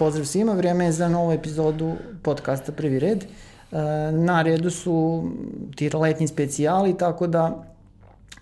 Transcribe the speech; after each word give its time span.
Pozdrav 0.00 0.26
svima, 0.26 0.52
vreme 0.52 0.84
je 0.84 0.92
za 0.92 1.08
novu 1.08 1.32
epizodu 1.32 1.92
podcasta 2.22 2.72
Prvi 2.72 2.98
red. 2.98 3.24
E, 3.24 3.76
na 4.12 4.42
redu 4.42 4.70
su 4.70 5.24
ti 5.76 5.90
letnji 5.90 6.28
specijali, 6.28 6.98
tako 6.98 7.26
da 7.26 7.64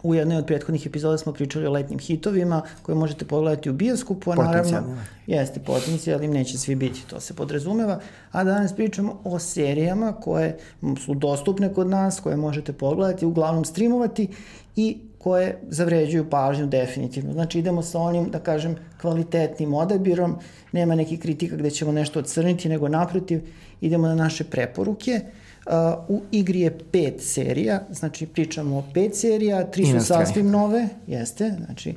u 0.03 0.15
jednoj 0.15 0.37
od 0.37 0.47
prethodnih 0.47 0.87
epizoda 0.87 1.19
smo 1.19 1.33
pričali 1.33 1.67
o 1.67 1.73
letnjim 1.73 1.99
hitovima 1.99 2.63
koje 2.83 2.97
možete 2.97 3.25
pogledati 3.25 3.71
u 3.71 3.73
bioskopu, 3.73 4.31
a 4.31 4.35
naravno 4.35 4.97
jeste 5.27 5.61
potencijalni, 5.61 6.29
neće 6.29 6.59
svi 6.59 6.75
biti, 6.75 7.05
to 7.11 7.21
se 7.21 7.35
podrazumeva. 7.35 8.01
A 8.33 8.45
danas 8.45 8.73
pričamo 8.73 9.21
o 9.25 9.39
serijama 9.39 10.13
koje 10.13 10.59
su 11.05 11.15
dostupne 11.15 11.75
kod 11.75 11.87
nas, 11.87 12.21
koje 12.21 12.37
možete 12.37 12.73
pogledati, 12.73 13.27
uglavnom 13.27 13.65
streamovati 13.65 14.29
i 14.77 14.99
koje 15.19 15.59
zavređuju 15.69 16.31
pažnju 16.31 16.67
definitivno. 16.67 17.33
Znači 17.33 17.59
idemo 17.59 17.83
sa 17.83 17.99
onim, 17.99 18.31
da 18.31 18.39
kažem, 18.39 18.77
kvalitetnim 19.01 19.75
odabirom, 19.75 20.37
nema 20.73 20.95
nekih 20.95 21.21
kritika 21.21 21.57
gde 21.57 21.71
ćemo 21.71 21.93
nešto 21.93 22.19
odcrniti, 22.19 22.69
nego 22.69 22.89
naprotiv, 22.89 23.41
idemo 23.81 24.07
na 24.07 24.15
naše 24.15 24.45
preporuke. 24.45 25.21
Uh, 25.67 25.75
u 26.09 26.23
igri 26.33 26.61
je 26.61 26.79
pet 26.93 27.15
serija, 27.19 27.83
znači 27.91 28.27
pričamo 28.27 28.79
o 28.79 28.85
pet 28.95 29.17
serija, 29.17 29.71
tri 29.71 29.87
su 29.87 30.01
sasvim 30.01 30.51
nove, 30.51 30.89
jeste, 31.07 31.55
znači 31.65 31.95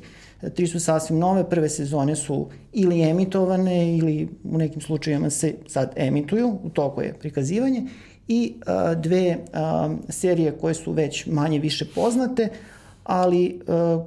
tri 0.54 0.66
su 0.66 0.80
sasvim 0.80 1.18
nove, 1.18 1.50
prve 1.50 1.68
sezone 1.68 2.16
su 2.16 2.48
ili 2.72 3.02
emitovane 3.02 3.96
ili 3.96 4.28
u 4.44 4.58
nekim 4.58 4.80
slučajima 4.80 5.30
se 5.30 5.54
sad 5.66 5.92
emituju, 5.96 6.58
u 6.62 6.70
toku 6.70 7.02
je 7.02 7.14
prikazivanje, 7.20 7.86
i 8.28 8.54
uh, 8.56 9.00
dve 9.00 9.36
uh, 9.36 9.92
serije 10.08 10.52
koje 10.52 10.74
su 10.74 10.92
već 10.92 11.26
manje 11.26 11.58
više 11.58 11.84
poznate, 11.94 12.48
ali 13.04 13.60
uh, 13.66 14.02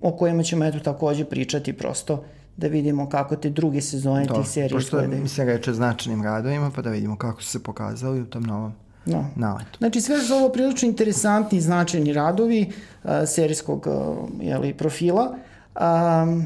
o 0.00 0.16
kojima 0.16 0.42
ćemo 0.42 0.64
eto 0.64 0.78
takođe 0.78 1.24
pričati 1.24 1.72
prosto 1.72 2.24
da 2.56 2.66
vidimo 2.66 3.08
kako 3.08 3.36
te 3.36 3.50
druge 3.50 3.80
sezone 3.80 4.26
Do, 4.26 4.34
tih 4.34 4.48
serija 4.48 4.76
pošto 4.76 4.96
izgledaju. 4.96 5.22
Pošto 5.22 5.34
se 5.34 5.44
reče 5.44 5.72
značajnim 5.72 6.22
radovima, 6.22 6.70
pa 6.76 6.82
da 6.82 6.90
vidimo 6.90 7.16
kako 7.16 7.42
su 7.42 7.50
se 7.50 7.62
pokazali 7.62 8.20
u 8.20 8.26
tom 8.26 8.42
novom 8.42 8.72
no. 9.06 9.30
naletu. 9.36 9.78
Znači 9.78 10.00
sve 10.00 10.20
su 10.20 10.34
ovo 10.34 10.48
prilično 10.48 10.88
interesantni 10.88 11.58
i 11.58 11.60
značajni 11.60 12.12
radovi 12.12 12.66
uh, 13.04 13.10
serijskog 13.26 13.86
uh, 13.86 14.28
jeli, 14.40 14.74
profila, 14.74 15.36
um, 15.80 16.44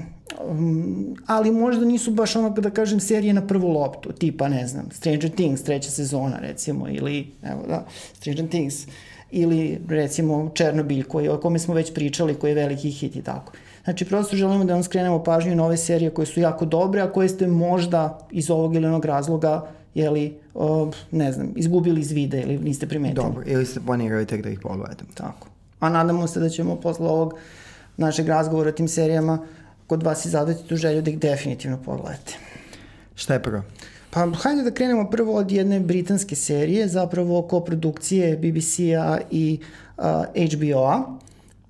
um, 0.48 1.16
ali 1.26 1.50
možda 1.50 1.84
nisu 1.84 2.10
baš 2.10 2.36
ono 2.36 2.50
da 2.50 2.70
kažem 2.70 3.00
serije 3.00 3.32
na 3.32 3.46
prvu 3.46 3.68
loptu, 3.68 4.12
tipa 4.12 4.48
ne 4.48 4.66
znam, 4.66 4.88
Stranger 4.90 5.30
Things 5.30 5.62
treća 5.62 5.90
sezona 5.90 6.38
recimo 6.40 6.88
ili 6.88 7.26
evo 7.42 7.62
da, 7.68 7.86
Stranger 8.12 8.48
Things 8.48 8.86
ili 9.32 9.80
recimo 9.88 10.50
Černobilj 10.54 11.02
koji, 11.02 11.28
o 11.28 11.40
kome 11.40 11.58
smo 11.58 11.74
već 11.74 11.94
pričali, 11.94 12.34
koji 12.34 12.50
je 12.50 12.54
veliki 12.54 12.90
hit 12.90 13.16
i 13.16 13.22
tako. 13.22 13.52
Znači, 13.84 14.04
prosto 14.04 14.36
želimo 14.36 14.64
da 14.64 14.74
vam 14.74 14.82
skrenemo 14.82 15.24
pažnju 15.24 15.56
na 15.56 15.64
ove 15.64 15.76
serije 15.76 16.10
koje 16.10 16.26
su 16.26 16.40
jako 16.40 16.64
dobre, 16.64 17.00
a 17.00 17.12
koje 17.12 17.28
ste 17.28 17.46
možda 17.46 18.18
iz 18.30 18.50
ovog 18.50 18.74
ili 18.74 18.86
onog 18.86 19.04
razloga 19.04 19.66
jeli, 19.94 20.38
o, 20.54 20.90
ne 21.10 21.32
znam, 21.32 21.52
izgubili 21.56 22.00
iz 22.00 22.12
vida 22.12 22.36
ili 22.36 22.58
niste 22.58 22.86
primetili. 22.86 23.26
Dobro, 23.26 23.42
ili 23.46 23.66
ste 23.66 23.80
planirali 23.80 24.26
tek 24.26 24.42
da 24.42 24.50
ih 24.50 24.60
pogledate. 24.60 25.04
Tako. 25.14 25.48
A 25.80 25.88
nadamo 25.88 26.26
se 26.26 26.40
da 26.40 26.48
ćemo 26.48 26.76
posle 26.76 27.06
ovog 27.06 27.34
našeg 27.96 28.28
razgovora 28.28 28.68
o 28.68 28.72
tim 28.72 28.88
serijama 28.88 29.38
kod 29.86 30.02
vas 30.02 30.24
izadati 30.24 30.68
tu 30.68 30.76
želju 30.76 31.02
da 31.02 31.10
ih 31.10 31.18
definitivno 31.18 31.78
pogledate. 31.84 32.34
Šta 33.14 33.34
je 33.34 33.42
prvo? 33.42 33.62
Pa 34.14 34.26
hajde 34.26 34.62
da 34.62 34.70
krenemo 34.70 35.10
prvo 35.10 35.34
od 35.34 35.52
jedne 35.52 35.80
britanske 35.80 36.36
serije, 36.36 36.88
zapravo 36.88 37.42
koprodukcije 37.42 38.36
BBC-a 38.36 39.18
i 39.30 39.58
uh, 39.96 40.04
HBO-a. 40.54 41.02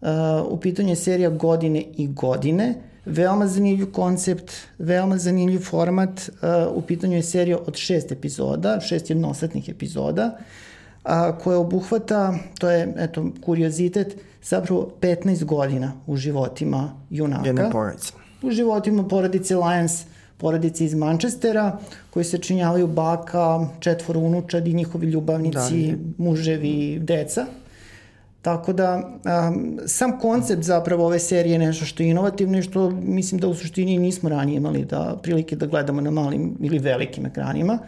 Uh, 0.00 0.08
u 0.52 0.60
pitanju 0.60 0.88
je 0.88 0.96
serija 0.96 1.30
Godine 1.30 1.84
i 1.96 2.08
godine. 2.08 2.74
Veoma 3.04 3.46
zanimljiv 3.46 3.92
koncept, 3.92 4.52
veoma 4.78 5.18
zanimljiv 5.18 5.60
format. 5.60 6.20
Uh, 6.20 6.76
u 6.76 6.82
pitanju 6.82 7.16
je 7.16 7.22
serija 7.22 7.58
od 7.66 7.76
šest 7.76 8.12
epizoda, 8.12 8.80
šest 8.80 9.10
jednosatnih 9.10 9.68
epizoda, 9.68 10.38
a, 11.04 11.38
koja 11.38 11.58
obuhvata, 11.58 12.34
to 12.58 12.70
je, 12.70 12.94
eto, 12.96 13.30
kuriozitet, 13.44 14.16
zapravo 14.42 14.90
15 15.00 15.44
godina 15.44 15.92
u 16.06 16.16
životima 16.16 16.92
junaka. 17.10 17.46
Jedne 17.46 17.70
porodice. 17.70 18.12
U 18.42 18.50
životima 18.50 19.08
porodice 19.08 19.56
Lions, 19.56 20.04
porodice 20.36 20.84
iz 20.84 20.94
Manchestera, 20.94 21.78
koji 22.12 22.24
se 22.24 22.38
činjavaju 22.38 22.86
baka, 22.86 23.66
četvoro 23.80 24.20
unučadi, 24.20 24.72
njihovi 24.72 25.06
ljubavnici, 25.06 25.96
da, 25.96 26.24
muževi, 26.24 26.98
deca. 26.98 27.46
Tako 28.42 28.72
da, 28.72 28.96
um, 28.96 29.78
sam 29.86 30.18
koncept 30.20 30.62
zapravo 30.62 31.06
ove 31.06 31.18
serije 31.18 31.52
je 31.52 31.58
nešto 31.58 31.84
što 31.84 32.02
je 32.02 32.10
inovativno 32.10 32.58
i 32.58 32.62
što 32.62 32.90
mislim 32.90 33.40
da 33.40 33.48
u 33.48 33.54
suštini 33.54 33.98
nismo 33.98 34.28
ranije 34.28 34.56
imali 34.56 34.84
da 34.84 35.18
prilike 35.22 35.56
da 35.56 35.66
gledamo 35.66 36.00
na 36.00 36.10
malim 36.10 36.56
ili 36.60 36.78
velikim 36.78 37.26
ekranima. 37.26 37.78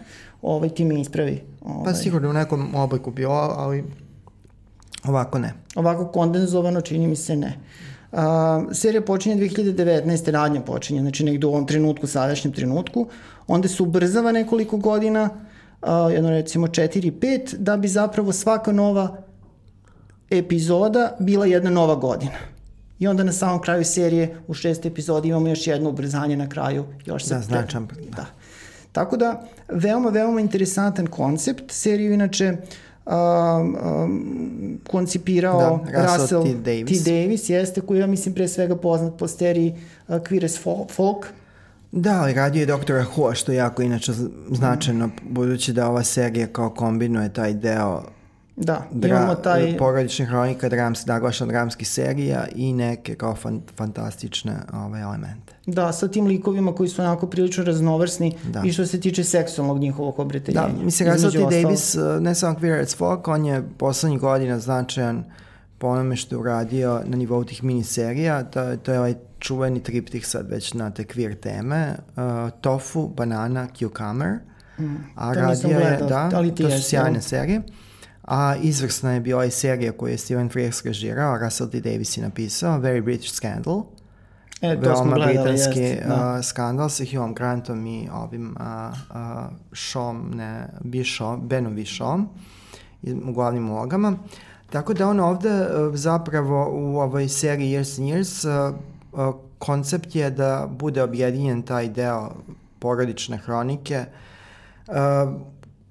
Ovaj, 0.42 0.68
ti 0.68 0.84
me 0.84 1.00
ispravi. 1.00 1.42
Ovaj. 1.60 1.84
Pa 1.84 1.94
sigurno 1.94 2.30
u 2.30 2.32
nekom 2.32 2.74
obliku 2.74 3.10
bilo, 3.10 3.54
ali 3.56 3.84
ovako 5.04 5.38
ne. 5.38 5.52
Ovako 5.74 6.06
kondenzovano 6.06 6.80
čini 6.80 7.06
mi 7.06 7.16
se 7.16 7.36
ne. 7.36 7.58
Uh, 8.14 8.20
serija 8.72 9.02
počinje 9.02 9.36
2019. 9.36 10.30
radnja 10.30 10.60
počinje, 10.60 11.00
znači 11.00 11.25
negde 11.25 11.47
u 11.47 11.50
ovom 11.50 11.66
trenutku, 11.66 12.06
sadašnjem 12.06 12.52
trenutku. 12.52 13.06
Onda 13.47 13.69
se 13.69 13.82
ubrzava 13.82 14.32
nekoliko 14.32 14.76
godina, 14.76 15.30
uh, 15.82 15.88
jedno 16.12 16.30
recimo 16.30 16.66
4-5, 16.66 17.56
da 17.56 17.76
bi 17.76 17.88
zapravo 17.88 18.32
svaka 18.32 18.72
nova 18.72 19.16
epizoda 20.30 21.16
bila 21.20 21.47
jedna 21.47 21.70
nova 21.70 21.94
godina. 21.94 22.38
I 22.98 23.06
onda 23.06 23.24
na 23.24 23.32
samom 23.32 23.60
kraju 23.60 23.84
serije 23.84 24.36
u 24.47 24.54
šest 24.54 24.86
epizodi 24.86 25.28
imamo 25.28 25.48
još 25.48 25.66
jedno 25.66 25.91
ubrzanje 25.91 26.36
na 26.36 26.48
kraju. 26.48 26.84
Još 27.06 27.24
se 27.24 27.34
da, 27.34 27.41
značam. 27.41 27.86
Da. 27.86 28.16
da. 28.16 28.26
Tako 28.92 29.16
da, 29.16 29.42
veoma, 29.69 30.08
veoma 30.08 30.41
interesantan 30.41 31.06
koncept. 31.06 31.64
Seriju 31.72 32.12
inače 32.12 32.53
uh, 32.53 32.69
um, 33.06 33.76
um, 33.76 34.81
koncipirao 34.91 35.84
da, 35.92 36.16
Russell, 36.16 36.42
T. 36.42 36.54
Davis. 36.54 37.04
T. 37.04 37.10
Davis, 37.10 37.48
jeste, 37.48 37.81
koji 37.81 38.00
ja 38.00 38.06
mislim 38.06 38.34
pre 38.34 38.48
svega 38.48 38.76
poznat 38.76 39.19
po 39.19 39.28
seriji 39.28 39.75
uh, 40.09 40.15
Queer 40.15 40.44
as 40.44 40.59
Folk. 40.94 41.26
Da, 41.92 42.20
ali 42.20 42.34
radio 42.34 42.60
je 42.60 42.66
doktora 42.66 43.04
Who, 43.16 43.34
što 43.34 43.53
je 43.53 43.59
jako 43.59 43.82
inače 43.82 44.12
značajno, 44.50 45.10
budući 45.22 45.72
da 45.72 45.88
ova 45.88 46.04
serija 46.04 46.47
kao 46.47 46.70
kombinuje 46.70 47.32
taj 47.32 47.53
deo 47.53 48.03
Da, 48.56 48.87
Dra, 48.91 49.16
imamo 49.16 49.34
taj... 49.34 49.76
Porodičnih 49.78 50.28
hronika, 50.28 50.69
drams, 50.69 51.06
naglašan 51.06 51.48
dramskih 51.48 51.88
serija 51.88 52.47
i 52.54 52.72
neke 52.72 53.15
kao 53.15 53.34
fan, 53.34 53.60
fantastične 53.76 54.56
ove 54.72 54.84
ovaj, 54.84 55.03
elemente. 55.03 55.54
Da, 55.66 55.92
sa 55.92 56.09
tim 56.09 56.26
likovima 56.26 56.75
koji 56.75 56.88
su 56.88 57.03
onako 57.03 57.26
prilično 57.26 57.65
raznovrsni 57.65 58.37
da. 58.44 58.62
i 58.65 58.72
što 58.72 58.87
se 58.87 59.00
tiče 59.00 59.25
seksualnog 59.25 59.78
njihovog 59.78 60.19
obreteljenja. 60.19 60.69
Da, 60.69 60.84
mislim, 60.84 61.09
T. 61.50 61.62
Davis, 61.62 61.94
uh, 61.94 62.20
ne 62.20 62.34
samo 62.34 62.59
Queer 62.59 62.82
as 62.82 62.97
Folk, 62.97 63.28
on 63.28 63.44
je 63.44 63.62
poslednjih 63.78 64.20
godina 64.20 64.59
značajan 64.59 65.25
po 65.78 65.86
onome 65.86 66.16
što 66.16 66.34
je 66.34 66.38
uradio 66.38 67.03
na 67.06 67.16
nivou 67.16 67.44
tih 67.44 67.65
miniserija, 67.65 68.44
to, 68.44 68.76
to 68.76 68.92
je 68.92 68.98
ovaj 68.98 69.15
čuveni 69.38 69.82
triptih 69.82 70.26
sad 70.26 70.50
već 70.50 70.75
na 70.75 70.91
te 70.91 71.04
queer 71.04 71.41
teme, 71.41 71.94
uh, 72.16 72.50
Tofu, 72.60 73.09
Banana, 73.09 73.69
Cucumber, 73.78 74.38
mm, 74.78 74.94
a 75.15 75.32
radio 75.32 75.78
je, 75.78 75.98
da, 76.09 76.31
to 76.56 76.71
su 76.71 76.82
sjajne 76.82 77.22
serije. 77.22 77.62
A 78.24 78.56
izvrsna 78.62 79.12
je 79.12 79.20
bila 79.20 79.44
i 79.44 79.50
serija 79.50 79.92
koju 79.92 80.10
je 80.10 80.18
Steven 80.18 80.48
Frears 80.48 80.84
režirao, 80.84 81.38
Russell 81.38 81.70
T. 81.70 81.80
Davis 81.80 82.16
je 82.16 82.22
napisao, 82.22 82.78
Very 82.78 83.02
British 83.02 83.32
Scandal. 83.32 83.82
E, 84.60 84.74
to 84.74 84.80
Veoma 84.80 84.96
smo 84.96 85.14
gledali, 85.14 85.38
britanski 85.38 85.80
jest, 85.80 86.02
da. 86.08 86.34
uh, 86.38 86.44
skandal 86.44 86.88
sa 86.88 87.04
Hugh 87.04 87.36
Grantom 87.36 87.86
i 87.86 88.08
ovim 88.12 88.56
uh, 88.60 88.66
uh, 89.10 89.16
Shom, 89.72 90.30
ne, 90.34 90.68
Bishom, 90.80 91.48
Benom 91.48 91.74
Bishom 91.74 92.28
u 93.24 93.32
glavnim 93.32 93.70
ulogama. 93.70 94.16
Tako 94.70 94.94
da 94.94 95.09
on 95.09 95.20
ovde 95.20 95.50
uh, 95.50 95.94
zapravo 95.94 96.68
u 96.72 97.00
ovoj 97.00 97.28
seriji 97.28 97.77
Years 97.77 98.00
and 98.00 98.09
Years 98.09 98.68
uh, 98.68 98.74
uh, 99.12 99.34
koncept 99.59 100.15
je 100.15 100.30
da 100.30 100.68
bude 100.70 101.03
objedinjen 101.03 101.62
taj 101.62 101.88
deo 101.88 102.30
porodične 102.78 103.36
hronike 103.36 104.04
uh, 104.86 104.94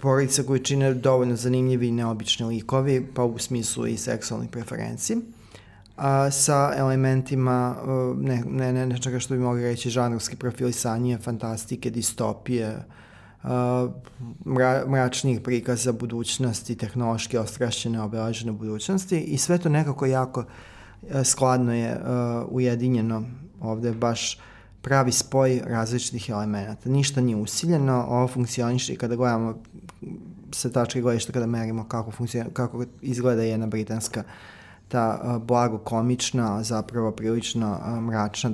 porodica 0.04 0.44
koji 0.44 0.60
čine 0.60 0.94
dovoljno 0.94 1.36
zanimljivi 1.36 1.88
i 1.88 1.92
neobični 1.92 2.46
likovi, 2.46 3.08
pa 3.16 3.24
u 3.24 3.38
smislu 3.40 3.88
i 3.88 3.98
seksualnih 3.98 4.50
preferenciji, 4.50 5.18
a, 5.98 6.32
sa 6.32 6.74
elementima 6.78 7.76
ne, 8.18 8.44
ne, 8.48 8.74
ne 8.74 8.86
nečega 8.88 9.20
što 9.20 9.34
bi 9.34 9.40
mogli 9.40 9.64
reći 9.64 9.90
žanrovske 9.90 10.36
profilisanje, 10.36 11.18
fantastike, 11.18 11.90
distopije, 11.90 12.84
a, 13.44 13.88
mra, 14.46 14.84
mračnih 14.88 15.42
prikaza 15.42 15.92
budućnosti, 15.92 16.76
tehnološki 16.76 17.38
ostrašćene, 17.38 18.02
obelažene 18.02 18.52
budućnosti. 18.52 19.20
I 19.20 19.38
sve 19.38 19.58
to 19.58 19.70
nekako 19.70 20.06
jako 20.06 20.46
skladno 21.24 21.74
je 21.74 22.00
a, 22.04 22.46
ujedinjeno 22.50 23.24
ovde 23.62 23.92
baš 23.92 24.38
pravi 24.84 25.12
spoj 25.12 25.62
različitih 25.66 26.30
elemenata. 26.30 26.90
Ništa 26.90 27.22
nije 27.22 27.36
usiljeno, 27.36 28.06
ovo 28.10 28.28
funkcioniše 28.28 28.94
i 28.94 28.98
kada 28.98 29.16
gledamo 29.16 29.56
sa 30.52 30.70
tačke 30.70 31.02
gledišta 31.02 31.32
kada 31.32 31.46
merimo 31.46 31.84
kako, 31.88 32.12
kako 32.54 32.86
izgleda 33.02 33.44
jedna 33.44 33.68
britanska 33.68 34.24
ta 34.88 35.40
blago 35.46 35.78
komična, 35.78 36.64
zapravo 36.64 37.12
prilično 37.12 37.80
mračna 38.02 38.52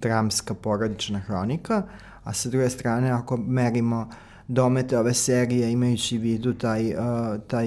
dramska 0.00 0.54
porodična 0.54 1.18
hronika, 1.18 1.82
a 2.24 2.32
sa 2.32 2.48
druge 2.48 2.70
strane 2.70 3.10
ako 3.10 3.36
merimo 3.36 4.08
domete 4.48 4.98
ove 4.98 5.14
serije 5.14 5.72
imajući 5.72 6.18
vidu 6.18 6.54
taj, 6.54 6.94
taj 7.46 7.66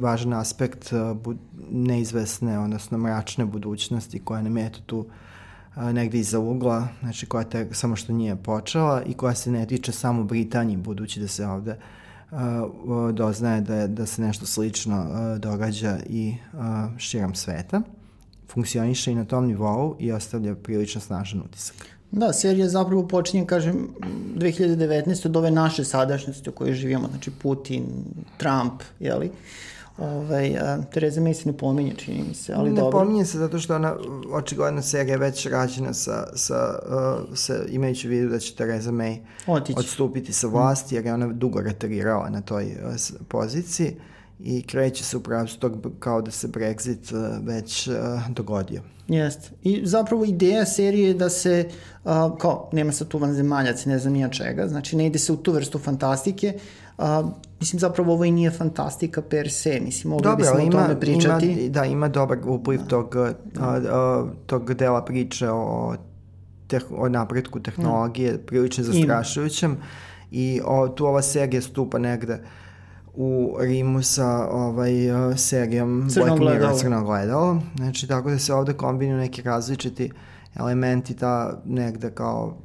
važan 0.00 0.32
aspekt 0.32 0.92
neizvesne, 1.70 2.58
odnosno 2.58 2.98
mračne 2.98 3.44
budućnosti 3.44 4.18
koja 4.24 4.42
nam 4.42 4.56
je 4.56 4.72
tu 4.86 5.06
negde 5.92 6.18
iza 6.18 6.38
ugla, 6.38 6.88
znači 7.00 7.26
koja 7.26 7.44
te, 7.44 7.68
samo 7.72 7.96
što 7.96 8.12
nije 8.12 8.36
počela 8.36 9.02
i 9.02 9.14
koja 9.14 9.34
se 9.34 9.50
ne 9.50 9.66
tiče 9.66 9.92
samo 9.92 10.24
Britaniji, 10.24 10.76
budući 10.76 11.20
da 11.20 11.28
se 11.28 11.46
ovde 11.46 11.76
uh, 12.30 12.38
doznaje 13.12 13.60
da, 13.60 13.86
da 13.86 14.06
se 14.06 14.22
nešto 14.22 14.46
slično 14.46 15.00
uh, 15.00 15.40
događa 15.40 15.98
i 16.08 16.34
uh, 16.52 16.98
širom 16.98 17.34
sveta. 17.34 17.82
Funkcioniše 18.48 19.12
i 19.12 19.14
na 19.14 19.24
tom 19.24 19.46
nivou 19.46 19.96
i 19.98 20.12
ostavlja 20.12 20.54
prilično 20.54 21.00
snažan 21.00 21.40
utisak. 21.40 21.76
Da, 22.10 22.32
serija 22.32 22.68
zapravo 22.68 23.08
počinje, 23.08 23.46
kažem, 23.46 23.88
2019. 24.36 25.26
od 25.26 25.36
ove 25.36 25.50
naše 25.50 25.84
sadašnjosti 25.84 26.50
u 26.50 26.52
kojoj 26.52 26.74
živimo, 26.74 27.08
znači 27.08 27.30
Putin, 27.30 27.84
Trump, 28.36 28.82
jeli? 29.00 29.26
Uh, 29.26 29.34
Ovaj, 29.98 30.58
a, 30.58 30.82
Tereza 30.92 31.20
May 31.20 31.34
se 31.34 31.48
ne 31.48 31.56
pominje, 31.56 31.94
čini 31.96 32.24
mi 32.28 32.34
se, 32.34 32.52
ali 32.52 32.70
ne 32.70 32.76
dobro. 32.76 32.98
Ne 32.98 33.04
pominje 33.04 33.24
se 33.24 33.38
zato 33.38 33.58
što 33.58 33.74
ona, 33.74 33.96
očigledno 34.32 34.82
serija 34.82 35.12
je 35.12 35.18
već 35.18 35.46
rađena 35.46 35.94
sa, 35.94 36.26
sa, 36.36 36.78
uh, 36.86 37.36
sa 37.36 37.54
imajući 37.68 38.08
vidu 38.08 38.28
da 38.28 38.38
će 38.38 38.54
Tereza 38.54 38.90
May 38.92 39.18
Otići. 39.46 39.78
odstupiti 39.78 40.32
sa 40.32 40.46
vlasti, 40.46 40.94
jer 40.94 41.06
je 41.06 41.14
ona 41.14 41.26
dugo 41.26 41.60
reterirala 41.60 42.30
na 42.30 42.40
toj 42.40 42.64
uh, 42.64 42.94
poziciji 43.28 43.96
i 44.40 44.62
kreće 44.62 45.04
se 45.04 45.16
upravo 45.16 45.46
tog 45.58 45.86
kao 45.98 46.22
da 46.22 46.30
se 46.30 46.48
Brexit 46.48 47.14
uh, 47.14 47.46
već 47.46 47.88
uh, 47.88 47.94
dogodio. 48.28 48.82
Jeste. 49.08 49.50
I 49.62 49.80
zapravo 49.84 50.24
ideja 50.24 50.66
serije 50.66 51.08
je 51.08 51.14
da 51.14 51.30
se, 51.30 51.68
uh, 52.04 52.10
kao, 52.38 52.70
nema 52.72 52.92
sa 52.92 53.04
tu 53.04 53.18
vanzemaljaca, 53.18 53.90
ne 53.90 53.98
znam 53.98 54.12
nija 54.12 54.28
čega, 54.28 54.68
znači 54.68 54.96
ne 54.96 55.06
ide 55.06 55.18
se 55.18 55.32
u 55.32 55.36
tu 55.36 55.52
vrstu 55.52 55.78
fantastike, 55.78 56.58
A, 56.98 57.30
mislim, 57.60 57.80
zapravo 57.80 58.12
ovo 58.12 58.24
i 58.24 58.30
nije 58.30 58.50
fantastika 58.50 59.22
per 59.22 59.50
se, 59.50 59.80
mislim, 59.84 60.10
mogli 60.10 60.22
Dobro, 60.22 60.36
bismo 60.36 60.58
ima, 60.58 60.78
o 60.78 60.82
tome 60.82 61.00
pričati. 61.00 61.46
Ima, 61.46 61.72
da, 61.72 61.84
ima 61.84 62.08
dobar 62.08 62.38
upliv 62.46 62.80
da. 62.80 62.86
tog, 62.86 63.16
a, 63.16 63.32
a, 63.60 64.26
tog 64.46 64.74
dela 64.74 65.04
priče 65.04 65.50
o, 65.50 65.94
teh, 66.66 66.82
o 66.90 67.08
napretku 67.08 67.60
tehnologije, 67.60 68.32
da. 68.32 68.38
prilično 68.38 68.84
zastrašujućem 68.84 69.76
i 70.30 70.60
o, 70.64 70.88
tu 70.88 71.06
ova 71.06 71.22
serija 71.22 71.62
stupa 71.62 71.98
negde 71.98 72.40
u 73.14 73.56
Rimu 73.60 74.02
sa 74.02 74.48
ovaj, 74.50 74.92
serijom 75.36 76.08
Crno 76.10 76.36
Black. 76.36 76.54
Mirror 76.54 76.78
Crno 76.78 77.04
gledalo. 77.04 77.62
Znači, 77.76 78.08
tako 78.08 78.30
da 78.30 78.38
se 78.38 78.54
ovde 78.54 78.72
kombinuju 78.72 79.18
neki 79.18 79.42
različiti 79.42 80.10
elementi, 80.54 81.16
ta 81.16 81.62
negde 81.64 82.10
kao 82.10 82.56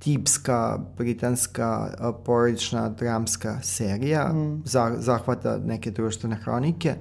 tipska 0.00 0.78
britanska 0.96 1.94
porodična 2.24 2.88
dramska 2.88 3.58
serija, 3.62 4.32
mm. 4.32 4.62
za, 4.64 4.96
zahvata 4.98 5.58
neke 5.64 5.90
društvene 5.90 6.36
hronike, 6.36 6.94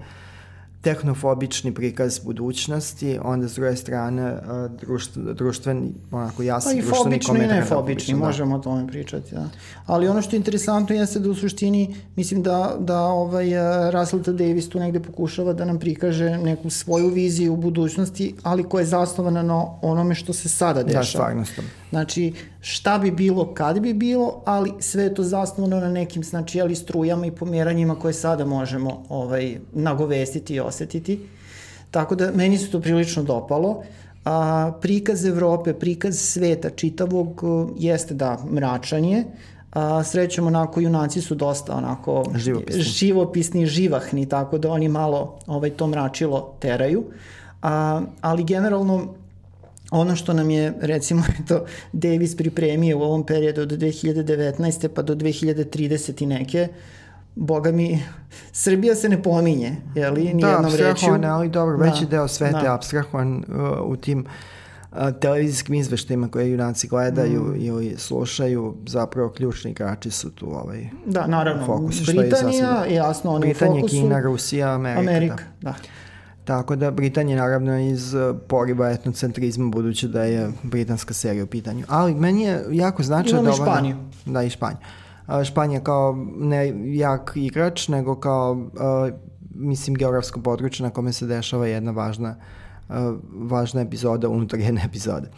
tehnofobični 0.82 1.74
prikaz 1.74 2.20
budućnosti, 2.20 3.20
onda 3.24 3.48
s 3.48 3.56
druge 3.56 3.76
strane 3.76 4.38
društv, 4.82 5.20
društveni, 5.34 5.94
onako 6.12 6.44
jasan 6.44 6.72
pa 6.72 6.82
društveni 6.82 7.20
komentar. 7.20 7.50
Pa 7.50 7.56
i 7.56 7.58
fobično 7.58 7.58
i 7.58 7.60
nefobično, 7.60 8.18
da. 8.18 8.26
možemo 8.26 8.56
o 8.56 8.60
tome 8.60 8.88
pričati. 8.88 9.36
Da. 9.36 9.50
Ali 9.86 10.08
ono 10.08 10.22
što 10.22 10.36
je 10.36 10.38
interesantno 10.38 10.96
jeste 10.96 11.20
da 11.20 11.30
u 11.30 11.36
suštini, 11.36 11.96
mislim 12.16 12.44
da, 12.44 12.76
da 12.80 13.02
ovaj, 13.02 13.48
Russell 13.92 14.24
T. 14.24 14.32
Davis 14.32 14.70
tu 14.70 14.80
negde 14.80 15.00
pokušava 15.00 15.54
da 15.54 15.66
nam 15.66 15.80
prikaže 15.80 16.38
neku 16.38 16.70
svoju 16.70 17.08
viziju 17.08 17.54
u 17.54 17.58
budućnosti, 17.58 18.36
ali 18.44 18.64
koja 18.64 18.82
je 18.82 18.86
zasnovana 18.86 19.44
na 19.44 19.66
onome 19.82 20.16
što 20.16 20.34
se 20.34 20.50
sada 20.50 20.84
dešava. 20.84 21.02
Da, 21.02 21.06
stvarnostom. 21.06 21.66
Znači, 21.90 22.34
šta 22.62 22.98
bi 22.98 23.12
bilo, 23.12 23.54
kad 23.54 23.80
bi 23.80 23.94
bilo, 23.94 24.42
ali 24.46 24.74
sve 24.80 25.04
je 25.04 25.14
to 25.14 25.24
zasnovano 25.24 25.80
na 25.80 25.90
nekim, 25.90 26.24
znači, 26.24 26.62
ali 26.62 26.76
strujama 26.76 27.26
i 27.26 27.32
pomjeranjima 27.32 27.96
koje 27.96 28.14
sada 28.14 28.46
možemo 28.46 29.04
ovaj, 29.10 29.58
nagovestiti 29.74 30.54
i 30.54 30.60
osetiti. 30.60 31.20
Tako 31.92 32.16
da, 32.16 32.32
meni 32.32 32.58
se 32.58 32.72
to 32.72 32.82
prilično 32.82 33.24
dopalo. 33.24 33.84
A, 34.26 34.72
prikaz 34.82 35.26
Evrope, 35.26 35.74
prikaz 35.74 36.20
sveta 36.20 36.70
čitavog 36.70 37.44
jeste 37.78 38.14
da 38.14 38.38
mračanje, 38.52 39.26
a, 39.74 40.04
srećom 40.04 40.48
onako 40.48 40.80
junaci 40.80 41.22
su 41.22 41.36
dosta 41.36 41.76
onako 41.76 42.24
živopisni, 42.36 42.82
živopisni 42.82 43.66
živahni, 43.66 44.30
tako 44.30 44.58
da 44.58 44.72
oni 44.72 44.90
malo 44.90 45.40
ovaj, 45.48 45.70
to 45.70 45.88
mračilo 45.88 46.56
teraju. 46.60 47.04
A, 47.62 48.02
ali 48.22 48.44
generalno 48.44 49.14
ono 49.92 50.16
što 50.16 50.34
nam 50.34 50.50
je 50.50 50.74
recimo 50.82 51.24
to 51.48 51.66
Davis 51.94 52.38
pripremio 52.38 52.98
u 52.98 53.02
ovom 53.02 53.26
periodu 53.26 53.62
od 53.62 53.72
2019. 53.72 54.88
pa 54.88 55.02
do 55.02 55.16
2030 55.16 56.24
i 56.24 56.26
neke, 56.26 56.68
boga 57.36 57.72
mi, 57.72 58.04
Srbija 58.52 58.96
se 58.96 59.10
ne 59.10 59.24
pominje, 59.24 59.76
je 59.96 60.10
li, 60.10 60.34
nijednom 60.34 60.72
da, 60.72 60.78
rečju. 60.78 61.18
Da, 61.18 61.34
ali 61.34 61.50
dobro, 61.50 61.78
da, 61.78 61.84
veći 61.84 62.06
deo 62.06 62.28
sveta 62.28 62.60
da. 62.60 62.66
je 62.66 62.74
abstrahovan 62.74 63.38
uh, 63.38 63.44
u 63.86 63.96
tim 63.96 64.20
uh, 64.20 64.98
televizijskim 65.22 65.76
izveštajima 65.76 66.28
koje 66.28 66.52
junaci 66.52 66.88
gledaju 66.88 67.44
mm. 67.44 67.56
ili 67.62 67.96
slušaju, 67.98 68.76
zapravo 68.88 69.30
ključni 69.30 69.72
igrači 69.72 70.12
su 70.12 70.32
tu 70.32 70.46
ovaj 70.46 70.88
Da, 71.06 71.28
naravno. 71.28 71.66
Fokus, 71.66 72.06
Britanija, 72.06 72.86
je 72.88 72.96
jasno, 72.96 73.32
oni 73.32 73.46
Britanija, 73.46 73.76
u 73.76 73.80
fokusu. 73.80 74.02
Kina, 74.02 74.22
Rusija, 74.22 74.74
Amerika. 74.74 75.00
Amerika, 75.00 75.44
da. 75.62 75.70
da. 75.72 75.76
Tako 76.46 76.76
da 76.76 76.92
Britanija 76.92 77.38
naravno 77.38 77.80
iz 77.80 78.14
uh, 78.14 78.38
poriva 78.48 78.90
etnocentrizma 78.90 79.70
budući 79.70 80.08
da 80.08 80.24
je 80.24 80.52
britanska 80.64 81.14
serija 81.14 81.44
u 81.44 81.48
pitanju. 81.48 81.86
Ali 81.88 82.16
meni 82.16 82.42
je 82.42 82.66
jako 82.72 83.04
značajno 83.04 83.42
da... 83.42 83.50
Imamo 83.50 83.66
Španiju. 83.66 83.96
Da, 84.26 84.44
i 84.44 84.50
Španiju. 84.50 84.80
Španija 85.44 85.80
kao 85.80 86.26
ne 86.38 86.74
jak 86.98 87.32
igrač, 87.36 87.88
nego 87.88 88.16
kao, 88.16 88.52
uh, 88.52 89.14
mislim, 89.56 89.96
geografsko 89.96 90.42
područje 90.42 90.84
na 90.84 90.90
kome 90.90 91.14
se 91.14 91.26
dešava 91.26 91.68
jedna 91.68 91.92
važna, 91.92 92.36
uh, 92.90 92.96
važna 93.34 93.82
epizoda 93.82 94.30
unutar 94.30 94.60
jedne 94.60 94.82
epizode. 94.86 95.30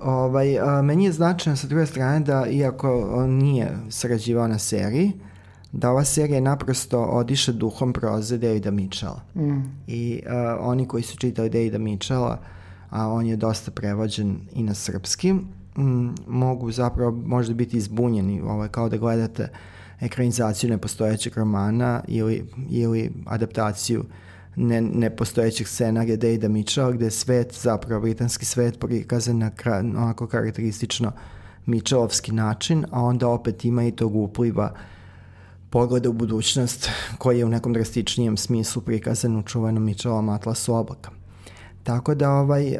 Ovaj, 0.00 0.58
uh, 0.58 0.84
meni 0.84 1.04
je 1.04 1.12
značajno 1.12 1.56
sa 1.56 1.66
druge 1.66 1.86
strane 1.86 2.20
da, 2.20 2.46
iako 2.46 3.10
on 3.14 3.30
nije 3.30 3.78
sarađivao 3.90 4.48
na 4.48 4.58
seriji, 4.58 5.12
da 5.72 5.90
ova 5.90 6.04
serija 6.04 6.40
naprosto 6.40 7.00
odiše 7.00 7.52
duhom 7.52 7.92
proze 7.92 8.38
Davida 8.38 8.70
Mitchella. 8.70 9.20
Mm. 9.34 9.60
I 9.86 10.22
uh, 10.26 10.32
oni 10.60 10.88
koji 10.88 11.02
su 11.02 11.16
čitali 11.16 11.50
Davida 11.50 11.78
Mitchella, 11.78 12.38
a 12.90 13.08
on 13.08 13.26
je 13.26 13.36
dosta 13.36 13.70
prevođen 13.70 14.40
i 14.54 14.62
na 14.62 14.74
srpski, 14.74 15.32
mm, 15.32 16.14
mogu 16.26 16.72
zapravo 16.72 17.10
možda 17.10 17.54
biti 17.54 17.76
izbunjeni, 17.76 18.40
ovaj, 18.40 18.68
kao 18.68 18.88
da 18.88 18.96
gledate 18.96 19.48
ekranizaciju 20.00 20.70
nepostojećeg 20.70 21.36
romana 21.36 22.02
ili, 22.08 22.46
ili 22.70 23.12
adaptaciju 23.26 24.04
ne, 24.56 24.80
nepostojećeg 24.80 25.68
scenarija 25.68 26.16
Davida 26.16 26.48
Mitchella, 26.48 26.92
gde 26.92 27.04
je 27.04 27.10
svet, 27.10 27.54
zapravo 27.62 28.00
britanski 28.00 28.44
svet 28.44 28.78
prikazan 28.80 29.38
na 29.38 29.50
onako 29.72 30.26
karakteristično 30.26 31.12
Mitchellovski 31.66 32.32
način, 32.32 32.84
a 32.90 33.02
onda 33.02 33.28
opet 33.28 33.64
ima 33.64 33.84
i 33.84 33.90
tog 33.92 34.16
upliva 34.16 34.74
pogleda 35.72 36.10
u 36.10 36.12
budućnost 36.12 36.90
koji 37.18 37.38
je 37.38 37.44
u 37.44 37.48
nekom 37.48 37.72
drastičnijem 37.72 38.36
smislu 38.36 38.82
prikazan 38.82 39.36
u 39.36 39.42
čuvenom 39.42 39.84
Mitchellovom 39.84 40.28
atlasu 40.28 40.74
oblaka. 40.74 41.10
Tako 41.82 42.14
da 42.14 42.30
ovaj, 42.30 42.66
uh, 42.66 42.78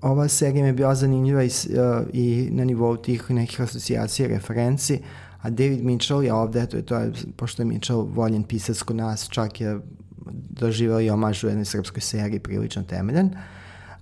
ova 0.00 0.28
serija 0.28 0.62
mi 0.62 0.68
je 0.68 0.72
bila 0.72 0.94
zanimljiva 0.94 1.44
i, 1.44 1.46
uh, 1.46 2.06
i 2.12 2.48
na 2.52 2.64
nivou 2.64 2.96
tih 2.96 3.30
nekih 3.30 3.60
asocijacija, 3.60 4.28
referenci, 4.28 5.00
a 5.42 5.50
David 5.50 5.84
Mitchell 5.84 6.24
je 6.24 6.32
ovde, 6.32 6.66
to 6.66 6.76
je, 6.76 6.82
to 6.82 6.96
je, 6.96 7.12
pošto 7.36 7.62
je 7.62 7.66
Mitchell 7.66 8.08
voljen 8.14 8.42
pisac 8.42 8.82
kod 8.82 8.96
nas, 8.96 9.28
čak 9.28 9.60
je 9.60 9.78
doživao 10.50 11.00
i 11.00 11.10
omaž 11.10 11.44
u 11.44 11.48
jednoj 11.48 11.64
srpskoj 11.64 12.00
seriji 12.00 12.40
prilično 12.40 12.82
temeljan. 12.82 13.30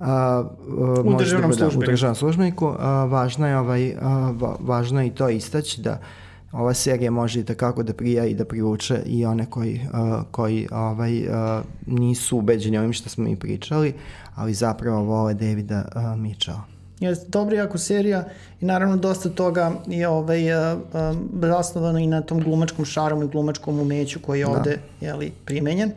Uh, 0.01 0.07
uh, 0.07 1.15
u 1.15 1.19
državnom 1.19 1.51
da, 1.51 1.57
službeniku. 1.57 1.91
U 1.91 1.93
državnom 1.93 2.15
službeniku. 2.15 2.67
Uh, 2.67 2.77
važno, 3.11 3.47
je 3.47 3.59
ovaj, 3.59 3.91
uh, 3.91 4.03
va, 4.41 4.57
važno 4.61 5.01
je 5.01 5.07
i 5.07 5.15
to 5.15 5.29
istaći 5.29 5.81
da 5.81 6.01
ova 6.55 6.75
serija 6.75 7.11
može 7.11 7.41
i 7.41 7.45
takako 7.45 7.83
da 7.83 7.93
prija 7.93 8.25
i 8.25 8.35
da 8.35 8.45
privuče 8.45 9.03
i 9.07 9.27
one 9.27 9.47
koji, 9.51 9.81
uh, 9.93 10.23
koji 10.31 10.69
ovaj, 10.73 11.29
uh, 11.29 11.65
nisu 11.87 12.39
ubeđeni 12.39 12.79
ovim 12.79 12.93
što 12.93 13.09
smo 13.09 13.25
mi 13.25 13.37
pričali, 13.37 13.95
ali 14.35 14.55
zapravo 14.55 15.03
vole 15.05 15.35
Davida 15.35 15.85
uh, 15.97 16.21
Mitchell. 16.21 16.59
Jeste, 17.01 17.27
dobra 17.29 17.57
jako 17.57 17.79
serija 17.79 18.25
i 18.61 18.65
naravno 18.65 18.97
dosta 18.97 19.29
toga 19.29 19.73
je 19.87 20.09
ovaj, 20.09 20.73
uh, 20.73 20.81
um, 20.93 21.29
zasnovano 21.43 21.99
i 21.99 22.07
na 22.07 22.21
tom 22.23 22.41
glumačkom 22.41 22.85
šaromu 22.85 23.25
i 23.25 23.29
glumačkom 23.29 23.81
umeću 23.81 24.21
koji 24.21 24.41
je 24.41 24.47
da. 24.47 24.51
ovde 24.51 24.79
jeli, 25.01 25.33
primenjen. 25.45 25.93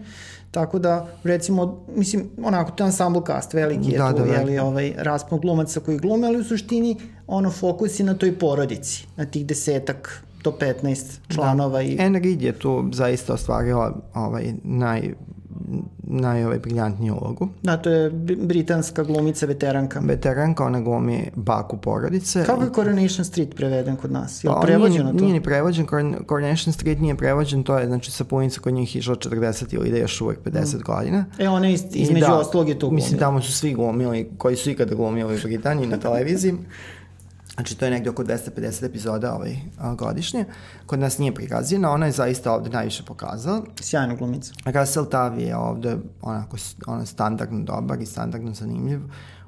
Tako 0.52 0.80
da, 0.80 1.08
recimo, 1.24 1.84
mislim, 1.96 2.30
onako, 2.44 2.72
to 2.72 2.84
je 2.84 2.86
ensemble 2.86 3.22
cast, 3.28 3.54
veliki 3.54 3.92
je 3.92 3.98
da, 3.98 4.14
tu, 4.14 4.26
da, 4.26 4.34
jeli, 4.34 4.60
ovaj, 4.60 4.94
raspon 4.98 5.40
glumaca 5.40 5.80
koji 5.80 5.98
glume, 5.98 6.28
ali 6.28 6.38
u 6.38 6.44
suštini, 6.44 6.96
ono, 7.28 7.52
fokus 7.52 8.00
je 8.00 8.06
na 8.06 8.14
toj 8.14 8.40
porodici, 8.40 9.06
na 9.16 9.26
tih 9.26 9.46
desetak 9.46 10.24
do 10.48 10.58
15 10.60 11.20
članova. 11.28 11.78
Da. 11.78 11.82
I... 11.82 11.98
Anne 12.00 12.20
Reid 12.20 12.42
je 12.42 12.52
tu 12.52 12.90
zaista 12.92 13.34
ostvarila 13.34 13.96
ovaj, 14.14 14.54
naj, 14.64 15.14
naj 16.04 16.44
ovaj, 16.46 16.60
briljantniju 16.60 17.16
ulogu. 17.22 17.48
Da, 17.64 17.78
to 17.78 17.90
je 17.90 18.10
britanska 18.38 19.04
glumica, 19.04 19.46
veteranka. 19.46 20.00
Veteranka, 20.00 20.66
ona 20.66 20.82
glumi 20.82 21.32
baku 21.36 21.78
porodice. 21.78 22.44
Kako 22.46 22.64
je 22.64 22.70
Coronation 22.76 23.26
Street 23.26 23.56
preveden 23.56 23.96
kod 23.96 24.12
nas? 24.12 24.44
Je 24.44 24.50
li 24.50 24.56
Pa, 24.56 24.62
prevođeno 24.62 25.04
nije, 25.04 25.18
to? 25.18 25.24
Nije 25.24 25.34
ni 25.34 25.44
prevođen, 25.44 25.86
Coron- 25.86 26.28
Coronation 26.30 26.74
Street 26.74 27.00
nije 27.00 27.16
prevođen, 27.16 27.64
to 27.64 27.78
je 27.78 27.88
znači 27.88 28.12
sapunica 28.12 28.60
kod 28.62 28.74
njih 28.74 28.96
išla 28.96 29.16
40 29.16 29.74
ili 29.76 29.90
ide 29.90 30.00
još 30.00 30.22
uvek 30.22 30.40
50 30.44 30.84
godina. 30.84 31.26
E, 31.40 31.50
ona 31.50 31.70
iz, 31.70 31.84
I 31.94 32.00
između 32.00 32.26
da, 32.26 32.36
ostalog 32.38 32.70
je 32.70 32.80
tu 32.80 32.92
Mislim, 32.92 33.10
glumila. 33.10 33.28
tamo 33.28 33.42
su 33.42 33.52
svi 33.52 33.74
glumili, 33.74 34.30
koji 34.38 34.56
su 34.56 34.70
ikada 34.70 34.96
glumili 34.96 35.36
u 35.36 35.40
Britaniji 35.44 35.88
na 35.88 35.98
televiziji. 35.98 36.54
Znači, 37.58 37.78
to 37.78 37.86
je 37.86 37.92
negde 37.92 38.10
oko 38.10 38.24
250 38.24 38.86
epizoda 38.86 39.34
ovaj, 39.34 39.56
a, 39.80 39.94
godišnje. 39.96 40.46
Kod 40.86 41.00
nas 41.00 41.18
nije 41.18 41.34
prikazina, 41.34 41.92
ona 41.92 42.06
je 42.06 42.12
zaista 42.12 42.54
ovde 42.54 42.70
najviše 42.70 43.04
pokazala. 43.04 43.62
Sjajna 43.82 44.16
glumica. 44.16 44.54
Russell 44.66 45.06
Tavi 45.06 45.44
je 45.44 45.56
ovde 45.58 45.98
onako 46.22 46.58
ono, 46.88 47.06
standardno 47.06 47.60
dobar 47.62 48.02
i 48.02 48.06
standardno 48.06 48.54
zanimljiv 48.54 49.00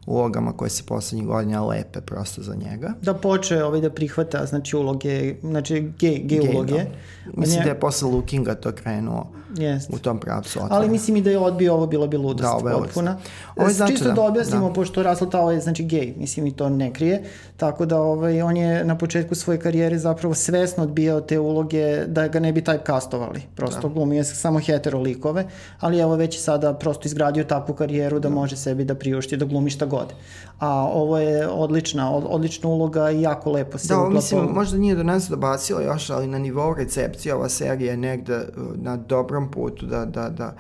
u 0.05 0.13
ulogama 0.13 0.51
koje 0.53 0.69
se 0.69 0.83
poslednjih 0.83 1.27
godina 1.27 1.65
lepe 1.65 2.01
prosto 2.01 2.41
za 2.41 2.55
njega. 2.55 2.93
Da 3.01 3.13
poče 3.13 3.63
ovaj 3.63 3.81
da 3.81 3.89
prihvata, 3.89 4.45
znači 4.45 4.75
uloge, 4.75 5.35
znači 5.41 5.91
gej, 5.99 6.19
Gej, 6.19 6.39
uloge. 6.49 6.73
da. 6.73 6.85
Mislim 7.33 7.63
da 7.63 7.69
je 7.69 7.79
posle 7.79 8.09
Lookinga 8.09 8.55
to 8.55 8.71
krenuo 8.71 9.27
Jest. 9.57 9.89
u 9.93 9.99
tom 9.99 10.19
pravcu. 10.19 10.59
Ali 10.59 10.65
otvoreno. 10.65 10.91
mislim 10.91 11.17
i 11.17 11.21
da 11.21 11.29
je 11.29 11.37
odbio 11.39 11.73
ovo 11.73 11.87
bila 11.87 12.07
bi 12.07 12.17
ludost 12.17 12.43
Da, 12.43 12.51
ovo 12.51 12.69
je 12.69 12.75
potpuna. 12.75 13.17
Ovo 13.55 13.67
je 13.67 13.73
znači 13.73 13.91
Čisto 13.93 14.07
da- 14.07 14.13
da 14.13 14.21
objasnimo, 14.21 14.67
da. 14.67 14.73
pošto 14.73 15.03
Russell 15.03 15.31
Tao 15.31 15.51
je 15.51 15.61
znači 15.61 15.83
gej, 15.83 16.13
mislim 16.17 16.47
i 16.47 16.51
to 16.51 16.69
ne 16.69 16.93
krije, 16.93 17.23
tako 17.59 17.85
da 17.85 17.97
ovaj, 17.99 18.41
on 18.41 18.57
je 18.57 18.83
na 18.85 18.97
početku 18.97 19.35
svoje 19.35 19.59
karijere 19.59 19.97
zapravo 19.97 20.33
svesno 20.35 20.83
odbijao 20.83 21.21
te 21.21 21.39
uloge 21.39 21.69
da 22.07 22.27
ga 22.27 22.39
ne 22.39 22.53
bi 22.53 22.63
taj 22.63 22.77
kastovali. 22.79 23.41
Prosto 23.55 23.81
da. 23.81 23.87
glumio 23.89 24.17
je 24.17 24.23
samo 24.25 24.59
hetero 24.59 24.99
likove, 24.99 25.45
ali 25.79 25.99
evo 25.99 26.15
već 26.15 26.41
sada 26.41 26.73
prosto 26.73 27.01
izgradio 27.05 27.43
takvu 27.43 27.75
karijeru 27.75 28.19
da, 28.19 28.29
može 28.29 28.55
sebi 28.57 28.85
da 28.85 28.95
priušti 28.95 29.37
da 29.37 29.45
glumi 29.45 29.69
šta 29.69 29.85
god. 29.85 30.13
A 30.59 30.69
ovo 30.83 31.17
je 31.17 31.47
odlična, 31.49 32.11
od- 32.11 32.25
odlična 32.27 32.69
uloga 32.69 33.11
i 33.11 33.21
jako 33.21 33.51
lepo 33.51 33.77
se 33.77 33.87
Da, 33.87 33.95
uklapa 33.95 34.13
mislim, 34.13 34.41
možda 34.45 34.77
nije 34.77 34.95
do 34.95 35.03
nas 35.03 35.23
dobacilo 35.25 35.81
još, 35.81 36.09
ali 36.09 36.27
na 36.27 36.39
nivou 36.39 36.73
recepcije 36.73 37.35
ova 37.35 37.49
serija 37.49 37.91
je 37.91 37.97
negde 37.99 38.37
uh, 38.37 38.43
na 38.75 38.97
dobrom 38.97 39.51
putu 39.51 39.85
da, 39.85 40.05
da, 40.05 40.29
da 40.29 40.53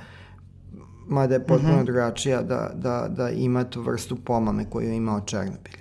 mada 1.07 1.33
je 1.33 1.39
potpuno 1.41 1.73
Mhm. 1.73 1.85
drugačija, 1.85 2.41
da, 2.41 2.71
da, 2.75 3.07
da 3.09 3.29
ima 3.29 3.63
tu 3.63 3.81
vrstu 3.81 4.15
pomame 4.17 4.65
koju 4.65 4.87
je 4.87 4.95
imao 4.95 5.21
Černobilj. 5.21 5.79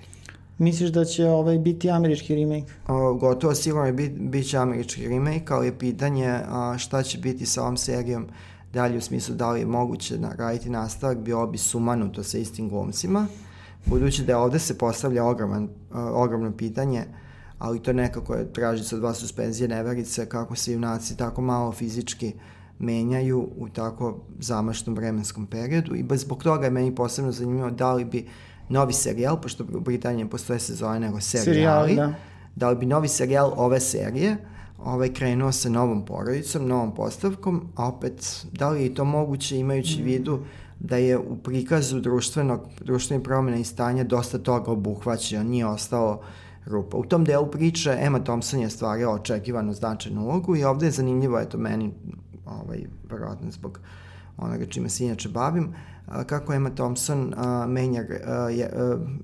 Misliš 0.59 0.91
da 0.91 1.05
će 1.05 1.27
ovaj 1.27 1.59
biti 1.59 1.91
američki 1.91 2.35
remake? 2.35 2.73
O, 2.89 3.15
gotovo 3.15 3.55
sigurno 3.55 3.87
je 3.87 3.93
bit, 3.93 4.13
bit 4.19 4.51
će 4.51 4.59
američki 4.59 5.09
remake, 5.09 5.45
ali 5.53 5.67
je 5.67 5.79
pitanje 5.79 6.29
a, 6.49 6.75
šta 6.79 7.03
će 7.03 7.19
biti 7.19 7.47
sa 7.47 7.63
ovom 7.63 7.77
serijom 7.77 8.27
dalje 8.73 8.99
u 8.99 9.01
smislu 9.01 9.35
da 9.35 9.51
li 9.51 9.61
je 9.61 9.67
moguće 9.67 10.19
na, 10.19 10.33
raditi 10.39 10.71
nastavak, 10.71 11.19
bio 11.19 11.47
bi 11.47 11.59
sumanuto 11.59 12.23
sa 12.23 12.39
istim 12.39 12.69
glumcima, 12.69 13.27
budući 13.87 14.25
da 14.25 14.39
ovde 14.39 14.59
se 14.59 14.79
postavlja 14.79 15.25
ogroman, 15.25 15.69
a, 15.93 16.13
ogromno 16.13 16.57
pitanje, 16.57 17.05
ali 17.59 17.83
to 17.83 17.93
nekako 17.93 18.35
je, 18.35 18.53
traži 18.53 18.85
se 18.85 18.97
od 18.97 19.03
vas 19.03 19.19
suspenzije 19.19 19.69
neverice, 19.69 20.29
kako 20.29 20.55
se 20.55 20.73
junaci 20.73 21.17
tako 21.17 21.43
malo 21.43 21.73
fizički 21.73 22.33
menjaju 22.79 23.49
u 23.57 23.69
tako 23.69 24.21
zamašnom 24.39 24.97
vremenskom 24.97 25.47
periodu 25.47 25.95
i 25.95 26.05
zbog 26.17 26.43
toga 26.43 26.65
je 26.65 26.71
meni 26.71 26.95
posebno 26.95 27.33
zanimljivo 27.33 27.71
da 27.71 27.93
li 27.93 28.05
bi 28.05 28.27
novi 28.69 28.93
serijal, 28.93 29.41
pošto 29.41 29.65
u 29.75 29.81
Britaniji 29.81 30.29
postoje 30.29 30.59
sezone 30.59 31.01
nego 31.01 31.21
serijali, 31.21 31.55
Serijali, 31.55 31.95
da. 31.95 32.15
da 32.57 32.71
li 32.71 32.77
bi 32.77 32.87
novi 32.87 33.09
serijal 33.09 33.53
ove 33.57 33.81
serije 33.81 34.37
ovaj 34.79 35.13
krenuo 35.13 35.53
sa 35.53 35.69
novom 35.69 36.05
porodicom, 36.05 36.67
novom 36.67 36.95
postavkom, 36.95 37.69
a 37.77 37.89
opet, 37.89 38.47
da 38.53 38.69
li 38.69 38.83
je 38.83 38.95
to 38.95 39.05
moguće 39.05 39.59
imajući 39.59 40.03
u 40.03 40.05
vidu 40.05 40.41
da 40.81 40.97
je 40.97 41.19
u 41.19 41.37
prikazu 41.37 42.01
društvenog, 42.01 42.61
društvenih 42.81 43.25
promjena 43.25 43.59
i 43.59 43.65
stanja 43.65 44.05
dosta 44.05 44.39
toga 44.39 44.71
obuhvaćeno, 44.71 45.45
nije 45.45 45.67
ostalo 45.67 46.21
rupa. 46.67 46.97
U 46.97 47.05
tom 47.05 47.25
delu 47.25 47.51
priče 47.51 47.97
Emma 48.01 48.25
Thompson 48.25 48.61
je 48.61 48.71
stvarila 48.71 49.13
očekivanu 49.13 49.75
značajnu 49.75 50.25
ulogu 50.25 50.57
i 50.57 50.65
ovde 50.65 50.87
je 50.87 50.91
zanimljivo, 50.91 51.41
eto 51.41 51.59
meni, 51.59 51.91
ovaj, 52.47 52.79
verovatno 53.11 53.51
zbog 53.51 53.81
onoga 54.39 54.67
čime 54.67 54.89
se 54.89 55.05
inače 55.05 55.29
bavim, 55.29 55.75
kako 56.27 56.53
Emma 56.55 56.71
Thompson 56.71 57.35
menja 57.69 58.05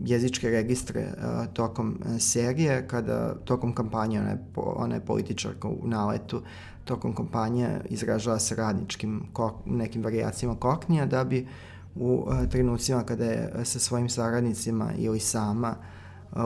jezičke 0.00 0.50
registre 0.50 1.06
tokom 1.52 1.98
serije, 2.18 2.88
kada 2.88 3.34
tokom 3.34 3.74
kampanje, 3.74 4.20
ona 4.20 4.30
je, 4.30 4.38
ona 4.56 4.94
je 4.94 5.00
političarka 5.00 5.68
u 5.68 5.78
naletu, 5.84 6.42
tokom 6.84 7.14
kampanje 7.14 7.68
izražava 7.88 8.38
se 8.38 8.54
radničkim 8.54 9.22
kok, 9.32 9.54
nekim 9.66 10.02
varijacijama 10.02 10.56
koknija, 10.56 11.06
da 11.06 11.24
bi 11.24 11.46
u 11.94 12.26
trenucima 12.50 13.02
kada 13.02 13.24
je 13.24 13.52
sa 13.64 13.78
svojim 13.78 14.08
saradnicima 14.08 14.90
ili 14.98 15.20
sama 15.20 15.74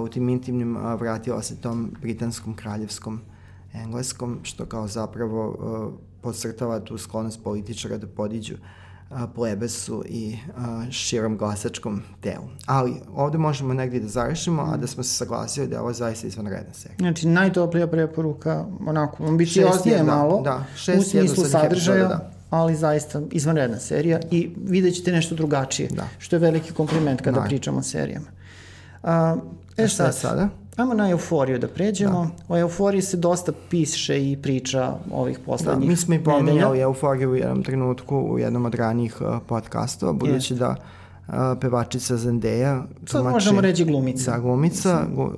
u 0.02 0.08
tim 0.08 0.28
intimnim 0.28 0.76
vratila 0.98 1.42
se 1.42 1.60
tom 1.60 1.92
britanskom 2.00 2.56
kraljevskom 2.56 3.20
engleskom, 3.74 4.38
što 4.42 4.66
kao 4.66 4.88
zapravo 4.88 5.58
podcrtava 6.20 6.80
tu 6.80 6.98
sklonost 6.98 7.42
političara 7.44 7.96
da 7.98 8.06
podiđu 8.06 8.54
a, 9.10 9.26
plebesu 9.26 10.04
i 10.08 10.36
a, 10.56 10.86
širom 10.90 11.36
glasačkom 11.36 12.02
telu. 12.20 12.44
Ali 12.66 12.94
ovde 13.14 13.38
možemo 13.38 13.74
negdje 13.74 14.00
da 14.00 14.08
završimo, 14.08 14.62
a 14.62 14.76
da 14.76 14.86
smo 14.86 15.02
se 15.02 15.10
saglasili 15.16 15.66
da 15.68 15.76
je 15.76 15.80
ovo 15.80 15.92
zaista 15.92 16.26
izvanredna 16.26 16.74
serija. 16.74 16.96
Znači, 16.98 17.28
najtoplija 17.28 17.86
preporuka, 17.86 18.64
onako, 18.86 19.26
ambicioznije 19.26 19.96
Šest, 19.96 20.06
da, 20.06 20.16
malo, 20.16 20.40
da, 20.42 20.64
u 20.74 20.76
šest 20.76 21.10
smislu 21.10 21.18
jednostavnih 21.18 21.50
sadržaja, 21.52 21.96
epizoda, 21.98 22.14
da. 22.14 22.30
ali 22.50 22.76
zaista 22.76 23.20
izvanredna 23.30 23.78
serija 23.78 24.20
i 24.30 24.50
vidjet 24.64 24.94
ćete 24.94 25.12
nešto 25.12 25.34
drugačije, 25.34 25.88
Da. 25.88 26.08
što 26.18 26.36
je 26.36 26.40
veliki 26.40 26.72
kompliment 26.72 27.20
kada 27.20 27.30
Naravno. 27.30 27.48
pričamo 27.48 27.78
o 27.78 27.82
serijama. 27.82 28.26
A, 29.02 29.36
e 29.76 29.88
šta 29.88 30.06
je 30.06 30.12
sad, 30.12 30.30
sada? 30.30 30.48
Ajmo 30.78 30.94
na 30.94 31.10
euforiju 31.10 31.58
da 31.58 31.68
pređemo. 31.68 32.30
Da. 32.48 32.54
O 32.54 32.58
euforiji 32.58 33.02
se 33.02 33.16
dosta 33.16 33.52
piše 33.70 34.30
i 34.30 34.36
priča 34.42 34.94
ovih 35.12 35.38
Da, 35.38 35.44
poslednjih 35.44 35.90
mi 35.90 35.96
smo 35.96 36.14
i 36.14 36.24
pominjali 36.24 36.80
Euforiju 36.80 37.30
u 37.30 37.36
jednom 37.36 37.62
trenutku 37.62 38.16
u 38.18 38.38
jednom 38.38 38.66
od 38.66 38.74
ranijih 38.74 39.20
uh, 39.20 39.38
podcastova, 39.46 40.12
budući 40.12 40.54
da 40.54 40.76
uh, 41.28 41.34
pevačica 41.60 42.16
Zendaya, 42.16 42.82
Sad 43.06 43.24
možemo 43.24 43.60
reći 43.60 43.84
glumica. 43.84 44.30
Da, 44.30 44.38
glumica, 44.38 45.04
gu, 45.14 45.22
uh, 45.22 45.30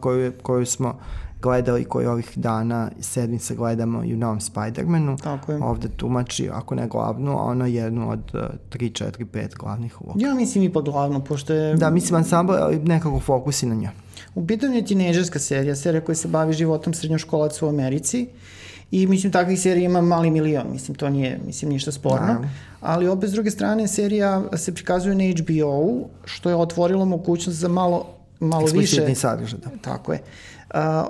koju, 0.00 0.32
koju 0.42 0.66
smo 0.66 0.98
gledali, 1.42 1.84
koju 1.84 2.10
ovih 2.10 2.32
dana 2.36 2.90
i 2.98 3.02
sedmice 3.02 3.54
gledamo 3.54 4.04
i 4.04 4.14
u 4.14 4.16
novom 4.16 4.40
Spider-manu. 4.40 5.22
Tako 5.22 5.52
je. 5.52 5.62
Ovde 5.62 5.88
tumači, 5.88 6.50
ako 6.52 6.74
ne 6.74 6.88
glavnu, 6.88 7.38
a 7.38 7.42
ona 7.42 7.66
jednu 7.66 8.10
od 8.10 8.30
uh, 8.34 8.40
3, 8.70 9.04
4, 9.04 9.24
5 9.24 9.56
glavnih 9.56 10.02
uloga. 10.02 10.26
Ja 10.26 10.34
mislim 10.34 10.64
i 10.64 10.72
pod 10.72 10.84
glavno, 10.84 11.24
pošto 11.24 11.52
je 11.52 11.74
Da, 11.74 11.90
mislim 11.90 12.16
ansambl, 12.16 12.52
ali 12.52 12.78
nekako 12.78 13.20
fokus 13.20 13.62
i 13.62 13.66
na 13.66 13.74
njoj. 13.74 14.03
U 14.34 14.46
pitanju 14.46 14.74
je 14.74 14.84
tineđerska 14.84 15.38
serija, 15.38 15.76
serija 15.76 16.00
koja 16.00 16.16
se 16.16 16.28
bavi 16.28 16.52
životom 16.52 16.94
srednjoškolaca 16.94 17.66
u 17.66 17.68
Americi 17.68 18.26
i 18.90 19.06
mislim 19.06 19.32
takvih 19.32 19.60
serija 19.60 19.84
ima 19.84 20.00
mali 20.00 20.30
milion, 20.30 20.66
mislim 20.72 20.94
to 20.94 21.08
nije 21.10 21.38
mislim 21.46 21.70
ništa 21.70 21.92
sporno, 21.92 22.26
Naravno. 22.26 22.48
ali 22.80 23.08
opet 23.08 23.30
s 23.30 23.32
druge 23.32 23.50
strane 23.50 23.88
serija 23.88 24.42
se 24.56 24.74
prikazuje 24.74 25.14
na 25.14 25.24
HBO-u 25.24 26.08
što 26.24 26.48
je 26.48 26.56
otvorilo 26.56 27.04
mogućnost 27.04 27.58
za 27.58 27.68
malo 27.68 28.06
malo 28.40 28.66
više 28.66 29.14
sadržaj, 29.14 29.58
da. 29.58 29.70
Tako 29.82 30.12
je. 30.12 30.20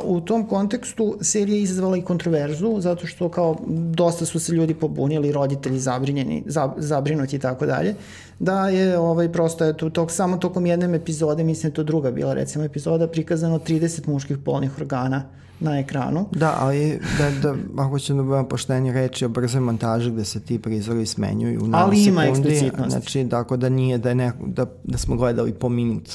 U 0.04 0.20
tom 0.20 0.46
kontekstu 0.46 1.16
serija 1.20 1.56
je 1.56 1.62
izazvala 1.62 1.96
i 1.96 2.02
kontroverzu, 2.02 2.80
zato 2.80 3.06
što 3.06 3.28
kao 3.28 3.56
dosta 3.68 4.24
su 4.24 4.40
se 4.40 4.52
ljudi 4.52 4.74
pobunili, 4.74 5.32
roditelji 5.32 5.78
zabrinjeni, 5.78 6.42
zab, 6.46 6.70
zabrinuti 6.76 7.36
i 7.36 7.38
tako 7.38 7.66
dalje, 7.66 7.94
da 8.38 8.68
je 8.68 8.98
ovaj, 8.98 9.32
prosto 9.32 9.64
je 9.64 9.76
tu, 9.76 9.90
tog, 9.90 10.10
samo 10.10 10.36
tokom 10.36 10.66
jedne 10.66 10.96
epizode, 10.96 11.44
mislim 11.44 11.70
da 11.70 11.74
to 11.74 11.82
druga 11.82 12.10
bila 12.10 12.34
recimo 12.34 12.64
epizoda, 12.64 13.08
prikazano 13.08 13.58
30 13.58 14.08
muških 14.08 14.38
polnih 14.38 14.78
organa 14.78 15.22
na 15.60 15.78
ekranu. 15.78 16.26
Da, 16.32 16.56
ali 16.60 17.00
da, 17.18 17.30
da, 17.30 17.54
ako 17.82 17.98
ćemo 17.98 18.22
da 18.22 18.22
budemo 18.22 18.48
pošteni 18.48 18.92
reći 18.92 19.24
o 19.24 19.28
brzoj 19.28 19.60
montaži 19.60 20.10
gde 20.10 20.24
se 20.24 20.40
ti 20.40 20.58
prizori 20.58 21.06
smenjuju 21.06 21.60
u 21.60 21.68
Ali 21.72 22.04
ima 22.04 22.22
nanosekundi, 22.22 22.48
eksplicitnosti. 22.48 22.90
Znači, 22.90 23.28
tako 23.30 23.56
da 23.56 23.68
nije 23.68 23.98
da, 23.98 24.08
je 24.08 24.14
neko, 24.14 24.38
da, 24.46 24.66
da 24.84 24.98
smo 24.98 25.16
gledali 25.16 25.52
po 25.52 25.68
minut 25.68 26.10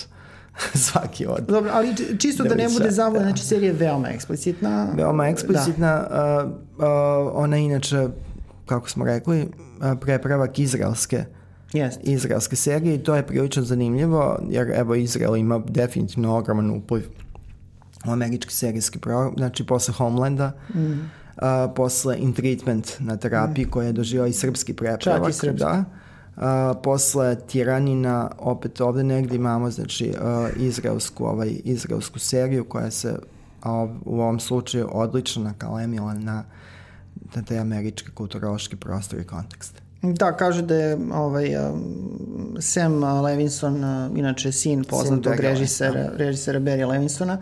svaki 0.88 1.26
od. 1.26 1.46
Dobro, 1.48 1.72
ali 1.74 1.96
či- 1.98 2.20
čisto 2.20 2.44
da, 2.44 2.50
Da 2.50 2.56
ne 2.56 2.70
bude 2.70 2.92
zavod, 2.92 3.22
da. 3.22 3.28
znači 3.28 3.46
serija 3.46 3.72
je 3.72 3.78
veoma 3.78 4.08
eksplicitna. 4.10 4.88
Veoma 4.96 5.28
eksplicitna, 5.28 6.08
da. 6.10 6.46
uh, 6.46 6.52
uh, 6.78 6.84
ona 7.34 7.56
je 7.56 7.64
inače, 7.64 8.08
kako 8.66 8.90
smo 8.90 9.06
rekli, 9.06 9.42
uh, 9.42 10.00
prepravak 10.02 10.60
izraelske 10.60 11.26
Jeste. 11.74 12.02
izraelske 12.04 12.56
serije 12.56 12.96
i 12.96 13.04
to 13.04 13.16
je 13.16 13.28
prilično 13.28 13.64
zanimljivo, 13.64 14.40
jer 14.50 14.72
evo 14.76 14.96
Izrael 14.96 15.38
ima 15.38 15.62
definitivno 15.68 16.38
ogroman 16.38 16.72
upliv 16.72 17.04
u 18.08 18.12
američki 18.12 18.54
serijski 18.54 19.00
program, 19.00 19.34
znači 19.38 19.66
posle 19.66 19.94
Homelanda, 19.94 20.52
mm. 20.76 21.12
a, 21.36 21.68
posle 21.76 22.18
In 22.20 22.34
Treatment 22.34 22.92
na 23.00 23.18
terapiji 23.18 23.66
mm. 23.66 23.70
koja 23.70 23.88
je 23.88 23.94
doživao 23.94 24.28
i 24.28 24.34
srpski 24.34 24.74
prepravak. 24.74 25.22
Čak 25.22 25.30
i 25.30 25.34
srpski. 25.34 25.60
Da. 25.60 25.86
A, 26.40 26.74
posle 26.84 27.36
Tiranina, 27.48 28.32
opet 28.38 28.82
ovde 28.82 29.04
negde 29.04 29.36
imamo 29.36 29.72
znači, 29.72 30.14
a, 30.22 30.50
izraelsku, 30.58 31.26
ovaj, 31.26 31.50
izraelsku 31.64 32.20
seriju 32.20 32.64
koja 32.64 32.92
se 32.92 33.16
a, 33.64 33.88
u 34.06 34.22
ovom 34.22 34.40
slučaju 34.40 34.90
odlično 34.92 35.44
nakalemila 35.44 36.14
na, 36.14 36.44
na 37.36 37.42
te 37.42 37.58
američke 37.58 38.12
kulturološki 38.12 38.76
prostor 38.76 39.20
i 39.20 39.24
kontekst. 39.24 39.82
Da, 40.02 40.38
kaže 40.38 40.62
da 40.62 40.76
je 40.76 40.98
ovaj, 41.14 41.50
Sam 42.60 43.04
Levinson, 43.04 43.84
inače 44.16 44.52
sin 44.52 44.84
poznatog 44.84 45.34
Sin 45.36 45.42
režisera, 45.42 45.92
Levinsona. 45.92 46.18
režisera 46.18 46.60
Barry 46.60 46.88
Levinsona, 46.88 47.38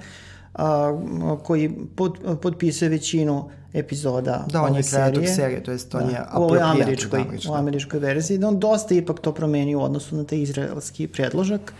a, 0.54 1.00
koji 1.44 1.76
pod, 1.96 2.40
potpisuje 2.42 2.90
većinu 2.90 3.50
epizoda 3.74 4.46
Da, 4.50 4.62
on 4.62 4.76
je 4.76 4.84
kreator 4.84 5.14
serije. 5.16 5.34
serije, 5.36 5.64
to 5.64 5.72
jest 5.72 5.96
on 5.96 6.10
je 6.10 6.22
u 6.38 6.42
ovoj 6.44 6.60
američkoj, 6.62 7.20
američki. 7.22 7.50
u 7.50 7.54
američkoj 7.54 8.00
verziji, 8.00 8.38
da 8.38 8.48
on 8.48 8.60
dosta 8.60 8.96
ipak 8.96 9.20
to 9.20 9.34
promenio 9.34 9.80
u 9.80 9.84
odnosu 9.84 10.16
na 10.16 10.24
taj 10.24 10.40
izraelski 10.40 11.08
predložak, 11.08 11.74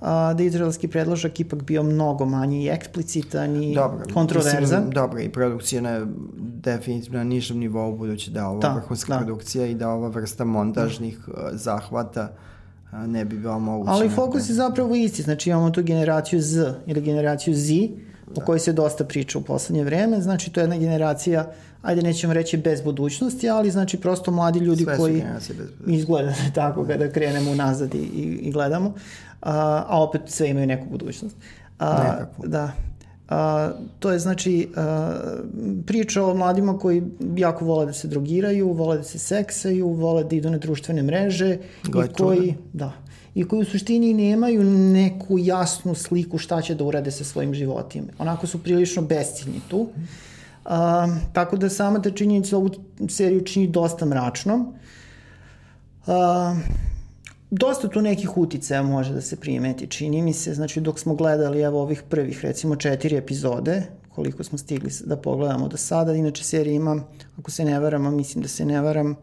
a, 0.00 0.34
da 0.34 0.42
je 0.42 0.46
izraelski 0.46 0.88
predložak 0.88 1.40
ipak 1.40 1.62
bio 1.62 1.82
mnogo 1.82 2.24
manji 2.24 2.64
i 2.64 2.68
eksplicitan 2.68 3.62
i 3.62 3.74
Dobro, 3.74 3.98
kontroverzan. 4.14 4.60
Mislim, 4.62 4.90
dobro, 4.90 5.20
i 5.20 5.28
produkcija 5.28 5.80
na 5.80 6.06
definitivno 6.38 7.18
na 7.18 7.24
nižem 7.24 7.58
nivou, 7.58 7.96
budući 7.96 8.30
da 8.30 8.40
je 8.40 8.46
ovo 8.46 8.60
Da, 8.60 8.72
vrhunska 8.74 9.12
da. 9.12 9.18
produkcija 9.18 9.66
i 9.66 9.74
da 9.74 9.88
ova 9.88 10.08
vrsta 10.08 10.44
montažnih 10.44 11.28
uh, 11.28 11.34
zahvata 11.52 12.28
uh, 12.92 12.98
ne 12.98 13.24
bi 13.24 13.38
bila 13.38 13.58
moguća. 13.58 13.90
Ali 13.92 14.08
fokus 14.08 14.48
je 14.48 14.54
zapravo 14.54 14.94
isti, 14.94 15.22
znači 15.22 15.50
imamo 15.50 15.70
tu 15.70 15.82
generaciju 15.82 16.40
Z 16.42 16.74
ili 16.86 17.00
generaciju 17.00 17.54
Z, 17.54 17.72
o 18.34 18.40
kojoj 18.40 18.58
se 18.58 18.72
dosta 18.72 19.04
priča 19.04 19.38
u 19.38 19.42
poslednje 19.42 19.84
vreme, 19.84 20.20
znači 20.20 20.52
to 20.52 20.60
je 20.60 20.62
jedna 20.62 20.76
generacija, 20.76 21.52
ajde 21.82 22.02
nećemo 22.02 22.32
reći 22.32 22.56
bez 22.56 22.80
budućnosti, 22.80 23.50
ali 23.50 23.70
znači 23.70 24.00
prosto 24.00 24.30
mladi 24.30 24.58
ljudi 24.58 24.84
Sve 24.84 24.96
koji 24.96 25.14
generacije 25.14 25.56
bez 25.56 25.68
izgleda 25.86 26.28
da 26.28 26.50
tako 26.62 26.84
kada 26.84 27.10
krenemo 27.10 27.50
unazad 27.50 27.94
i, 27.94 27.98
i, 27.98 28.22
i 28.22 28.52
gledamo, 28.52 28.94
a, 29.42 29.84
a 29.88 30.02
opet 30.02 30.22
sve 30.26 30.48
imaju 30.48 30.66
neku 30.66 30.86
budućnost. 30.90 31.36
A, 31.78 32.02
Nekakvu. 32.02 32.46
Da. 32.46 32.72
A, 33.28 33.70
to 33.98 34.12
je 34.12 34.18
znači 34.18 34.68
a, 34.76 35.14
priča 35.86 36.24
o 36.24 36.34
mladima 36.34 36.78
koji 36.78 37.02
jako 37.36 37.64
vole 37.64 37.86
da 37.86 37.92
se 37.92 38.08
drogiraju, 38.08 38.72
vole 38.72 38.96
da 38.96 39.04
se 39.04 39.18
seksaju, 39.18 39.88
vole 39.88 40.24
da 40.24 40.36
idu 40.36 40.50
na 40.50 40.58
društvene 40.58 41.02
mreže 41.02 41.58
Gle 41.84 42.04
i 42.04 42.08
koji, 42.08 42.54
da, 42.72 42.92
i 43.36 43.44
koji 43.44 43.62
u 43.62 43.64
suštini 43.64 44.14
nemaju 44.14 44.64
neku 44.64 45.38
jasnu 45.38 45.94
sliku 45.94 46.38
šta 46.38 46.62
će 46.62 46.74
da 46.74 46.84
urade 46.84 47.10
sa 47.10 47.24
svojim 47.24 47.54
životima. 47.54 48.06
Onako 48.18 48.46
su 48.46 48.62
prilično 48.62 49.02
besciljni 49.02 49.60
tu. 49.68 49.88
A, 50.64 51.06
tako 51.32 51.56
da 51.56 51.68
sama 51.68 52.02
ta 52.02 52.10
činjenica 52.10 52.56
ovu 52.56 52.70
seriju 53.08 53.44
čini 53.44 53.66
dosta 53.68 54.06
mračnom. 54.06 54.72
A, 56.06 56.56
dosta 57.50 57.88
tu 57.88 58.02
nekih 58.02 58.36
uticaja 58.38 58.82
može 58.82 59.12
da 59.12 59.20
se 59.20 59.36
primeti, 59.36 59.86
čini 59.86 60.22
mi 60.22 60.32
se, 60.32 60.54
znači 60.54 60.80
dok 60.80 60.98
smo 60.98 61.14
gledali 61.14 61.60
evo 61.60 61.82
ovih 61.82 62.02
prvih 62.08 62.40
recimo 62.44 62.76
četiri 62.76 63.16
epizode, 63.16 63.82
koliko 64.14 64.44
smo 64.44 64.58
stigli 64.58 64.90
da 65.04 65.16
pogledamo 65.16 65.68
do 65.68 65.76
sada, 65.76 66.14
inače 66.14 66.44
serija 66.44 66.74
ima, 66.74 67.02
ako 67.38 67.50
se 67.50 67.64
ne 67.64 67.80
varam, 67.80 68.06
a 68.06 68.10
mislim 68.10 68.42
da 68.42 68.48
se 68.48 68.64
ne 68.64 68.80
varam, 68.80 69.16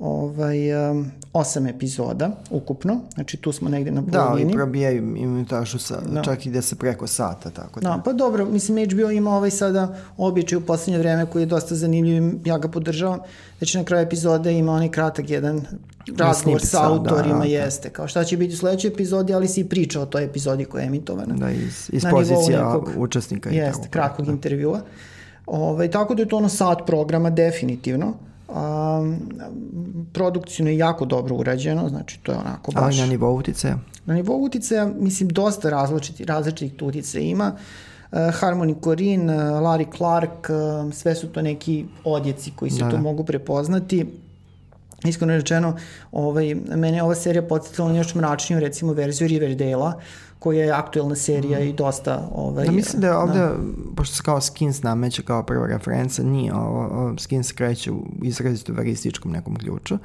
ovaj, 0.00 0.58
um, 0.90 1.10
osam 1.32 1.66
epizoda 1.66 2.30
ukupno, 2.50 3.00
znači 3.14 3.36
tu 3.36 3.52
smo 3.52 3.68
negde 3.68 3.90
na 3.90 4.00
Da, 4.02 4.18
ali 4.18 4.26
polovini. 4.28 4.52
probijaju 4.52 5.02
minutažu 5.02 5.78
sa, 5.78 6.00
Da. 6.02 6.22
čak 6.22 6.46
ide 6.46 6.62
se 6.62 6.76
preko 6.76 7.06
sata, 7.06 7.50
tako 7.50 7.80
da. 7.80 7.88
Da, 7.88 8.02
pa 8.04 8.12
dobro, 8.12 8.44
mislim 8.46 8.86
HBO 8.86 9.10
ima 9.10 9.30
ovaj 9.30 9.50
sada 9.50 9.88
običaj 10.16 10.56
u 10.56 10.62
poslednje 10.62 10.98
vreme 10.98 11.26
koji 11.26 11.42
je 11.42 11.46
dosta 11.46 11.74
zanimljiv, 11.74 12.22
i 12.24 12.40
ja 12.44 12.58
ga 12.58 12.68
podržavam. 12.68 13.18
Znači 13.58 13.78
na 13.78 13.84
kraju 13.84 14.02
epizode 14.02 14.52
ima 14.52 14.72
onaj 14.72 14.90
kratak 14.90 15.30
jedan 15.30 15.62
razgovor 16.18 16.60
sa 16.62 16.78
da, 16.78 16.88
autorima, 16.88 17.34
da, 17.34 17.38
da. 17.38 17.44
jeste. 17.46 17.90
Kao 17.90 18.08
šta 18.08 18.24
će 18.24 18.36
biti 18.36 18.54
u 18.54 18.58
sledećoj 18.58 18.88
epizodi, 18.88 19.34
ali 19.34 19.48
si 19.48 19.60
i 19.60 19.66
priča 19.66 20.00
o 20.00 20.06
toj 20.06 20.24
epizodi 20.24 20.64
koja 20.64 20.82
je 20.82 20.86
emitovana. 20.86 21.34
Da, 21.34 21.50
iz, 21.50 21.90
iz 21.92 22.02
pozicija 22.10 22.64
nekog- 22.64 22.90
učesnika. 22.96 23.50
i 23.50 23.56
Jeste, 23.56 23.88
kratkog 23.88 24.26
Da. 24.26 24.32
intervjua. 24.32 24.80
Ove, 25.46 25.90
tako 25.90 26.14
da 26.14 26.22
je 26.22 26.28
to 26.28 26.36
ono 26.36 26.48
sat 26.48 26.78
programa 26.86 27.30
definitivno. 27.30 28.14
A, 28.48 29.14
produkcijno 30.12 30.70
je 30.70 30.78
jako 30.78 31.04
dobro 31.04 31.36
urađeno, 31.36 31.88
znači 31.88 32.20
to 32.22 32.32
je 32.32 32.38
onako 32.38 32.72
baš... 32.72 32.82
Ali 32.84 32.96
na 32.96 33.06
nivou 33.06 33.36
uticaja. 33.36 33.78
Na 34.06 34.14
nivou 34.14 34.44
uticaja, 34.44 34.90
mislim, 34.98 35.28
dosta 35.28 35.70
različitih, 35.70 36.26
različitih 36.26 36.86
uticaja 36.88 37.24
ima. 37.24 37.52
Uh, 38.12 38.18
Harmony 38.18 38.74
Corinne, 38.84 39.36
uh, 39.36 39.40
Larry 39.42 39.96
Clark, 39.96 40.48
uh, 40.48 40.94
sve 40.94 41.14
su 41.14 41.28
to 41.28 41.42
neki 41.42 41.84
odjeci 42.04 42.52
koji 42.56 42.70
se 42.70 42.84
Da, 42.84 42.90
tu 42.90 42.96
da. 42.96 43.02
mogu 43.02 43.24
prepoznati. 43.24 44.06
Iskreno 45.04 45.32
rečeno, 45.32 45.76
ovaj, 46.12 46.54
mene 46.54 46.96
je 46.96 47.02
ova 47.02 47.14
serija 47.14 47.42
podsjetila 47.42 47.88
na 47.88 47.98
još 47.98 48.14
mračniju, 48.14 48.60
recimo, 48.60 48.92
verziju 48.92 49.28
Riverdale-a, 49.28 49.92
koja 50.38 50.64
je 50.64 50.72
aktuelna 50.72 51.14
serija 51.14 51.60
i 51.60 51.72
dosta... 51.72 52.28
Ovaj, 52.34 52.66
Da, 52.66 52.72
mislim 52.72 53.00
da 53.00 53.06
je 53.06 53.16
ovde, 53.16 53.48
pošto 53.96 54.14
se 54.14 54.22
kao 54.22 54.40
Skins 54.40 54.82
nameće 54.82 55.22
kao 55.22 55.42
prva 55.42 55.66
referenca, 55.66 56.22
nije 56.22 56.54
ovo, 56.54 56.86
ovo 56.86 57.18
Skins 57.18 57.52
kreće 57.52 57.92
u 57.92 58.06
izrazito 58.22 58.72
verističkom 58.72 59.32
nekom 59.32 59.56
ključu. 59.56 59.98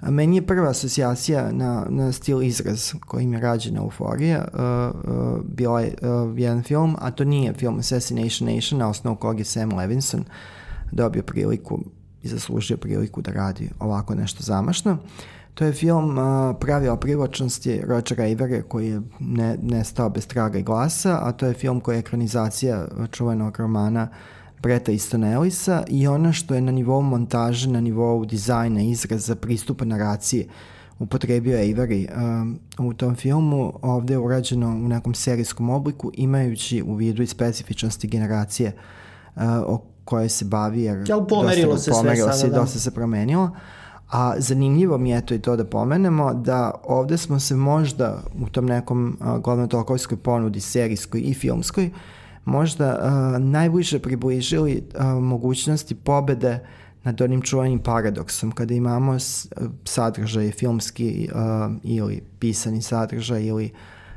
A 0.00 0.10
meni 0.10 0.36
je 0.36 0.46
prva 0.46 0.70
asocijacija 0.70 1.52
na, 1.52 1.86
na 1.88 2.12
stil 2.12 2.42
izraz 2.42 2.92
kojim 3.06 3.32
je 3.32 3.40
rađena 3.40 3.80
Euforija 3.80 4.48
uh, 4.52 4.60
uh, 4.60 5.40
bila 5.44 5.80
je 5.80 5.94
uh, 6.02 6.38
jedan 6.38 6.62
film, 6.62 6.96
a 6.98 7.10
to 7.10 7.24
nije 7.24 7.54
film 7.54 7.78
Assassination 7.78 8.54
Nation, 8.54 8.78
na 8.78 8.88
osnovu 8.88 9.16
kog 9.16 9.38
je 9.38 9.44
Sam 9.44 9.76
Levinson 9.76 10.24
dobio 10.92 11.22
priliku 11.22 11.80
i 12.24 12.28
zaslužio 12.28 12.76
priliku 12.76 13.22
da 13.22 13.32
radi 13.32 13.70
ovako 13.80 14.14
nešto 14.14 14.42
zamašno. 14.42 14.98
To 15.54 15.64
je 15.64 15.72
film 15.72 16.18
uh, 16.18 16.56
Pravila 16.60 16.96
privlačnosti 16.96 17.80
Roger 17.86 18.20
Avera 18.20 18.62
koji 18.62 18.88
je 18.88 19.00
ne, 19.20 19.56
nestao 19.62 20.10
bez 20.10 20.26
traga 20.26 20.58
i 20.58 20.62
glasa, 20.62 21.18
a 21.22 21.32
to 21.32 21.46
je 21.46 21.54
film 21.54 21.80
koji 21.80 21.96
je 21.96 21.98
ekranizacija 21.98 22.86
čuvenog 23.10 23.58
romana 23.58 24.08
Breta 24.62 24.92
Easton 24.92 25.24
Ellisa 25.24 25.84
i 25.88 26.06
ono 26.06 26.32
što 26.32 26.54
je 26.54 26.60
na 26.60 26.72
nivou 26.72 27.02
montaže, 27.02 27.68
na 27.68 27.80
nivou 27.80 28.24
dizajna, 28.24 28.80
izraza, 28.80 29.34
pristupa 29.34 29.84
naraciji 29.84 30.48
upotrebio 30.98 31.58
Avery 31.58 32.06
um, 32.16 32.58
u 32.78 32.94
tom 32.94 33.14
filmu, 33.14 33.72
ovde 33.82 34.14
je 34.14 34.18
urađeno 34.18 34.68
u 34.68 34.88
nekom 34.88 35.14
serijskom 35.14 35.70
obliku, 35.70 36.10
imajući 36.14 36.82
u 36.82 36.94
vidu 36.94 37.22
i 37.22 37.26
specifičnosti 37.26 38.08
generacije 38.08 38.72
uh, 39.36 39.42
o 39.66 39.93
kojoj 40.04 40.28
se 40.28 40.44
bavi, 40.44 40.82
jer 40.82 41.04
Jel 41.08 41.26
pomerilo 41.26 41.72
dosta, 41.72 41.84
se 41.84 41.90
sve 41.90 42.00
pomerilo 42.00 42.28
sada, 42.28 42.38
se 42.38 42.46
i 42.46 42.50
da. 42.50 42.56
dosta 42.56 42.78
se 42.78 42.90
promenilo. 42.90 43.50
A 44.10 44.34
zanimljivo 44.38 44.98
mi 44.98 45.10
je 45.10 45.26
to 45.26 45.34
i 45.34 45.38
to 45.38 45.56
da 45.56 45.64
pomenemo 45.64 46.34
da 46.34 46.70
ovde 46.84 47.18
smo 47.18 47.40
se 47.40 47.56
možda 47.56 48.22
u 48.42 48.48
tom 48.48 48.66
nekom 48.66 49.18
uh, 49.20 49.38
glavnotokovskoj 49.42 50.16
ponudi, 50.16 50.60
serijskoj 50.60 51.20
i 51.24 51.34
filmskoj, 51.34 51.90
možda 52.44 52.98
uh, 52.98 53.42
najbliže 53.42 53.98
približili 53.98 54.84
uh, 54.94 55.22
mogućnosti 55.22 55.94
pobede 55.94 56.66
nad 57.02 57.20
onim 57.20 57.42
čuvenim 57.42 57.78
paradoksom, 57.78 58.52
kada 58.52 58.74
imamo 58.74 59.16
sadržaj 59.84 60.50
filmski 60.50 61.28
uh, 61.32 61.72
ili 61.82 62.22
pisani 62.38 62.82
sadržaj 62.82 63.42
ili 63.42 63.70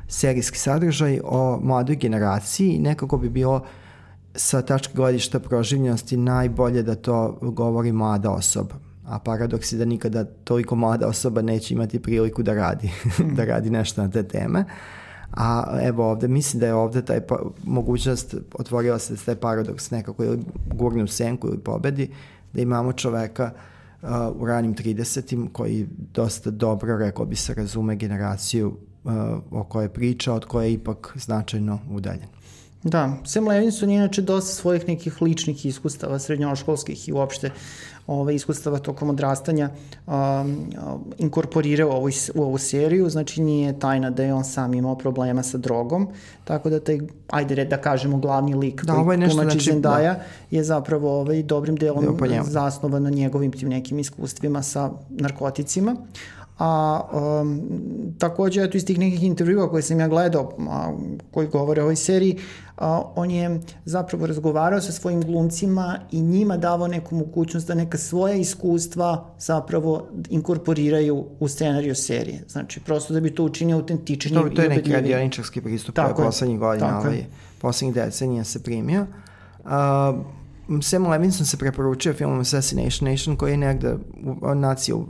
serijski 0.08 0.58
sadržaj 0.58 1.20
o 1.24 1.60
mladoj 1.62 1.96
generaciji 1.96 2.78
nekako 2.78 3.18
bi 3.18 3.28
bilo 3.28 3.64
sa 4.38 4.62
tačke 4.62 4.92
gledišta 4.94 5.40
proživljenosti 5.40 6.16
najbolje 6.16 6.82
da 6.82 6.94
to 6.94 7.38
govori 7.42 7.92
mlada 7.92 8.30
osoba. 8.30 8.74
A 9.04 9.18
paradoks 9.18 9.72
je 9.72 9.78
da 9.78 9.84
nikada 9.84 10.24
toliko 10.24 10.76
mlada 10.76 11.06
osoba 11.06 11.42
neće 11.42 11.74
imati 11.74 12.02
priliku 12.02 12.42
da 12.42 12.54
radi, 12.54 12.90
da 13.36 13.44
radi 13.44 13.70
nešto 13.70 14.02
na 14.02 14.10
te 14.10 14.22
teme. 14.22 14.64
A 15.32 15.78
evo 15.82 16.10
ovde, 16.10 16.28
mislim 16.28 16.60
da 16.60 16.66
je 16.66 16.74
ovde 16.74 17.02
taj 17.02 17.20
pa, 17.20 17.38
mogućnost, 17.64 18.34
otvorila 18.52 18.98
se 18.98 19.16
taj 19.16 19.34
paradoks 19.34 19.90
nekako 19.90 20.24
ili 20.24 20.38
gurne 20.74 21.02
u 21.02 21.06
senku 21.06 21.48
ili 21.48 21.58
pobedi, 21.58 22.10
da 22.52 22.60
imamo 22.60 22.92
čoveka 22.92 23.50
uh, 24.02 24.08
u 24.34 24.46
ranim 24.46 24.74
30. 24.74 25.48
koji 25.52 25.88
dosta 26.14 26.50
dobro, 26.50 26.96
rekao 26.96 27.24
bi 27.24 27.36
se, 27.36 27.54
razume 27.54 27.96
generaciju 27.96 28.76
uh, 29.04 29.12
o 29.50 29.64
kojoj 29.64 29.88
priča, 29.88 30.32
od 30.32 30.44
koje 30.44 30.66
je 30.66 30.72
ipak 30.72 31.12
značajno 31.16 31.78
udaljen. 31.90 32.37
Da, 32.82 33.16
Sam 33.24 33.48
Levinson 33.48 33.90
je 33.90 33.96
inače 33.96 34.22
dosta 34.22 34.54
svojih 34.54 34.88
nekih 34.88 35.22
ličnih 35.22 35.66
iskustava, 35.66 36.18
srednjoškolskih 36.18 37.08
i 37.08 37.12
uopšte 37.12 37.50
ove, 38.06 38.34
iskustava 38.34 38.78
tokom 38.78 39.10
odrastanja 39.10 39.70
um, 40.06 40.14
inkorporirao 41.18 41.90
ovu, 41.90 42.08
u 42.34 42.42
ovu 42.42 42.58
seriju, 42.58 43.10
znači 43.10 43.42
nije 43.42 43.78
tajna 43.78 44.10
da 44.10 44.22
je 44.22 44.34
on 44.34 44.44
sam 44.44 44.74
imao 44.74 44.94
problema 44.98 45.42
sa 45.42 45.58
drogom, 45.58 46.08
tako 46.44 46.70
da 46.70 46.80
taj, 46.80 46.98
ajde 47.30 47.64
da 47.64 47.76
kažemo, 47.76 48.18
glavni 48.18 48.54
lik 48.54 48.84
Da, 48.84 48.94
koji 48.94 49.14
je 49.14 49.18
nešto, 49.18 49.38
tumači 49.38 49.58
znači, 49.58 49.70
Zendaya 49.70 50.14
je 50.50 50.64
zapravo 50.64 51.20
ovaj, 51.20 51.42
dobrim 51.42 51.76
delom 51.76 52.16
njemu. 52.30 52.44
zasnovan 52.44 53.02
na 53.02 53.10
njegovim 53.10 53.52
tim 53.52 53.68
nekim 53.68 53.98
iskustvima 53.98 54.62
sa 54.62 54.90
narkoticima. 55.08 55.96
A 56.58 57.00
um, 57.12 57.60
takođe, 58.18 58.62
eto 58.62 58.76
iz 58.76 58.84
tih 58.84 58.98
nekih 58.98 59.22
intervjua 59.22 59.70
koje 59.70 59.82
sam 59.82 60.00
ja 60.00 60.08
gledao, 60.08 60.52
a, 60.70 60.92
koji 61.30 61.48
govore 61.48 61.82
o 61.82 61.84
ovoj 61.84 61.96
seriji, 61.96 62.36
a, 62.36 62.67
on 63.16 63.30
je 63.30 63.60
zapravo 63.84 64.26
razgovarao 64.26 64.80
sa 64.80 64.92
svojim 64.92 65.22
glumcima 65.22 65.98
i 66.12 66.20
njima 66.20 66.56
davao 66.56 66.88
neku 66.88 67.14
mogućnost 67.14 67.66
da 67.66 67.74
neka 67.74 67.98
svoja 67.98 68.34
iskustva 68.34 69.34
zapravo 69.38 70.08
inkorporiraju 70.30 71.24
u 71.40 71.48
scenariju 71.48 71.94
serije. 71.94 72.44
Znači, 72.48 72.80
prosto 72.80 73.14
da 73.14 73.20
bi 73.20 73.34
to 73.34 73.44
učinio 73.44 73.76
autentičnijim 73.76 74.42
To, 74.42 74.54
to 74.54 74.62
je 74.62 74.66
i 74.66 74.68
neki 74.68 74.92
radioničarski 74.92 75.60
pristup 75.60 75.94
Tako 75.94 76.22
je. 76.22 76.26
poslednjih 76.26 76.58
godina, 76.58 76.88
je. 76.88 76.94
ovaj, 76.96 77.24
poslednjih 77.60 77.94
decenija 77.94 78.44
se 78.44 78.62
primio. 78.62 79.06
Uh, 79.64 79.70
Sam 80.82 81.06
Levinson 81.06 81.46
se 81.46 81.56
preporučio 81.56 82.12
filmom 82.12 82.40
Assassination 82.40 83.10
Nation 83.10 83.36
koji 83.36 83.50
je 83.50 83.56
negde 83.56 83.94
u, 84.42 84.54
nacija 84.54 84.96
uh, 84.96 85.04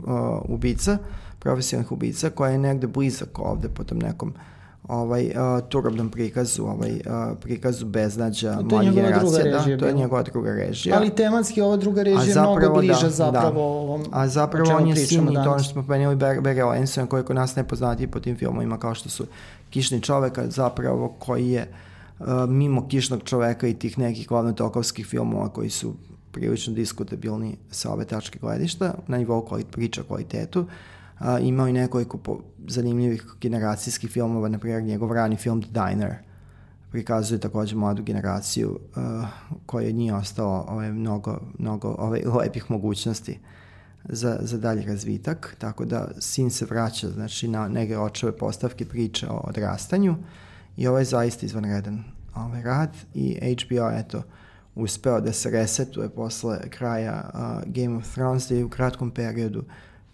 ubica, 0.47 0.97
profesionalnih 1.39 1.91
ubica, 1.91 2.29
koja 2.29 2.51
je 2.51 2.57
negde 2.57 2.87
blizak 2.87 3.39
ovde 3.39 3.69
po 3.69 3.83
tom 3.83 3.97
nekom 3.97 4.33
ovaj 4.87 5.25
uh, 5.25 5.69
turobnom 5.69 6.09
prikazu, 6.09 6.63
ovaj 6.63 6.91
uh, 6.91 7.37
prikazu 7.41 7.85
beznađa 7.85 8.59
mlađe 8.63 8.91
generacije, 8.91 9.51
da, 9.51 9.77
to 9.77 9.85
je 9.85 9.93
njegova 9.93 10.23
druga 10.23 10.53
režija. 10.53 10.97
Ali 10.97 11.09
tematski 11.09 11.61
ova 11.61 11.77
druga 11.77 12.03
režija 12.03 12.21
je 12.21 12.41
mnogo 12.41 12.73
bliža 12.73 13.03
da, 13.03 13.09
zapravo 13.09 13.53
da. 13.53 13.59
ovom. 13.59 14.05
A 14.11 14.27
zapravo 14.27 14.77
on 14.77 14.87
je 14.87 14.95
sin 14.95 15.29
i 15.29 15.33
to 15.33 15.59
što 15.59 15.73
smo 15.73 15.83
pomenuli 15.83 16.15
Barry 16.15 16.69
Levinson 16.71 17.07
koji 17.07 17.19
je 17.19 17.25
kod 17.25 17.35
nas 17.35 17.55
nepoznatiji 17.55 18.07
po 18.07 18.19
tim 18.19 18.37
filmovima 18.37 18.77
kao 18.77 18.95
što 18.95 19.09
su 19.09 19.25
Kišni 19.69 20.01
čovek, 20.01 20.39
zapravo 20.45 21.15
koji 21.19 21.49
je 21.49 21.71
uh, 22.19 22.27
mimo 22.47 22.87
Kišnog 22.87 23.23
čoveka 23.23 23.67
i 23.67 23.73
tih 23.73 23.99
nekih 23.99 24.27
glavnotokovskih 24.27 25.05
filmova 25.05 25.49
koji 25.49 25.69
su 25.69 25.93
prilično 26.31 26.73
diskutabilni 26.73 27.57
sa 27.71 27.93
ove 27.93 28.05
tačke 28.05 28.39
gledišta 28.41 28.93
na 29.07 29.17
nivou 29.17 29.45
kvalit, 29.45 29.67
priča 29.71 30.03
kvalitetu. 30.07 30.59
Uh, 30.59 30.67
imao 31.41 31.67
i 31.67 31.73
nekoliko 31.73 32.17
po, 32.17 32.39
zanimljivih 32.67 33.25
generacijskih 33.41 34.11
filmova, 34.11 34.49
na 34.49 34.59
primjer 34.59 34.83
njegov 34.83 35.11
rani 35.13 35.35
film 35.35 35.61
The 35.61 35.71
Diner 35.71 36.15
prikazuje 36.91 37.39
takođe 37.39 37.75
mladu 37.75 38.03
generaciju 38.03 38.79
uh, 38.95 39.27
koja 39.65 39.93
nije 39.93 40.13
ostalo 40.13 40.65
ove, 40.67 40.91
mnogo, 40.91 41.39
mnogo 41.57 41.95
ove, 41.99 42.21
lepih 42.39 42.71
mogućnosti 42.71 43.39
za, 44.03 44.37
za 44.41 44.57
dalji 44.57 44.85
razvitak, 44.85 45.55
tako 45.57 45.85
da 45.85 46.07
sin 46.19 46.49
se 46.49 46.65
vraća 46.65 47.09
znači, 47.09 47.47
na 47.47 47.67
neke 47.67 47.97
očeve 47.97 48.37
postavke 48.37 48.85
priče 48.85 49.27
o 49.29 49.41
odrastanju 49.43 50.15
i 50.77 50.87
ovo 50.87 50.99
je 50.99 51.05
zaista 51.05 51.45
izvanredan 51.45 52.03
ovaj 52.35 52.61
rad 52.61 52.97
i 53.13 53.55
HBO 53.63 53.89
eto 53.89 54.23
uspeo 54.75 55.21
da 55.21 55.33
se 55.33 55.49
resetuje 55.49 56.09
posle 56.09 56.69
kraja 56.69 57.29
uh, 57.33 57.39
Game 57.65 57.97
of 57.97 58.13
Thrones 58.13 58.49
da 58.49 58.55
je 58.55 58.65
u 58.65 58.69
kratkom 58.69 59.11
periodu 59.11 59.63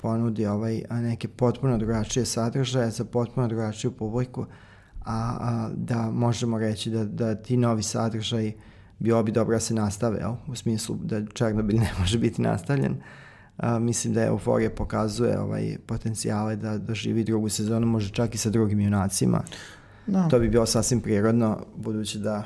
ponudi 0.05 0.45
ovaj, 0.45 0.81
neke 0.91 1.27
potpuno 1.27 1.77
drugačije 1.77 2.25
sadržaje 2.25 2.91
za 2.91 3.05
potpuno 3.05 3.47
drugačiju 3.47 3.91
publiku, 3.91 4.45
a, 5.05 5.37
a 5.39 5.69
da 5.75 6.11
možemo 6.11 6.59
reći 6.59 6.89
da, 6.89 7.05
da 7.05 7.35
ti 7.35 7.57
novi 7.57 7.83
sadržaj 7.83 8.51
bio 8.99 9.23
bi 9.23 9.31
dobro 9.31 9.55
da 9.55 9.59
se 9.59 9.73
nastave, 9.73 10.19
jel? 10.19 10.33
u 10.47 10.55
smislu 10.55 10.95
da 11.03 11.25
Černobil 11.25 11.79
ne 11.87 11.91
može 11.99 12.19
biti 12.19 12.41
nastavljen. 12.41 12.95
A, 13.57 13.79
mislim 13.79 14.13
da 14.13 14.25
Euforija 14.25 14.69
pokazuje 14.69 15.39
ovaj 15.39 15.77
potencijale 15.87 16.55
da 16.55 16.77
doživi 16.77 17.23
drugu 17.23 17.49
sezonu, 17.49 17.87
može 17.87 18.09
čak 18.09 18.35
i 18.35 18.37
sa 18.37 18.49
drugim 18.49 18.79
junacima. 18.79 19.41
Da. 20.07 20.27
To 20.27 20.39
bi 20.39 20.49
bilo 20.49 20.65
sasvim 20.65 21.01
prirodno, 21.01 21.65
budući 21.75 22.19
da 22.19 22.43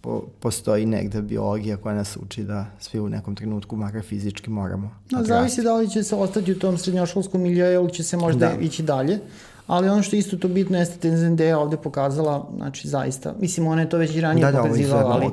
po, 0.00 0.22
postoji 0.40 0.86
negde 0.86 1.22
biologija 1.22 1.76
koja 1.76 1.94
nas 1.94 2.16
uči 2.16 2.44
da 2.44 2.66
svi 2.78 3.00
u 3.00 3.08
nekom 3.08 3.34
trenutku, 3.36 3.76
makar 3.76 4.02
fizički, 4.02 4.50
moramo 4.50 4.90
no, 5.10 5.24
Zavisi 5.24 5.62
da 5.62 5.76
li 5.76 5.90
će 5.90 6.02
se 6.02 6.16
ostati 6.16 6.52
u 6.52 6.58
tom 6.58 6.78
srednjoškolskom 6.78 7.42
miljeu 7.42 7.72
ili 7.72 7.92
će 7.92 8.02
se 8.02 8.16
možda 8.16 8.48
da. 8.48 8.60
ići 8.60 8.82
dalje. 8.82 9.18
Ali 9.66 9.88
ono 9.88 10.02
što 10.02 10.16
isto 10.16 10.36
to 10.36 10.48
bitno 10.48 10.78
jeste 10.78 10.98
Tenzende 10.98 11.44
je 11.44 11.56
ovde 11.56 11.76
pokazala, 11.76 12.50
znači 12.56 12.88
zaista, 12.88 13.34
mislim 13.40 13.66
ona 13.66 13.82
je 13.82 13.88
to 13.88 13.98
već 13.98 14.14
i 14.14 14.20
ranije 14.20 14.46
da, 14.46 14.52
da, 14.52 14.62
pokazivala, 14.62 15.10
ali 15.10 15.30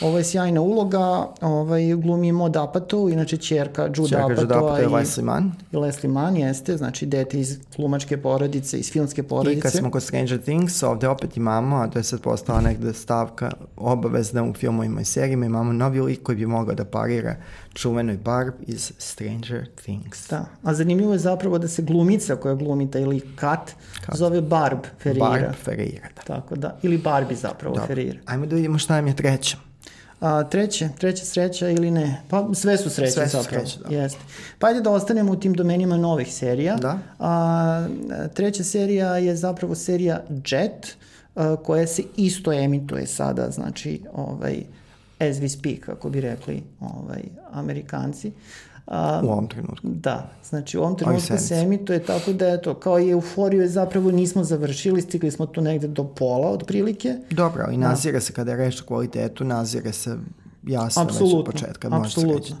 Ovo 0.00 0.18
je 0.18 0.24
sjajna 0.24 0.60
uloga, 0.60 1.26
ovaj, 1.40 1.94
glumi 1.96 2.32
Mod 2.32 2.56
Apato, 2.56 3.08
inače 3.08 3.36
čerka 3.36 3.82
Jude 3.82 4.16
Apato. 4.16 4.28
Čerka 4.28 4.40
Jude 4.40 4.54
Apato 4.54 4.76
je 4.76 4.88
Leslie 4.88 5.24
Mann. 5.24 5.52
I 5.72 5.76
Leslie 5.76 6.12
Mann 6.12 6.36
jeste, 6.36 6.76
znači 6.76 7.06
dete 7.06 7.40
iz 7.40 7.58
glumačke 7.76 8.16
porodice, 8.16 8.78
iz 8.78 8.92
filmske 8.92 9.22
porodice. 9.22 9.58
I 9.58 9.60
kad 9.60 9.72
smo 9.72 9.90
kod 9.90 10.02
Stranger 10.02 10.42
Things, 10.42 10.82
ovde 10.82 11.08
opet 11.08 11.36
imamo, 11.36 11.76
a 11.76 11.90
to 11.90 11.98
je 11.98 12.02
sad 12.02 12.20
postala 12.20 12.60
negde 12.60 12.92
stavka 12.92 13.50
obavezna 13.76 14.44
u 14.44 14.54
filmovima 14.54 15.00
i 15.00 15.04
serijima, 15.04 15.46
imamo 15.46 15.72
novi 15.72 16.00
lik 16.00 16.22
koji 16.22 16.36
bi 16.36 16.46
mogao 16.46 16.74
da 16.74 16.84
parira 16.84 17.36
čuvenoj 17.74 18.16
Barb 18.16 18.54
iz 18.66 18.92
Stranger 18.98 19.66
Things. 19.82 20.28
Da, 20.30 20.44
a 20.62 20.74
zanimljivo 20.74 21.12
je 21.12 21.18
zapravo 21.18 21.58
da 21.58 21.68
se 21.68 21.82
glumica 21.82 22.36
koja 22.36 22.54
glumi 22.54 22.90
taj 22.90 23.04
lik 23.04 23.24
Kat, 23.36 23.72
Kat. 24.06 24.16
zove 24.16 24.40
Barb 24.40 24.78
Ferreira. 25.02 25.28
Barb 25.28 25.54
Ferreira, 25.64 26.08
da. 26.16 26.22
Tako 26.22 26.56
da, 26.56 26.78
ili 26.82 26.98
Barbie 26.98 27.36
zapravo 27.36 27.74
Dobro. 27.74 27.86
Ferreira. 27.86 28.18
Ajmo 28.26 28.46
da 28.46 28.56
vidimo 28.56 28.78
šta 28.78 28.94
nam 28.94 29.06
je 29.06 29.16
treća. 29.16 29.67
A, 30.20 30.44
treće, 30.44 30.88
treća 30.98 31.24
sreća 31.24 31.70
ili 31.70 31.90
ne? 31.90 32.22
Pa 32.28 32.48
sve 32.54 32.76
su 32.76 32.90
sreće 32.90 33.12
sve 33.12 33.28
su 33.28 33.36
zapravo. 33.36 33.66
Sreće, 33.66 33.78
da. 33.88 33.96
Jeste. 33.96 34.20
Pa 34.58 34.66
ajde 34.66 34.80
da 34.80 34.90
ostanemo 34.90 35.32
u 35.32 35.36
tim 35.36 35.54
domenima 35.54 35.96
novih 35.96 36.34
serija. 36.34 36.76
Da. 36.76 36.98
A, 37.18 37.88
treća 38.34 38.64
serija 38.64 39.16
je 39.16 39.36
zapravo 39.36 39.74
serija 39.74 40.24
Jet, 40.50 40.96
a, 41.34 41.56
koja 41.56 41.86
se 41.86 42.02
isto 42.16 42.52
emituje 42.52 43.06
sada, 43.06 43.50
znači, 43.50 44.02
ovaj, 44.12 44.62
as 45.18 45.36
we 45.36 45.48
speak, 45.48 45.80
kako 45.80 46.10
bi 46.10 46.20
rekli 46.20 46.62
ovaj, 46.80 47.22
Amerikanci. 47.52 48.32
A, 48.90 49.20
u 49.24 49.28
ovom 49.28 49.48
trenutku. 49.48 49.88
Da, 49.88 50.30
znači 50.44 50.78
u 50.78 50.82
ovom 50.82 50.96
trenutku 50.96 51.36
se 51.38 51.54
emituje 51.54 52.04
tako 52.04 52.32
da 52.32 52.48
eto, 52.48 52.74
kao 52.74 53.00
i 53.00 53.10
euforiju 53.10 53.62
je 53.62 53.68
zapravo 53.68 54.10
nismo 54.10 54.44
završili, 54.44 55.02
stigli 55.02 55.30
smo 55.30 55.46
tu 55.46 55.60
negde 55.60 55.88
do 55.88 56.04
pola 56.04 56.48
otprilike. 56.50 57.16
Dobro, 57.30 57.64
ali 57.66 57.76
da. 57.76 57.88
nazire 57.88 58.12
da. 58.12 58.20
se 58.20 58.32
kada 58.32 58.50
je 58.50 58.56
reč 58.56 58.80
o 58.80 58.84
kvalitetu, 58.84 59.44
nazire 59.44 59.92
se 59.92 60.16
jasno 60.66 61.02
apsolutno, 61.02 61.38
već 61.38 61.48
od 61.48 61.52
početka. 61.52 61.88
Apsolutno. 61.92 62.56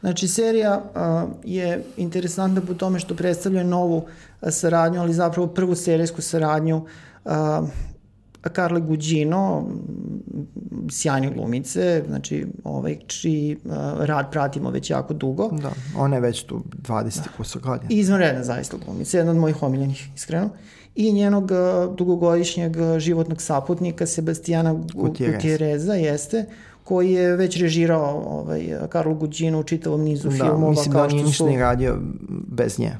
Znači, 0.00 0.28
serija 0.28 0.82
a, 0.94 1.26
je 1.44 1.84
interesantna 1.96 2.60
po 2.60 2.74
tome 2.74 2.98
što 2.98 3.14
predstavlja 3.14 3.62
novu 3.62 4.06
saradnju, 4.50 5.00
ali 5.00 5.14
zapravo 5.14 5.46
prvu 5.46 5.74
serijsku 5.74 6.22
saradnju 6.22 6.86
a, 7.24 7.62
Karle 8.48 8.80
Gugino, 8.80 9.66
sjajne 10.90 11.30
glumice, 11.30 12.02
znači 12.08 12.46
ovaj, 12.64 12.98
čiji 13.06 13.56
uh, 13.64 13.72
rad 13.98 14.30
pratimo 14.30 14.70
već 14.70 14.90
jako 14.90 15.14
dugo. 15.14 15.48
Da, 15.48 15.70
ona 15.96 16.16
je 16.16 16.20
već 16.20 16.42
tu 16.42 16.62
20 16.82 17.16
da. 17.16 17.30
kusor 17.36 17.62
godina. 17.62 17.88
Izvanredna 17.90 18.44
zaista 18.44 18.76
glumica, 18.84 19.16
jedna 19.16 19.32
od 19.32 19.38
mojih 19.38 19.62
omiljenih, 19.62 20.08
iskreno. 20.16 20.48
I 20.94 21.12
njenog 21.12 21.50
uh, 21.50 21.96
dugogodišnjeg 21.96 22.76
životnog 22.98 23.42
saputnika 23.42 24.06
Sebastijana 24.06 24.74
Gutierreza 24.94 25.94
jeste, 25.94 26.44
koji 26.84 27.12
je 27.12 27.36
već 27.36 27.56
režirao 27.56 28.22
ovaj, 28.26 28.72
Karlo 28.88 29.14
Gugino 29.14 29.60
u 29.60 29.62
čitavom 29.62 30.00
nizu 30.00 30.28
da, 30.28 30.34
filmova. 30.34 30.70
Mislim 30.70 30.92
da 30.92 31.02
on 31.02 31.10
nije 31.10 31.24
ništa 31.24 31.44
ni 31.44 31.58
radio 31.58 31.98
bez 32.48 32.78
nje. 32.78 32.92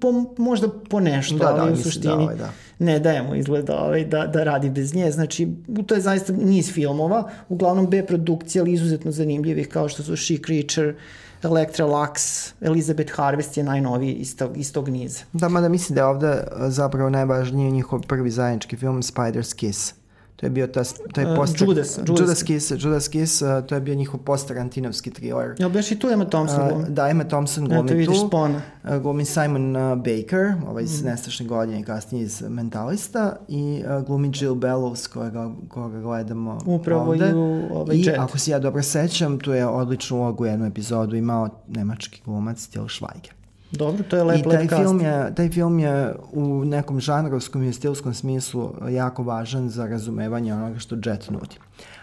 Po, 0.00 0.42
možda 0.42 0.68
po 0.90 1.00
nešto, 1.00 1.38
da, 1.38 1.48
ali 1.48 1.72
da, 1.72 1.72
u 1.72 1.82
suštini. 1.82 2.14
Da, 2.14 2.20
ovaj, 2.20 2.36
da 2.36 2.50
ne 2.84 2.98
dajemo 3.00 3.34
izgleda 3.34 3.78
ovaj, 3.78 4.04
da, 4.04 4.26
da 4.26 4.44
radi 4.44 4.70
bez 4.70 4.94
nje. 4.94 5.10
Znači, 5.10 5.48
to 5.86 5.94
je 5.94 6.00
zaista 6.00 6.32
niz 6.32 6.72
filmova, 6.72 7.30
uglavnom 7.48 7.90
B 7.90 8.06
produkcije, 8.06 8.62
ali 8.62 8.72
izuzetno 8.72 9.10
zanimljivih, 9.10 9.68
kao 9.68 9.88
što 9.88 10.02
su 10.02 10.16
She 10.16 10.38
Creature, 10.46 10.94
Electra 11.42 11.86
Lux, 11.86 12.52
Elizabeth 12.60 13.12
Harvest 13.16 13.56
je 13.56 13.64
najnoviji 13.64 14.12
iz 14.12 14.36
tog, 14.36 14.56
iz 14.56 14.72
tog 14.72 14.88
niza. 14.88 15.20
Da, 15.32 15.48
mada 15.48 15.68
mislim 15.68 15.94
da 15.94 16.00
je 16.00 16.06
ovde 16.06 16.44
zapravo 16.68 17.10
najvažniji 17.10 17.70
njihov 17.70 18.00
prvi 18.00 18.30
zajednički 18.30 18.76
film 18.76 19.02
Spider's 19.02 19.54
Kiss. 19.54 19.94
To 20.36 20.46
je 20.46 20.50
bio 20.50 20.66
ta, 20.66 20.82
taj 21.12 21.24
uh, 21.24 21.36
poster... 21.36 21.68
Judas, 21.68 21.98
Judas. 21.98 22.20
Judas 22.20 22.42
Kiss, 22.42 22.70
Judas 22.70 23.08
Kiss, 23.08 23.42
uh, 23.42 23.48
to 23.66 23.74
je 23.74 23.80
bio 23.80 23.94
njihov 23.94 24.20
post-Tarantinovski 24.20 25.10
thriller. 25.10 25.54
Jel 25.58 25.70
beš 25.70 25.92
i 25.92 25.98
tu 25.98 26.08
Emma 26.08 26.24
Thompson 26.24 26.68
glumi? 26.68 26.82
Uh, 26.82 26.88
da, 26.88 27.08
Emma 27.08 27.24
Thompson 27.24 27.68
glumi 27.68 27.88
tu. 27.88 27.94
vidiš 27.94 28.18
spona. 28.26 28.60
Uh, 28.84 28.96
glumi 28.96 29.24
Simon 29.24 29.76
uh, 29.76 29.82
Baker, 29.98 30.52
ovaj 30.68 30.84
iz 30.84 31.02
mm. 31.02 31.06
Nestašne 31.06 31.46
godine 31.46 31.80
i 31.80 31.84
kasnije 31.84 32.24
iz 32.24 32.42
Mentalista 32.48 33.36
i 33.48 33.82
uh, 33.98 34.06
glumi 34.06 34.32
Jill 34.34 34.54
Bellows 34.54 35.06
koga, 35.08 35.50
koga 35.68 36.00
gledamo 36.00 36.58
Upravo 36.66 37.10
ovde. 37.10 37.30
i 37.30 37.34
u 37.34 37.68
ovaj 37.72 37.96
I 37.96 38.02
jet. 38.02 38.18
ako 38.18 38.38
se 38.38 38.50
ja 38.50 38.58
dobro 38.58 38.82
sećam, 38.82 39.38
tu 39.38 39.52
je 39.52 39.66
odličnu 39.66 40.16
ulogu 40.16 40.44
u 40.44 40.46
jednu 40.46 40.66
epizodu 40.66 41.16
imao 41.16 41.48
nemački 41.68 42.22
glumac 42.24 42.66
Til 42.66 42.82
Schweiger. 42.82 43.43
Dobro, 43.70 44.04
to 44.08 44.16
je 44.16 44.22
lep, 44.22 44.38
I 44.38 44.42
taj 44.42 44.68
film 44.68 45.00
je, 45.00 45.34
taj 45.34 45.50
film 45.50 45.78
je 45.78 46.14
u 46.32 46.64
nekom 46.64 47.00
žanrovskom 47.00 47.62
i 47.62 47.72
stilskom 47.72 48.14
smislu 48.14 48.74
jako 48.90 49.22
važan 49.22 49.68
za 49.68 49.86
razumevanje 49.86 50.54
onoga 50.54 50.78
što 50.78 50.96
Jet 51.04 51.30
nudi. 51.30 51.56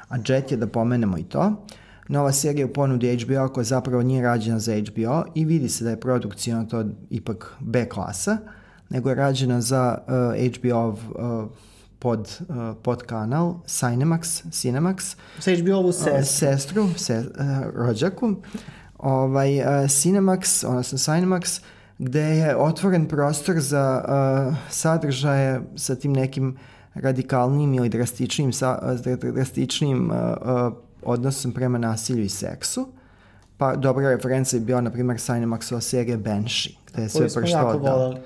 A 0.09 0.15
Jet 0.27 0.51
je, 0.51 0.57
da 0.57 0.67
pomenemo 0.67 1.17
i 1.17 1.23
to, 1.23 1.65
nova 2.07 2.31
serija 2.31 2.65
u 2.65 2.73
ponudi 2.73 3.17
HBO 3.17 3.47
koja 3.53 3.63
zapravo 3.63 4.03
nije 4.03 4.23
rađena 4.23 4.59
za 4.59 4.73
HBO 4.75 5.23
i 5.35 5.45
vidi 5.45 5.69
se 5.69 5.83
da 5.83 5.89
je 5.89 5.99
produkcija 5.99 6.63
to 6.63 6.85
ipak 7.09 7.55
B 7.59 7.89
klasa, 7.89 8.37
nego 8.89 9.09
je 9.09 9.15
rađena 9.15 9.61
za 9.61 9.97
uh, 10.07 10.57
HBO 10.57 10.87
uh, 10.87 11.49
pod, 11.99 12.37
uh, 12.49 12.55
pod 12.83 13.03
kanal 13.03 13.55
Cinemax, 13.65 14.43
Cinemax. 14.51 15.15
Sa 15.39 15.51
HBO-ovu 15.51 15.91
sestru. 15.91 16.13
Uh, 16.13 16.23
sestru, 16.25 16.89
se, 16.97 17.17
uh, 17.17 17.75
rođaku 17.75 18.35
ovaj, 19.01 19.59
uh, 19.59 19.65
Cinemax, 19.65 20.65
odnosno 20.67 20.97
Cinemax, 20.97 21.61
gde 21.97 22.21
je 22.21 22.55
otvoren 22.55 23.07
prostor 23.07 23.59
za 23.59 24.03
uh, 24.07 24.55
sadržaje 24.69 25.61
sa 25.75 25.95
tim 25.95 26.13
nekim 26.13 26.57
radikalnim 26.93 27.73
ili 27.73 27.89
drastičnim, 27.89 28.53
sa, 28.53 28.79
drastičnim 29.33 30.11
uh, 30.11 30.17
uh, 30.17 30.73
odnosom 31.03 31.51
prema 31.51 31.77
nasilju 31.77 32.23
i 32.23 32.29
seksu. 32.29 32.87
Pa 33.57 33.75
dobra 33.75 34.09
referenca 34.09 34.57
je 34.57 34.59
bio, 34.59 34.81
na 34.81 34.89
primjer, 34.89 35.17
Cinemaxova 35.17 35.81
serija 35.81 36.17
Banshee, 36.17 36.73
gde 36.93 37.01
je 37.01 37.09
sve 37.09 37.29
prošto 37.29 37.79
da. 37.79 38.21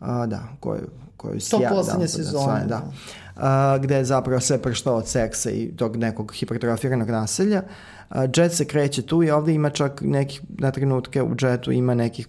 a, 0.00 0.26
da, 0.26 0.42
koju, 0.60 0.88
koju 1.16 1.40
To 1.50 1.58
sjaj- 1.58 1.68
poslednje 1.68 2.04
da, 2.04 2.08
sezone, 2.08 2.60
Da, 2.60 2.66
da. 2.66 2.82
A, 3.36 3.78
gde 3.78 3.96
je 3.96 4.04
zapravo 4.04 4.40
sve 4.40 4.58
pršto 4.58 4.94
od 4.94 5.08
seksa 5.08 5.50
i 5.50 5.72
tog 5.76 5.96
nekog 5.96 6.32
hipertrofiranog 6.34 7.10
naselja. 7.10 7.58
A, 7.58 7.95
Jet 8.36 8.52
se 8.52 8.64
kreće 8.64 9.02
tu 9.02 9.22
i 9.22 9.30
ovde 9.30 9.54
ima 9.54 9.70
čak 9.70 10.00
nekih, 10.00 10.40
na 10.48 10.70
trenutke 10.70 11.22
u 11.22 11.34
Jetu 11.42 11.72
ima 11.72 11.94
nekih 11.94 12.28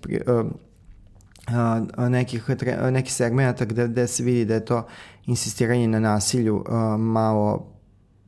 a, 1.47 2.09
nekih, 2.09 2.49
nekih 2.91 3.13
segmenta 3.13 3.65
gde, 3.65 3.87
gde 3.87 4.07
se 4.07 4.23
vidi 4.23 4.45
da 4.45 4.53
je 4.53 4.65
to 4.65 4.87
insistiranje 5.25 5.87
na 5.87 5.99
nasilju 5.99 6.63
a, 6.69 6.97
malo 6.97 7.73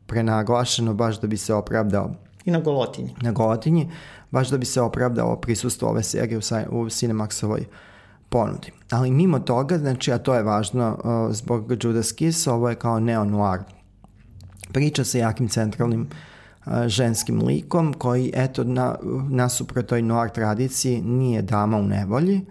prenaglašeno 0.05 0.93
baš 0.93 1.19
da 1.21 1.27
bi 1.27 1.37
se 1.37 1.53
opravdao 1.53 2.11
I 2.45 2.51
na 2.51 2.59
golotinji. 2.59 3.15
na 3.21 3.31
Golotinji, 3.31 3.89
baš 4.31 4.49
da 4.49 4.57
bi 4.57 4.65
se 4.65 4.81
opravdalo 4.81 5.35
prisustvo 5.35 5.89
ove 5.89 6.03
serije 6.03 6.37
u, 6.37 6.41
u 6.71 6.85
Cinemaxovoj 6.85 7.63
ponudi. 8.29 8.71
Ali 8.91 9.11
mimo 9.11 9.39
toga, 9.39 9.77
znači, 9.77 10.11
a 10.11 10.17
to 10.17 10.35
je 10.35 10.43
važno 10.43 10.97
uh, 11.03 11.35
zbog 11.35 11.83
Judas 11.83 12.11
Kiss, 12.11 12.47
ovo 12.47 12.69
je 12.69 12.75
kao 12.75 12.99
neo-noir 12.99 13.59
priča 14.73 15.03
sa 15.03 15.17
jakim 15.17 15.47
centralnim 15.47 16.01
uh, 16.01 16.07
ženskim 16.87 17.41
likom 17.41 17.93
koji, 17.93 18.31
eto, 18.35 18.63
na, 18.63 18.95
nasuprot 19.29 19.85
toj 19.85 20.01
noir 20.01 20.29
tradiciji 20.29 21.01
nije 21.01 21.41
dama 21.41 21.77
u 21.77 21.83
nevolji, 21.83 22.45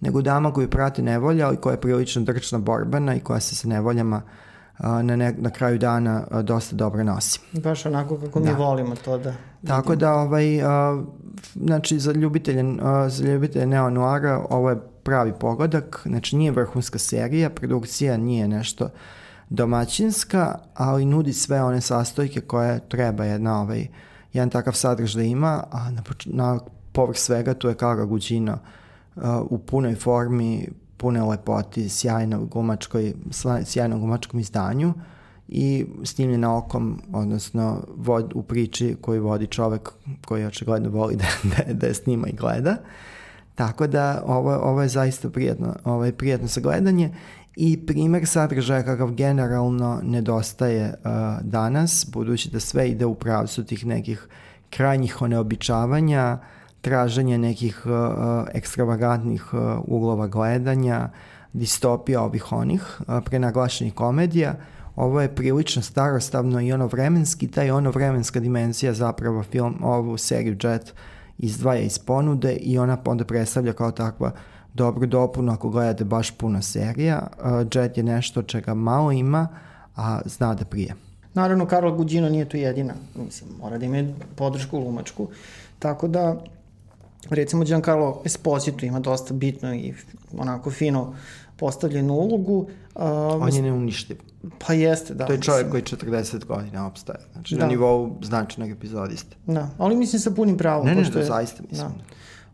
nego 0.00 0.22
dama 0.22 0.52
koju 0.52 0.70
prati 0.70 1.02
nevolja, 1.02 1.46
ali 1.46 1.56
koja 1.56 1.72
je 1.72 1.80
prilično 1.80 2.22
drčna 2.22 2.58
borbena 2.58 3.14
i 3.14 3.20
koja 3.20 3.40
se 3.40 3.54
sa 3.54 3.68
nevoljama 3.68 4.22
uh, 4.78 4.84
na, 4.84 5.16
ne, 5.16 5.34
na 5.38 5.50
kraju 5.50 5.78
dana 5.78 6.24
uh, 6.30 6.40
dosta 6.40 6.76
dobro 6.76 7.04
nosi. 7.04 7.40
Baš 7.52 7.86
onako 7.86 8.16
kako 8.16 8.40
mi 8.40 8.46
Da. 8.46 8.52
volimo 8.52 8.94
to 8.96 9.18
da... 9.18 9.34
Tako 9.66 9.96
da, 9.96 10.14
ovaj, 10.14 10.62
a, 10.62 11.02
znači, 11.54 11.98
za 11.98 12.12
ljubitelje, 12.12 12.76
a, 12.82 13.08
za 13.08 13.24
ljubitelje 13.24 13.66
neo-noara 13.66 14.46
ovo 14.50 14.70
je 14.70 14.80
pravi 15.02 15.32
pogodak, 15.40 16.02
znači 16.06 16.36
nije 16.36 16.50
vrhunska 16.50 16.98
serija, 16.98 17.50
produkcija 17.50 18.16
nije 18.16 18.48
nešto 18.48 18.88
domaćinska, 19.52 20.58
ali 20.74 21.04
nudi 21.04 21.32
sve 21.32 21.62
one 21.62 21.80
sastojke 21.80 22.40
koje 22.40 22.80
treba 22.88 23.24
jedna, 23.24 23.60
ovaj, 23.60 23.86
jedan 24.32 24.50
takav 24.50 24.72
sadržaj 24.72 25.22
da 25.22 25.28
ima, 25.28 25.64
a 25.70 25.90
na, 25.90 26.02
na 26.24 26.58
povrh 26.92 27.18
svega 27.18 27.54
tu 27.54 27.68
je 27.68 27.74
Kara 27.74 28.04
Guđino 28.04 28.58
a, 29.16 29.42
u 29.50 29.58
punoj 29.58 29.94
formi, 29.94 30.68
pune 30.96 31.22
lepoti, 31.22 31.88
sjajno 31.88 32.44
glumačkoj, 32.44 33.14
sla- 33.30 33.64
sjajnom 33.64 33.98
glumačkom 33.98 34.40
izdanju 34.40 34.94
i 35.48 35.86
snimljena 36.04 36.56
okom, 36.56 37.02
odnosno 37.12 37.84
vod, 37.96 38.32
u 38.34 38.42
priči 38.42 38.96
koju 39.00 39.22
vodi 39.22 39.46
čovek 39.46 39.90
koji 40.24 40.44
očigledno 40.44 40.90
voli 40.90 41.16
da, 41.22 41.26
da, 41.42 41.72
da 41.72 41.86
je 41.86 41.94
snima 41.94 42.28
i 42.28 42.36
gleda. 42.36 42.76
Tako 43.54 43.86
da 43.86 44.22
ovo, 44.26 44.56
ovo 44.56 44.82
je 44.82 44.88
zaista 44.88 45.30
prijatno, 45.30 45.74
ovo 45.84 46.04
je 46.04 46.12
prijatno 46.12 46.48
sa 46.48 46.60
gledanje 46.60 47.14
i 47.56 47.86
primer 47.86 48.26
sadržaja 48.26 48.82
kakav 48.82 49.10
generalno 49.10 50.00
nedostaje 50.02 50.88
uh, 50.88 51.10
danas, 51.42 52.06
budući 52.12 52.50
da 52.50 52.60
sve 52.60 52.88
ide 52.90 53.06
u 53.06 53.14
pravcu 53.14 53.64
tih 53.64 53.86
nekih 53.86 54.28
krajnjih 54.70 55.22
oneobičavanja, 55.22 56.38
traženja 56.80 57.38
nekih 57.38 57.82
uh, 57.86 57.92
ekstravagantnih 58.54 59.54
uh, 59.54 59.60
uglova 59.84 60.26
gledanja, 60.26 61.08
distopija 61.52 62.22
ovih 62.22 62.52
onih, 62.52 63.00
uh, 63.00 63.20
prenaglašenih 63.24 63.94
komedija, 63.94 64.54
ovo 64.96 65.20
je 65.20 65.34
prilično 65.34 65.82
starostavno 65.82 66.60
i 66.60 66.72
ono 66.72 66.86
vremenski, 66.86 67.48
taj 67.48 67.70
ono 67.70 67.90
vremenska 67.90 68.40
dimenzija 68.40 68.92
zapravo 68.94 69.42
film, 69.42 69.78
ovu 69.82 70.16
seriju 70.16 70.56
Jet 70.62 70.94
izdvaja 71.38 71.80
iz 71.80 71.98
ponude 71.98 72.52
i 72.52 72.78
ona 72.78 72.98
onda 73.04 73.24
predstavlja 73.24 73.72
kao 73.72 73.90
takva 73.90 74.32
dobru 74.74 75.06
dopunu 75.06 75.52
ako 75.52 75.68
gledate 75.68 76.04
baš 76.04 76.30
puno 76.30 76.62
serija. 76.62 77.26
Uh, 77.38 77.44
Jet 77.74 77.96
je 77.96 78.02
nešto 78.02 78.42
čega 78.42 78.74
malo 78.74 79.12
ima, 79.12 79.48
a 79.96 80.20
zna 80.24 80.54
da 80.54 80.64
prije. 80.64 80.94
Naravno, 81.34 81.66
Karla 81.66 81.90
Guđino 81.90 82.28
nije 82.28 82.48
tu 82.48 82.56
jedina. 82.56 82.94
Mislim, 83.16 83.50
mora 83.58 83.78
da 83.78 83.84
ima 83.84 84.04
podršku 84.36 84.80
glumačku. 84.80 85.28
Tako 85.78 86.08
da, 86.08 86.42
recimo, 87.30 87.64
Giancarlo 87.64 88.22
Esposito 88.24 88.86
ima 88.86 89.00
dosta 89.00 89.34
bitno 89.34 89.74
i 89.74 89.94
onako 90.32 90.70
fino 90.70 91.14
postavljenu 91.56 92.14
ulogu. 92.14 92.58
Uh, 92.94 93.02
On 93.40 93.54
je 93.54 93.62
neuništiv. 93.62 94.16
Pa 94.58 94.72
jeste, 94.72 95.14
da. 95.14 95.26
To 95.26 95.32
je 95.32 95.40
čovjek 95.40 95.72
mislim. 95.72 95.98
koji 95.98 96.12
40 96.12 96.44
godina 96.46 96.86
opstaje. 96.86 97.18
Znači 97.32 97.54
Da. 97.54 97.60
na 97.60 97.66
nivou 97.66 98.16
značajnog 98.22 98.70
epizodiste. 98.70 99.36
Da, 99.46 99.68
ali 99.78 99.96
mislim 99.96 100.20
sa 100.20 100.30
punim 100.30 100.58
pravom. 100.58 100.86
Ne, 100.86 100.94
ne, 100.94 101.00
pošto 101.00 101.14
ne, 101.14 101.20
je- 101.20 101.26
zaista 101.26 101.62
mislim. 101.70 101.88
Da. 101.88 101.94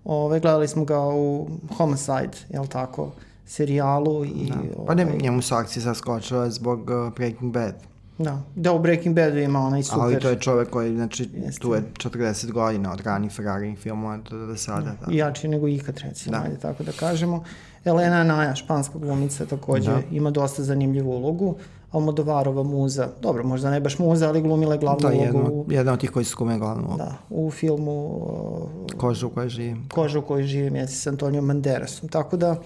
Ove, 0.08 0.40
gledali 0.40 0.68
smo 0.68 0.84
ga 0.84 1.00
u 1.00 1.48
Homicide, 1.76 2.38
jel 2.48 2.66
tako, 2.66 3.10
serijalu 3.46 4.24
i... 4.24 4.48
Da. 4.48 4.84
Pa 4.86 4.94
ne, 4.94 5.04
ovaj, 5.04 5.18
njemu 5.18 5.42
su 5.42 5.54
akcije 5.54 5.82
saskočile 5.82 6.50
zbog 6.50 6.80
uh, 6.80 7.14
Breaking 7.14 7.52
Bad. 7.52 7.74
Da, 8.18 8.42
da 8.54 8.72
u 8.72 8.78
Breaking 8.78 9.14
Badu 9.14 9.38
ima 9.38 9.60
onaj 9.60 9.82
super... 9.82 10.00
Ali 10.00 10.20
to 10.20 10.28
je 10.28 10.40
čovjek 10.40 10.70
koji, 10.70 10.96
znači, 10.96 11.28
Jeste. 11.34 11.60
tu 11.60 11.74
je 11.74 11.82
40 11.98 12.52
godina 12.52 12.92
od 12.92 13.00
ranih 13.00 13.32
Ferrari 13.32 13.76
filmova 13.76 14.16
do, 14.30 14.46
do 14.46 14.56
sada. 14.56 14.96
Da. 15.06 15.12
jači 15.12 15.48
nego 15.48 15.68
ikad, 15.68 15.98
recimo, 15.98 16.36
Da. 16.36 16.42
ajde 16.42 16.58
tako 16.58 16.82
da 16.82 16.92
kažemo. 16.92 17.44
Elena 17.84 18.24
Naja, 18.24 18.54
španska 18.54 18.98
glumica, 18.98 19.46
takođe 19.46 19.90
Da. 19.90 20.00
ima 20.10 20.30
dosta 20.30 20.62
zanimljivu 20.62 21.10
ulogu. 21.10 21.56
Almodovarova 21.90 22.62
muza, 22.62 23.08
dobro, 23.22 23.44
možda 23.44 23.70
ne 23.70 23.80
baš 23.80 23.98
muza, 23.98 24.28
ali 24.28 24.42
glumila 24.42 24.74
je 24.74 24.78
glavnu 24.80 25.08
Da, 25.08 25.14
ulogu 25.14 25.24
jedna, 25.24 25.50
u, 25.50 25.66
jedna 25.68 25.92
od 25.92 26.00
tih 26.00 26.10
koji 26.10 26.24
su 26.24 26.36
kume 26.36 26.58
glavnu 26.58 26.82
ulogu. 26.84 26.98
da, 26.98 27.14
u 27.30 27.50
filmu 27.50 28.06
uh, 28.06 28.96
Koža 28.96 29.26
u 29.26 29.30
kojoj 29.30 29.48
živim. 29.48 29.88
Koža 29.94 30.18
u 30.18 30.22
kojoj 30.22 30.42
živim 30.42 30.76
je 30.76 30.88
s 30.88 31.06
Antonijom 31.06 31.48
Banderasom. 31.48 32.08
Tako 32.08 32.36
da 32.36 32.56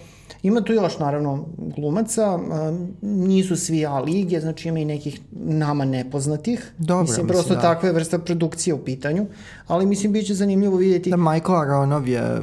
ima 0.42 0.60
tu 0.60 0.72
još 0.72 0.98
naravno 0.98 1.44
glumaca, 1.76 2.38
a, 2.50 2.78
nisu 3.02 3.56
svi 3.56 3.86
A 3.86 3.98
lige, 4.00 4.40
znači 4.40 4.68
ima 4.68 4.78
i 4.78 4.84
nekih 4.84 5.20
nama 5.32 5.84
nepoznatih. 5.84 6.72
Dobro, 6.78 7.02
mislim, 7.02 7.14
mislim, 7.14 7.28
prosto 7.28 7.54
da. 7.54 7.60
takva 7.60 7.88
je 7.88 7.94
vrsta 7.94 8.18
produkcije 8.18 8.74
u 8.74 8.84
pitanju, 8.84 9.26
ali 9.66 9.86
mislim 9.86 10.12
bit 10.12 10.26
će 10.26 10.34
zanimljivo 10.34 10.76
vidjeti 10.76 11.10
Da, 11.10 11.16
Michael 11.16 11.60
Aronov 11.60 12.08
je, 12.08 12.40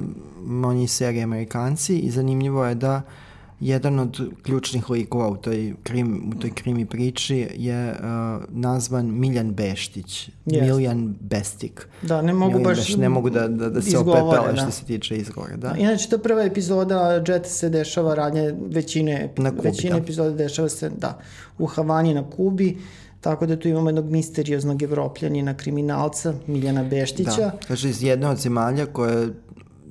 on 0.66 0.78
je 0.78 0.88
serije 0.88 1.24
Amerikanci 1.24 1.98
i 1.98 2.12
zanimljivo 2.12 2.66
je 2.66 2.76
da 2.76 3.02
jedan 3.60 4.00
od 4.00 4.22
ključnih 4.44 4.90
likova 4.90 5.30
u 5.30 5.38
toj, 5.38 5.74
krim, 5.84 6.32
u 6.36 6.40
toj 6.40 6.52
krimi 6.52 6.86
priči 6.86 7.48
je 7.56 7.92
uh, 7.92 8.44
nazvan 8.50 9.20
Miljan 9.20 9.52
Beštić. 9.54 10.30
Jest. 10.46 10.76
Miljan 10.76 11.16
Bestik. 11.20 11.88
da 12.02 12.22
ne 12.22 12.34
mogu 12.34 12.52
Miljan 12.52 12.64
baš 12.64 12.78
Beštić, 12.78 12.96
ne 12.96 13.10
mogu 13.10 13.30
da, 13.30 13.48
da, 13.48 13.70
da 13.70 13.82
se 13.82 13.98
opepele 13.98 14.52
da. 14.52 14.58
što 14.58 14.72
se 14.72 14.86
tiče 14.86 15.18
izgovora. 15.18 15.56
Da. 15.56 15.76
Inače, 15.78 16.10
ta 16.10 16.18
prva 16.18 16.44
epizoda 16.44 17.24
Jet 17.28 17.46
se 17.46 17.70
dešava 17.70 18.16
radnje 18.16 18.56
većine, 18.70 19.34
Na 19.38 19.50
Kubi, 19.52 19.62
većine 19.64 19.94
da. 19.94 19.98
epizoda 19.98 20.32
dešava 20.32 20.70
se, 20.70 20.90
da, 20.90 21.20
u 21.58 21.66
Havani 21.66 22.14
na 22.14 22.30
Kubi, 22.30 22.78
tako 23.22 23.46
da 23.46 23.60
tu 23.60 23.68
imamo 23.68 23.90
jednog 23.90 24.06
misterioznog 24.06 24.84
evropljanina 24.84 25.58
kriminalca, 25.58 26.34
Miljana 26.48 26.84
Beštića, 26.84 27.32
Da. 27.38 27.58
Kaže, 27.68 27.90
iz 27.90 28.04
jedne 28.04 28.28
od 28.28 28.38
zemalja 28.38 28.86
koje 28.86 29.28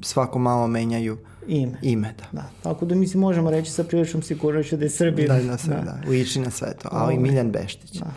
svako 0.02 0.38
malo 0.38 0.66
menjaju 0.66 1.18
ime. 1.48 1.78
ime. 1.82 2.14
Da. 2.18 2.40
Da, 2.40 2.50
tako 2.62 2.84
da 2.84 2.94
mislim 2.94 3.20
možemo 3.20 3.50
reći 3.50 3.70
sa 3.70 3.84
priličnom 3.84 4.22
sigurnošću 4.22 4.76
da 4.76 4.84
je 4.84 4.90
Srbija. 4.90 5.34
Da, 5.34 5.42
da, 5.42 5.58
sve, 5.58 5.76
da. 5.84 6.00
Liči 6.10 6.40
na 6.40 6.50
sve 6.50 6.74
to. 6.82 6.88
Ali 6.92 7.14
Ovaj. 7.14 7.18
Miljan 7.18 7.50
Beštić. 7.50 7.98
Da. 7.98 8.10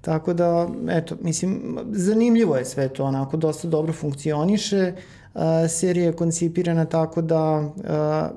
Tako 0.00 0.32
da, 0.32 0.68
eto, 0.88 1.16
mislim, 1.20 1.78
zanimljivo 1.92 2.56
je 2.56 2.64
sve 2.64 2.88
to, 2.88 3.04
onako, 3.04 3.36
dosta 3.36 3.68
dobro 3.68 3.92
funkcioniše. 3.92 4.92
Uh, 5.34 5.40
serija 5.68 6.06
je 6.06 6.12
koncipirana 6.12 6.84
tako 6.84 7.22
da 7.22 7.58
uh, 7.58 7.72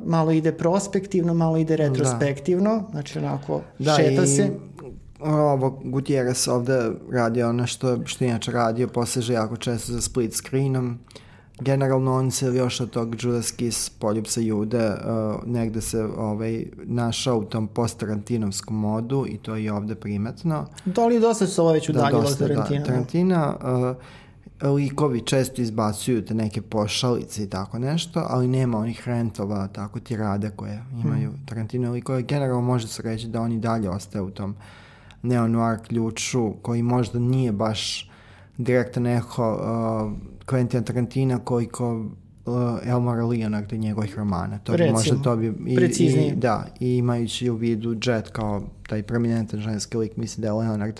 malo 0.05 0.31
ide 0.31 0.51
prospektivno, 0.51 1.33
malo 1.33 1.57
ide 1.57 1.75
retrospektivno, 1.75 2.83
znači 2.91 3.19
onako 3.19 3.61
Da, 3.79 3.93
šeta 3.95 4.23
i 4.23 4.27
se. 4.27 4.49
ovo 5.19 5.81
Gutierrez 5.83 6.47
ovde 6.47 6.91
radi 7.11 7.43
ono 7.43 7.67
što, 7.67 8.05
što 8.05 8.25
inače 8.25 8.51
radio, 8.51 8.87
poseže 8.87 9.33
jako 9.33 9.57
često 9.57 9.93
za 9.93 10.01
split 10.01 10.33
screenom. 10.33 10.99
Generalno 11.59 12.13
on 12.13 12.31
se 12.31 12.45
još 12.45 12.81
od 12.81 12.89
tog 12.89 13.15
Judas 13.23 13.51
Kiss 13.51 13.89
poljubca 13.89 14.41
jude 14.41 14.89
uh, 14.89 15.47
negde 15.47 15.81
se 15.81 16.03
ovaj, 16.03 16.65
našao 16.83 17.37
u 17.37 17.45
tom 17.45 17.67
post-tarantinovskom 17.67 18.79
modu 18.79 19.25
i 19.27 19.37
to 19.37 19.55
je 19.55 19.73
ovde 19.73 19.95
primetno. 19.95 20.65
Da 20.85 21.05
li 21.05 21.19
dosta 21.19 21.47
se 21.47 21.61
ovo 21.61 21.71
već 21.71 21.89
udaljilo 21.89 22.21
od 22.21 22.37
Tarantina? 22.37 22.79
Da, 22.79 22.85
Tarantina, 22.85 23.55
uh, 23.55 23.95
likovi 24.75 25.21
često 25.21 25.61
izbacuju 25.61 26.25
te 26.25 26.33
neke 26.33 26.61
pošalice 26.61 27.43
i 27.43 27.49
tako 27.49 27.79
nešto, 27.79 28.25
ali 28.29 28.47
nema 28.47 28.77
onih 28.77 29.07
rentova, 29.07 29.67
tako 29.67 29.99
tirade 29.99 30.51
koje 30.55 30.83
imaju 31.03 31.29
Hmm. 31.29 31.45
Tarantino 31.45 31.91
likove. 31.91 32.21
Generalno 32.21 32.61
može 32.61 32.87
se 32.87 33.01
reći 33.01 33.27
da 33.27 33.41
oni 33.41 33.59
dalje 33.59 33.89
ostaje 33.89 34.21
u 34.21 34.29
tom 34.29 34.55
neo-noir 35.23 35.77
ključu 35.87 36.53
koji 36.61 36.83
možda 36.83 37.19
nije 37.19 37.51
baš 37.51 38.11
direktan 38.57 39.07
eho 39.07 39.53
uh, 39.53 40.36
Quentin 40.49 40.83
Tarantina 40.83 41.39
koliko 41.39 42.05
uh, 42.45 42.79
Elmara 42.85 43.25
Leonarda 43.25 43.75
i 43.75 43.79
njegovih 43.79 44.17
romana. 44.17 44.59
To 44.59 44.71
bi 44.71 44.77
Recimo, 44.77 44.97
možda 44.97 45.23
to 45.23 45.35
bi 45.35 45.53
i, 45.67 45.75
preciznije. 45.75 46.27
i, 46.27 46.35
da, 46.35 46.65
i 46.79 46.97
imajući 46.97 47.49
u 47.49 47.55
vidu 47.55 47.95
Jet 48.05 48.29
kao 48.29 48.63
taj 48.89 49.03
prominentan 49.03 49.59
ženski 49.59 49.97
lik, 49.97 50.17
mislim 50.17 50.41
da 50.41 50.47
je 50.47 50.53
Leonard 50.53 50.99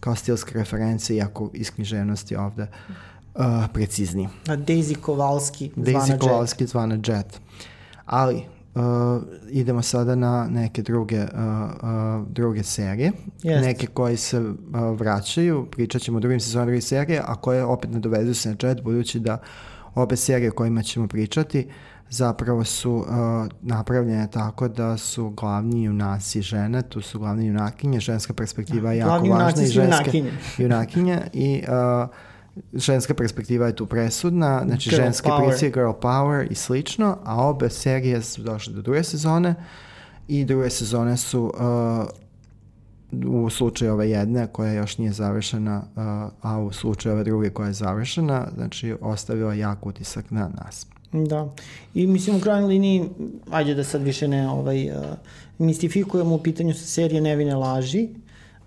kao 0.00 0.14
stilske 0.14 0.58
reference, 0.58 1.14
iako 1.14 1.50
iz 1.54 1.70
književnosti 1.70 2.36
ovde 2.36 2.66
uh, 3.34 3.42
precizniji. 3.72 4.28
Daisy 4.46 4.96
Kowalski, 5.00 5.70
zvana 5.76 6.06
Daisy 6.06 6.10
Jet. 6.10 6.20
Kowalski 6.20 6.66
zvana 6.66 6.94
Jet. 6.94 7.40
Ali, 8.04 8.42
uh, 8.76 9.22
idemo 9.50 9.82
sada 9.82 10.14
na 10.14 10.48
neke 10.50 10.82
druge, 10.82 11.20
uh, 11.20 11.28
uh, 11.28 12.28
druge 12.28 12.62
serije. 12.62 13.12
Jeste. 13.42 13.66
Neke 13.66 13.86
koje 13.86 14.16
se 14.16 14.40
uh, 14.40 14.54
vraćaju, 14.98 15.66
pričat 15.70 16.02
ćemo 16.02 16.16
o 16.16 16.20
drugim 16.20 16.40
sezonama 16.40 16.66
druge 16.66 16.80
serije, 16.80 17.22
a 17.26 17.34
koje 17.34 17.64
opet 17.64 17.90
nadovezuju 17.90 18.34
se 18.34 18.48
na 18.48 18.56
chat, 18.56 18.82
budući 18.82 19.20
da 19.20 19.38
obe 19.94 20.16
serije 20.16 20.50
o 20.50 20.54
kojima 20.54 20.82
ćemo 20.82 21.08
pričati 21.08 21.68
zapravo 22.10 22.64
su 22.64 22.92
uh, 22.92 23.06
napravljene 23.62 24.28
tako 24.30 24.68
da 24.68 24.96
su 24.96 25.30
glavni 25.30 25.84
junaci 25.84 26.42
žene, 26.42 26.82
tu 26.82 27.00
su 27.00 27.18
glavni 27.18 27.46
junakinje, 27.46 28.00
ženska 28.00 28.34
perspektiva 28.34 28.92
je 28.92 28.98
jako 28.98 29.08
Glavni 29.08 29.30
važna 29.30 29.62
i 29.62 29.66
ženske 29.66 30.18
junakinje. 30.18 30.30
junakinje 30.58 31.20
i 31.32 31.62
uh, 31.68 32.08
ženska 32.72 33.14
perspektiva 33.14 33.66
je 33.66 33.76
tu 33.76 33.86
presudna, 33.86 34.62
znači 34.66 34.90
Girl 34.90 35.02
ženske 35.02 35.28
power. 35.28 35.48
pricije, 35.48 35.70
girl 35.70 35.90
power 35.90 36.46
i 36.50 36.54
slično, 36.54 37.18
a 37.24 37.46
obe 37.48 37.70
serije 37.70 38.22
su 38.22 38.42
došle 38.42 38.72
do 38.72 38.82
druge 38.82 39.04
sezone 39.04 39.54
i 40.28 40.44
druge 40.44 40.70
sezone 40.70 41.16
su 41.16 41.42
uh, 41.42 42.06
u 43.26 43.50
slučaju 43.50 43.92
ove 43.92 44.10
jedne 44.10 44.46
koja 44.46 44.72
još 44.72 44.98
nije 44.98 45.12
završena, 45.12 45.82
uh, 45.96 46.02
a 46.50 46.58
u 46.60 46.72
slučaju 46.72 47.14
ove 47.14 47.24
druge 47.24 47.50
koja 47.50 47.66
je 47.66 47.72
završena, 47.72 48.48
znači 48.54 48.94
ostavila 49.00 49.54
jak 49.54 49.86
utisak 49.86 50.30
na 50.30 50.50
nas. 50.62 50.86
Da. 51.12 51.54
I 51.94 52.06
mislim 52.06 52.36
u 52.36 52.40
krajnjoj 52.40 52.68
liniji, 52.68 53.08
ajde 53.50 53.74
da 53.74 53.84
sad 53.84 54.02
više 54.02 54.28
ne 54.28 54.48
ovaj, 54.48 54.90
uh, 54.90 54.96
mistifikujemo 55.58 56.34
u 56.34 56.42
pitanju 56.42 56.74
sa 56.74 56.86
serije 56.86 57.20
Nevine 57.20 57.54
laži 57.54 58.08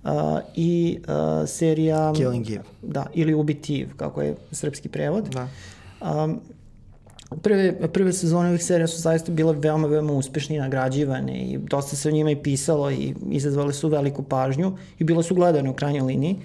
uh, 0.03 0.11
i 0.55 0.99
uh, 1.07 1.49
serija... 1.49 2.13
Killing 2.15 2.51
Eve. 2.51 2.63
Da, 2.81 3.05
ili 3.13 3.33
Ubitiv, 3.33 3.89
kako 3.97 4.21
je 4.21 4.35
srpski 4.51 4.89
prevod. 4.89 5.29
Da. 5.29 5.47
Um, 6.23 6.39
prve, 7.41 7.91
prve 7.93 8.13
sezone 8.13 8.49
ovih 8.49 8.63
serija 8.63 8.87
su 8.87 9.01
zaista 9.01 9.31
bile 9.31 9.53
veoma, 9.53 9.87
veoma 9.87 10.13
uspešne 10.13 10.55
i 10.55 10.59
nagrađivane 10.59 11.41
i 11.41 11.57
dosta 11.57 11.95
se 11.95 12.09
o 12.09 12.11
njima 12.11 12.31
i 12.31 12.35
pisalo 12.43 12.91
i 12.91 13.15
izazvale 13.29 13.73
su 13.73 13.89
veliku 13.89 14.23
pažnju 14.23 14.77
i 14.99 15.03
bile 15.03 15.23
su 15.23 15.35
gledane 15.35 15.69
u 15.69 15.73
krajnjoj 15.73 16.01
liniji. 16.01 16.35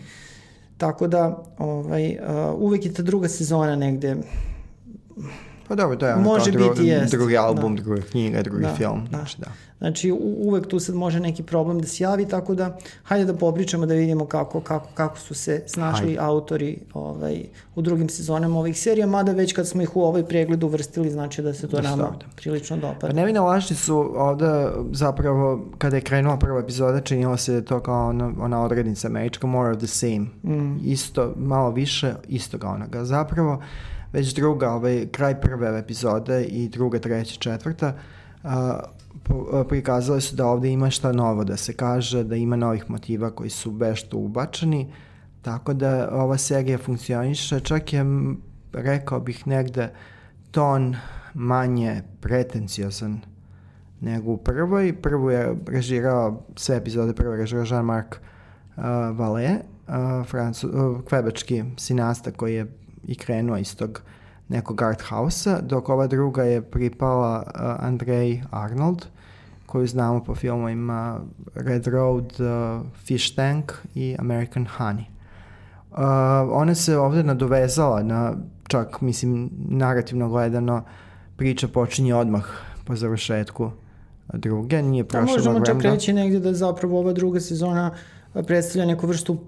Tako 0.78 1.06
da, 1.08 1.42
ovaj, 1.58 2.10
uh, 2.10 2.60
uvek 2.60 2.84
je 2.84 2.94
ta 2.94 3.02
druga 3.02 3.28
sezona 3.28 3.76
negde 3.76 4.16
Pa 5.68 5.74
dobro, 5.74 5.96
to 5.96 6.06
je 6.06 6.14
ono 6.14 6.22
Može 6.22 6.52
kao 6.52 6.68
biti, 6.68 6.86
jest, 6.86 7.12
drugi 7.12 7.36
album, 7.36 7.76
da. 7.76 7.82
druga 7.82 8.02
knjiga, 8.02 8.42
drugi 8.42 8.62
Da, 8.62 8.74
film. 8.74 9.04
da. 9.10 9.16
Znači, 9.16 9.40
da. 9.40 9.46
Znači, 9.78 10.12
u, 10.12 10.34
uvek 10.38 10.66
tu 10.66 10.80
sad 10.80 10.94
može 10.94 11.20
neki 11.20 11.42
problem 11.42 11.80
da 11.80 11.86
se 11.86 12.04
javi, 12.04 12.28
tako 12.28 12.54
da 12.54 12.76
hajde 13.02 13.24
da 13.24 13.34
popričamo 13.34 13.86
da 13.86 13.94
vidimo 13.94 14.26
kako, 14.26 14.60
kako, 14.60 14.88
kako 14.94 15.18
su 15.18 15.34
se 15.34 15.62
snašli 15.66 16.06
Hajde. 16.06 16.20
autori 16.20 16.78
ovaj, 16.94 17.42
u 17.74 17.82
drugim 17.82 18.08
sezonama 18.08 18.58
ovih 18.58 18.80
serija, 18.80 19.06
mada 19.06 19.32
već 19.32 19.52
kad 19.52 19.68
smo 19.68 19.82
ih 19.82 19.96
u 19.96 20.02
ovaj 20.02 20.24
pregled 20.24 20.62
uvrstili, 20.62 21.10
znači 21.10 21.42
da 21.42 21.54
se 21.54 21.68
to 21.68 21.76
Da 21.76 21.82
se 21.82 21.88
nama 21.88 22.02
dopada. 22.02 22.26
prilično 22.36 22.76
Pa 22.76 22.88
dopada. 22.88 23.12
Nevine 23.12 23.40
laži 23.40 23.74
su 23.74 24.12
ovde 24.16 24.68
zapravo, 24.92 25.64
kada 25.78 25.96
je 25.96 26.02
krenula 26.02 26.36
prva 26.36 26.60
epizoda, 26.60 27.00
činilo 27.00 27.36
se 27.36 27.52
da 27.52 27.62
to 27.62 27.80
kao 27.80 28.08
ona, 28.08 28.32
ona 28.40 28.62
odrednica 28.64 29.08
američka, 29.08 29.46
more 29.46 29.70
of 29.70 29.78
the 29.78 29.86
same. 29.86 30.26
Mm. 30.42 30.78
Isto, 30.84 31.32
malo 31.36 31.70
više, 31.70 32.14
istoga 32.28 32.68
onoga. 32.68 33.04
Zapravo, 33.04 33.62
već 34.12 34.34
druga, 34.34 34.70
ovaj, 34.70 35.06
kraj 35.12 35.40
prve 35.40 35.78
epizode 35.78 36.44
i 36.44 36.68
druga, 36.68 36.98
treća, 36.98 37.36
četvrta, 37.38 37.94
prikazale 39.68 40.20
su 40.20 40.36
da 40.36 40.46
ovde 40.46 40.68
ima 40.68 40.90
šta 40.90 41.12
novo 41.12 41.44
da 41.44 41.56
se 41.56 41.72
kaže, 41.72 42.24
da 42.24 42.36
ima 42.36 42.56
novih 42.56 42.90
motiva 42.90 43.30
koji 43.30 43.50
su 43.50 43.70
vešto 43.70 44.16
ubačeni, 44.16 44.92
tako 45.42 45.74
da 45.74 46.08
ova 46.12 46.38
serija 46.38 46.78
funkcioniše, 46.78 47.60
čak 47.60 47.92
je, 47.92 48.04
rekao 48.72 49.20
bih, 49.20 49.46
negde 49.46 49.90
ton 50.50 50.96
manje 51.34 52.02
pretenciozan 52.20 53.20
nego 54.00 54.32
u 54.32 54.36
prvoj. 54.36 54.92
Prvu 55.02 55.30
je 55.30 55.56
režirao, 55.66 56.42
sve 56.56 56.76
epizode 56.76 57.12
prvo 57.12 57.32
je 57.32 57.38
režirao 57.38 57.64
Jean-Marc 57.64 58.06
uh, 58.76 58.84
Vallée, 59.18 59.58
uh, 59.88 60.94
uh, 60.94 61.04
kvebački 61.04 61.64
sinasta 61.76 62.30
koji 62.30 62.54
je 62.54 62.66
i 63.06 63.14
krenuo 63.14 63.56
iz 63.56 63.76
tog 63.76 64.02
nekog 64.48 64.82
art 64.82 65.02
house 65.02 65.58
dok 65.62 65.88
ova 65.88 66.06
druga 66.06 66.42
je 66.42 66.62
pripala 66.62 67.42
uh, 67.46 67.86
Andrej 67.86 68.42
Arnold, 68.50 69.06
koju 69.66 69.86
znamo 69.86 70.24
po 70.24 70.34
filmovima 70.34 71.20
Red 71.54 71.86
Road, 71.86 72.32
uh, 72.40 72.86
Fish 73.04 73.36
Tank 73.36 73.72
i 73.94 74.16
American 74.18 74.66
Honey. 74.78 75.04
Uh, 75.90 75.98
ona 76.50 76.74
se 76.74 76.98
ovde 76.98 77.22
nadovezala 77.22 78.02
na, 78.02 78.34
čak 78.68 79.00
mislim, 79.00 79.50
narativno 79.68 80.28
gledano, 80.28 80.84
priča 81.36 81.68
počinje 81.68 82.14
odmah 82.14 82.44
po 82.84 82.96
završetku 82.96 83.70
druge, 84.32 84.82
nije 84.82 85.04
Pa 85.04 85.18
prošlo 85.18 85.36
možemo 85.36 85.50
mnogo 85.50 85.66
čak 85.66 85.74
vremena. 85.74 85.94
reći 85.94 86.12
negde 86.12 86.38
da 86.40 86.52
zapravo 86.52 86.98
ova 86.98 87.12
druga 87.12 87.40
sezona 87.40 87.90
predstavlja 88.46 88.86
neku 88.86 89.06
vrstu 89.06 89.38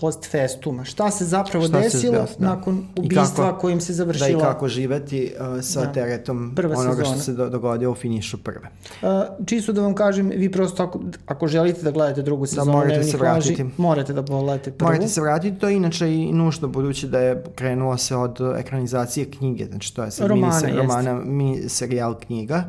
post 0.00 0.30
festuma. 0.30 0.84
Šta 0.84 1.10
se 1.10 1.24
zapravo 1.24 1.64
Šta 1.64 1.76
se 1.76 1.82
desilo 1.82 2.12
desilo, 2.12 2.38
da. 2.40 2.48
nakon 2.48 2.84
ubistva 2.96 3.26
kako- 3.44 3.58
kojim 3.58 3.80
se 3.80 3.92
Da 3.94 4.28
i 4.28 4.34
kako 4.34 4.68
živeti 4.68 5.32
uh, 5.34 5.62
sa 5.62 5.80
Da. 5.80 5.92
teretom 5.92 6.52
Prva 6.56 6.76
onoga 6.76 6.94
sezona. 6.94 7.04
što 7.06 7.18
se 7.18 7.32
do, 7.32 7.48
dogodilo 7.48 7.92
u 7.92 7.96
finišu 7.96 8.38
prve. 8.38 8.68
Uh, 9.02 9.08
čisto 9.46 9.72
da 9.72 9.80
vam 9.80 9.94
kažem, 9.94 10.28
vi 10.30 10.52
prosto 10.52 10.82
ako, 10.82 11.00
ako 11.26 11.46
želite 11.48 11.82
da 11.82 11.90
gledate 11.90 12.22
drugu 12.22 12.46
sezonu 12.46 12.72
morate 12.72 12.88
Nevinih 12.88 13.10
se 13.10 13.18
vratiti. 13.18 13.50
laži, 13.52 13.72
morate 13.78 14.12
da 14.12 14.22
pogledate 14.24 14.70
prvu. 14.72 14.88
Morate 14.88 15.08
se 15.08 15.20
vratiti, 15.20 15.58
to 15.58 15.68
je 15.68 15.76
inače 15.76 16.08
i 16.08 16.32
nužno 16.32 16.68
budući 16.68 17.06
da 17.08 17.18
je 17.20 17.44
krenulo 17.54 17.96
se 17.96 18.16
od 18.16 18.40
uh, 18.40 18.58
ekranizacije 18.58 18.98
knjige, 19.28 19.66
znači 19.66 19.94
to 19.94 20.04
je 20.04 20.10
sad 20.10 20.26
Romana, 20.28 20.60
mini, 20.60 20.76
romana, 20.78 21.14
mini 21.16 21.68
serijal 21.68 22.14
knjiga, 22.16 22.64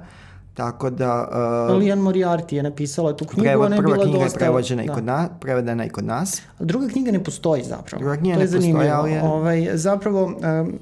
tako 0.59 0.89
da 0.89 1.27
uh, 1.69 1.77
Lian 1.77 1.99
Moriarty 1.99 2.53
je 2.53 2.63
napisala 2.63 3.15
tu 3.15 3.25
knjigu, 3.25 3.41
prevod, 3.43 3.65
ona 3.65 3.75
je 3.75 3.81
prva 3.81 3.93
bila 3.93 4.03
knjiga 4.03 4.17
je 4.17 4.23
dosta... 4.23 4.39
prevođena 4.39 4.83
i 4.83 4.87
da. 4.87 4.93
kod 4.93 5.03
nas, 5.03 5.29
prevedena 5.39 5.85
i 5.85 5.89
kod 5.89 6.05
nas. 6.05 6.41
Druga 6.59 6.87
knjiga 6.87 7.11
ne 7.11 7.23
postoji 7.23 7.63
zapravo. 7.63 7.99
Druga 7.99 8.15
knjiga 8.17 8.35
to 8.35 8.41
je 8.41 8.45
ne 8.45 8.51
postoji, 8.51 8.61
zanimljivo. 8.61 8.95
ali 8.95 9.11
je- 9.11 9.23
Ovaj, 9.23 9.69
zapravo, 9.73 10.25
um, 10.25 10.79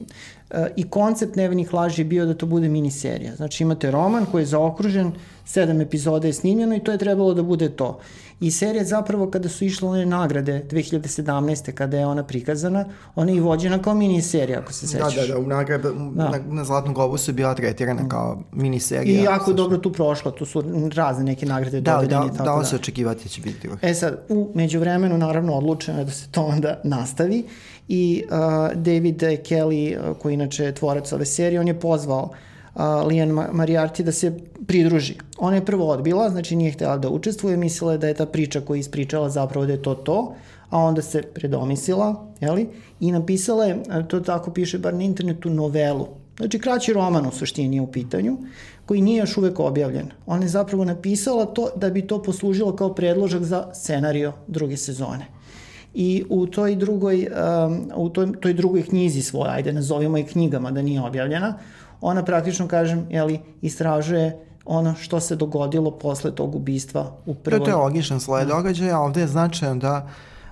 i 0.76 0.90
koncept 0.90 1.36
Nevenih 1.36 1.74
laži 1.74 2.02
je 2.02 2.06
bio 2.06 2.26
da 2.26 2.34
to 2.34 2.46
bude 2.46 2.70
miniserija. 2.70 3.36
Znači 3.36 3.64
imate 3.64 3.92
roman 3.92 4.26
koji 4.26 4.42
je 4.42 4.46
zaokružen, 4.46 5.12
sedam 5.46 5.82
epizoda 5.82 6.28
je 6.28 6.34
snimljeno 6.34 6.76
i 6.76 6.80
to 6.80 6.92
je 6.92 6.98
trebalo 6.98 7.34
da 7.34 7.44
bude 7.44 7.70
to. 7.70 8.00
I 8.40 8.52
serija 8.52 8.84
zapravo 8.84 9.30
kada 9.32 9.50
su 9.50 9.66
išle 9.66 9.90
one 9.90 10.06
nagrade 10.06 10.66
2017. 10.70 11.72
kada 11.72 11.98
je 11.98 12.06
ona 12.06 12.24
prikazana, 12.24 12.86
ona 13.16 13.32
je 13.32 13.38
i 13.38 13.40
vođena 13.40 13.82
kao 13.82 13.94
miniserija, 13.94 14.60
ako 14.60 14.74
se 14.74 14.86
Da, 14.98 15.10
sećaš. 15.10 15.28
da, 15.28 15.34
da, 15.34 15.40
u 15.40 15.48
nagrada, 15.48 15.90
Da. 15.92 16.30
na, 16.30 16.40
na 16.48 16.64
Zlatnom 16.64 16.94
globusu 16.94 17.32
je 17.32 17.36
bila 17.36 17.54
tretirana 17.56 18.10
kao 18.10 18.40
miniserija. 18.52 19.22
I 19.22 19.24
jako 19.24 19.54
dobro 19.54 19.78
tu 19.78 19.92
prošlo, 19.92 20.32
tu 20.32 20.46
su 20.46 20.64
razne 20.96 21.24
neke 21.24 21.46
nagrade 21.46 21.82
Da, 21.82 21.94
dodeljene 21.94 22.20
da, 22.20 22.26
i 22.26 22.38
tako 22.38 22.44
da, 22.44 22.52
da. 22.52 22.60
da 22.60 22.66
se 22.66 22.76
očekivati 22.76 23.24
da 23.24 23.30
će 23.30 23.42
biti. 23.42 23.70
E 23.82 23.94
sad, 23.94 24.20
u 24.30 24.52
međuvremenu 24.56 25.18
naravno 25.18 25.54
odlučeno 25.54 26.00
je 26.00 26.06
da 26.06 26.12
se 26.12 26.28
to 26.32 26.44
onda 26.44 26.80
nastavi 26.84 27.44
i 27.88 28.23
uh, 28.26 28.32
David 28.76 29.17
Kelly, 29.17 30.13
koji 30.19 30.34
inače 30.34 30.63
je 30.63 30.76
tvorac 30.76 31.12
ove 31.12 31.26
serije, 31.26 31.60
on 31.60 31.67
je 31.67 31.80
pozvao 31.80 32.30
uh, 32.76 32.82
Lian 33.08 33.30
Ma- 33.30 33.50
Moriarty 33.54 34.04
da 34.04 34.12
se 34.12 34.39
pridruži. 34.67 35.15
Ona 35.38 35.56
je 35.56 35.65
prvo 35.65 35.88
odbila, 35.88 36.30
znači 36.30 36.56
nije 36.56 36.71
htjela 36.71 36.97
da 36.97 37.10
učestvuje, 37.10 37.58
mislila 37.58 37.91
je 37.91 37.97
da 37.97 38.08
je 38.08 38.13
ta 38.13 38.26
priča 38.26 38.62
koju 38.62 38.78
je 38.78 38.80
ispričala 38.80 39.30
zapravo 39.30 39.65
da 39.65 39.71
je 39.71 39.82
to 39.82 39.95
to, 39.95 40.36
a 40.69 40.78
onda 40.78 41.02
se 41.02 41.21
predomislila, 41.21 42.26
jeli, 42.39 42.69
i 43.00 43.12
napisala 43.12 43.65
je, 43.65 43.84
to 44.08 44.19
tako 44.19 44.52
piše 44.52 44.78
bar 44.78 44.93
na 44.93 45.04
internetu, 45.04 45.50
novelu. 45.50 46.08
Znači 46.38 46.60
kraći 46.60 46.93
roman 46.93 47.26
u 47.28 47.32
suštini 47.32 47.76
je 47.76 47.82
u 47.82 47.91
pitanju, 47.91 48.38
koji 48.86 49.02
nije 49.02 49.19
još 49.19 49.38
uvek 49.38 49.60
objavljen. 49.60 50.12
Ona 50.26 50.43
je 50.43 50.50
zapravo 50.50 50.86
napisala 50.86 51.45
to 51.45 51.69
da 51.76 51.89
bi 51.89 52.08
to 52.08 52.23
poslužilo 52.23 52.76
kao 52.76 52.93
predložak 52.95 53.43
za 53.43 53.69
scenario 53.73 54.34
druge 54.47 54.78
sezone. 54.78 55.37
I 56.00 56.24
u 56.30 56.48
toj 56.48 56.76
drugoj, 56.76 57.28
um, 57.66 57.92
u 57.96 58.10
toj, 58.10 58.32
toj 58.42 58.54
drugoj 58.54 58.84
knjizi 58.84 59.22
svoje, 59.22 59.52
ajde 59.52 59.74
nazovimo 59.74 60.18
je 60.18 60.26
knjigama 60.26 60.72
da 60.72 60.82
nije 60.82 61.02
objavljena, 61.02 61.58
ona 62.02 62.24
praktično, 62.26 62.68
kažem, 62.68 63.08
jeli, 63.10 63.40
istražuje 63.62 64.46
ono 64.66 64.96
što 64.96 65.20
se 65.20 65.36
dogodilo 65.36 65.92
posle 65.92 66.36
tog 66.36 66.56
ubistva 66.56 67.18
u 67.26 67.34
prvoj. 67.36 67.66
to 67.66 67.70
je 67.70 67.76
logičan 67.76 68.20
sled 68.20 68.48
događaja, 68.48 68.98
a 68.98 69.02
ovde 69.02 69.22
je 69.22 69.28
značajno 69.28 69.76
da 69.76 70.10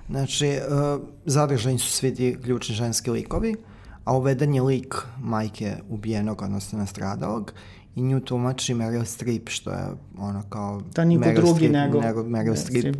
znači, 0.08 0.58
uh, 0.68 1.02
zadržani 1.24 1.78
su 1.78 1.92
svi 1.92 2.14
ti 2.14 2.36
ključni 2.42 2.74
ženski 2.74 3.10
likovi, 3.10 3.54
a 4.04 4.16
uveden 4.16 4.54
je 4.54 4.62
lik 4.62 4.94
majke 5.20 5.76
ubijenog, 5.88 6.42
odnosno 6.42 6.78
nastradalog, 6.78 7.52
i 7.96 8.02
nju 8.02 8.20
tumači 8.20 8.74
Meryl 8.74 9.04
Streep, 9.04 9.48
što 9.48 9.70
je 9.70 9.86
ono 10.18 10.42
kao... 10.48 10.82
To 10.94 11.04
niko 11.04 11.24
Meryl 11.24 11.34
drugi 11.34 11.68
Streep- 11.68 11.72
nego 11.72 11.98
Meryl 11.98 12.24
Meryl 12.24 12.56
Streep, 12.56 12.80
Streep. 12.80 12.96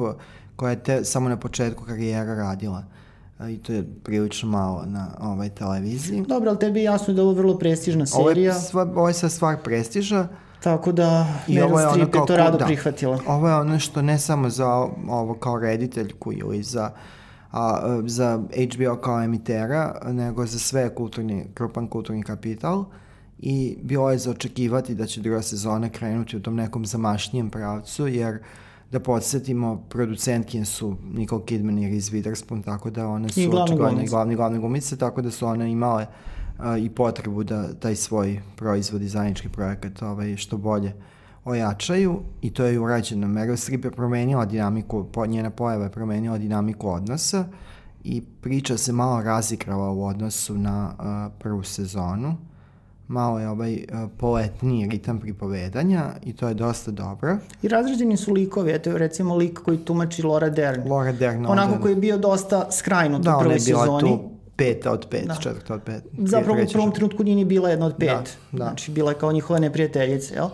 Koja 0.56 0.70
je 0.70 0.82
te, 0.82 1.04
samo 1.04 1.28
na 1.28 1.36
početku 1.36 1.84
karijera 1.84 2.34
radila. 2.34 2.84
A, 3.38 3.48
I 3.50 3.58
to 3.58 3.72
je 3.72 3.84
prilično 4.02 4.48
malo 4.48 4.84
na 4.86 5.08
ovaj 5.20 5.48
televiziji. 5.48 6.24
Dobro, 6.28 6.50
ali 6.50 6.58
tebi 6.58 6.80
je 6.80 6.84
jasno 6.84 7.14
da 7.14 7.20
je 7.20 7.24
ovo 7.24 7.34
vrlo 7.34 7.58
prestižna 7.58 8.04
Ovo 8.14 8.28
serija, 8.28 8.54
je, 8.54 8.60
sva, 8.60 8.82
ovo 8.82 9.08
je 9.08 9.14
sad 9.14 9.32
stvar 9.32 9.56
prestiža, 9.64 10.28
tako 10.62 10.92
da 10.92 11.20
ovo 11.20 11.26
Meryl 11.48 11.80
je 11.80 11.90
Streep 11.90 12.12
kao 12.12 12.22
je 12.22 12.26
to 12.26 12.36
rado 12.36 12.58
da. 12.58 12.64
prihvatila. 12.64 13.18
Ovo 13.26 13.48
je 13.48 13.54
ono 13.54 13.78
što 13.78 14.02
ne 14.02 14.18
samo 14.18 14.50
za 14.50 14.68
ovo 15.08 15.34
kao 15.34 15.58
rediteljku 15.58 16.32
ili 16.32 16.62
za, 16.62 16.90
a, 17.52 18.00
za 18.06 18.42
HBO 18.74 18.96
kao 18.96 19.22
emitera, 19.22 20.00
nego 20.04 20.46
za 20.46 20.58
sve 20.58 20.94
kulturni, 20.94 21.46
krupan 21.54 21.88
kulturni 21.88 22.22
kapital, 22.22 22.84
i 23.38 23.78
bilo 23.82 24.10
je 24.10 24.18
za 24.18 24.30
očekivati 24.30 24.94
da 24.94 25.06
će 25.06 25.20
druga 25.20 25.42
sezona 25.42 25.88
krenuti 25.88 26.36
u 26.36 26.42
tom 26.42 26.54
nekom 26.54 26.86
zamašnijem 26.86 27.50
pravcu, 27.50 28.06
jer 28.06 28.38
da 28.92 29.00
podsjetimo, 29.00 29.82
producentkinje 29.88 30.64
su 30.64 30.96
Nicole 31.12 31.44
Kidman 31.46 31.78
i 31.78 31.88
Reese 31.88 32.12
Witherspoon, 32.12 32.64
tako 32.64 32.90
da 32.90 33.08
one 33.08 33.28
su 33.28 33.40
očigledno 33.40 34.02
i 34.02 34.06
glavni, 34.06 34.36
glavni 34.36 34.58
glumice, 34.58 34.96
tako 34.96 35.22
da 35.22 35.30
su 35.30 35.46
one 35.46 35.70
imale 35.70 36.06
a, 36.58 36.78
i 36.78 36.90
potrebu 36.90 37.44
da 37.44 37.74
taj 37.74 37.96
svoj 37.96 38.40
proizvod 38.56 39.02
i 39.02 39.08
zajednički 39.08 39.48
projekat 39.48 40.02
ovaj, 40.02 40.36
što 40.36 40.56
bolje 40.56 40.92
ojačaju 41.44 42.20
i 42.42 42.50
to 42.50 42.64
je 42.64 42.80
urađeno. 42.80 43.26
Meryl 43.26 43.56
Streep 43.56 43.84
je 43.84 43.90
promenila 43.90 44.44
dinamiku, 44.44 45.04
po, 45.12 45.26
njena 45.26 45.50
pojava 45.50 45.84
je 45.84 45.90
promenila 45.90 46.38
dinamiku 46.38 46.88
odnosa 46.88 47.44
i 48.04 48.22
priča 48.40 48.76
se 48.76 48.92
malo 48.92 49.22
razigrala 49.22 49.90
u 49.90 50.04
odnosu 50.04 50.58
na 50.58 50.94
uh, 50.98 51.32
prvu 51.38 51.62
sezonu. 51.62 52.36
Malo 53.08 53.40
je 53.40 53.48
ovaj 53.48 53.74
uh, 53.74 54.10
poletniji 54.18 54.88
ritam 54.88 55.20
pripovedanja 55.20 56.04
i 56.24 56.32
to 56.32 56.48
je 56.48 56.54
dosta 56.54 56.90
dobro. 56.90 57.38
I 57.62 57.68
razređeni 57.68 58.16
su 58.16 58.32
likovi, 58.32 58.72
eto 58.72 58.98
recimo 58.98 59.36
lik 59.36 59.58
koji 59.58 59.78
tumači 59.78 60.22
Laura 60.22 60.48
Dern. 60.48 60.90
Laura 60.90 61.12
Dern. 61.12 61.46
Onako 61.46 61.68
onda... 61.68 61.82
koji 61.82 61.92
je 61.92 61.96
bio 61.96 62.18
dosta 62.18 62.68
skrajnut 62.72 63.22
da, 63.22 63.36
u 63.36 63.40
prvoj 63.40 63.60
sezoni. 63.60 63.86
Da, 63.86 63.92
ona 63.92 63.98
je 63.98 64.02
bila 64.02 64.18
tu 64.18 64.30
peta 64.56 64.92
od 64.92 65.06
pet, 65.10 65.26
da. 65.26 65.34
četvrta 65.34 65.74
od 65.74 65.82
pet. 65.82 66.02
Zapravo 66.18 66.58
u 66.62 66.72
prvom 66.72 66.92
trenutku 66.92 67.24
nije 67.24 67.36
ni 67.36 67.44
bila 67.44 67.70
jedna 67.70 67.86
od 67.86 67.94
pet. 67.98 68.08
Da, 68.08 68.58
da. 68.58 68.64
Znači, 68.64 68.90
bila 68.90 69.10
je 69.10 69.18
kao 69.18 69.32
njihove 69.32 69.60
neprijateljice, 69.60 70.34
jel? 70.34 70.48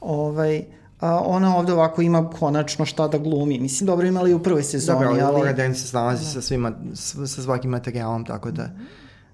Ovaj, 0.00 0.64
a 1.00 1.20
ona 1.20 1.56
ovde 1.56 1.72
ovako 1.72 2.02
ima 2.02 2.30
konačno 2.30 2.84
šta 2.84 3.08
da 3.08 3.18
glumi. 3.18 3.58
Mislim, 3.58 3.86
dobro 3.86 4.06
imali 4.06 4.34
u 4.34 4.42
prvoj 4.42 4.62
sezoni, 4.62 5.04
dobro, 5.04 5.08
ali... 5.08 5.22
Laura 5.22 5.52
Dern 5.52 5.74
se 5.74 5.86
snalazi 5.86 6.24
da. 6.24 6.30
sa, 6.30 6.40
svima, 6.40 6.72
sa 6.94 7.42
svakim 7.42 7.70
materijalom, 7.70 8.24
tako 8.24 8.50
da, 8.50 8.70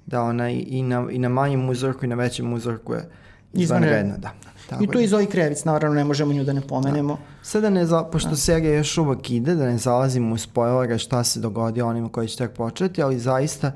da 0.07 0.23
ona 0.23 0.51
i, 0.51 0.83
na, 0.83 1.07
i 1.11 1.19
na 1.19 1.29
manjem 1.29 1.69
uzorku 1.69 2.05
i 2.05 2.09
na 2.09 2.15
većem 2.15 2.53
uzorku 2.53 2.93
je 2.93 3.09
izvanredna, 3.53 4.17
da. 4.17 4.31
Tako 4.69 4.85
I 4.85 4.87
tu 4.87 5.01
i 5.01 5.07
Zoe 5.07 5.27
Krevic, 5.27 5.65
naravno, 5.65 5.97
ne 5.97 6.05
možemo 6.05 6.33
nju 6.33 6.45
da 6.45 6.53
ne 6.53 6.61
pomenemo. 6.61 7.15
Da. 7.15 7.21
Sada 7.43 7.71
ne, 7.71 7.87
za, 7.87 8.03
pošto 8.03 8.31
da. 8.31 8.37
serija 8.37 8.75
još 8.75 8.99
uvek 8.99 9.31
ide, 9.31 9.55
da 9.55 9.67
ne 9.67 9.79
zalazimo 9.79 10.35
u 10.35 10.39
spoilere 10.39 10.99
šta 10.99 11.25
se 11.25 11.41
dogodi 11.41 11.83
onima 11.83 12.09
koji 12.09 12.29
će 12.29 12.37
tek 12.37 12.53
početi, 12.53 13.03
ali 13.03 13.19
zaista 13.19 13.69
uh, 13.69 13.75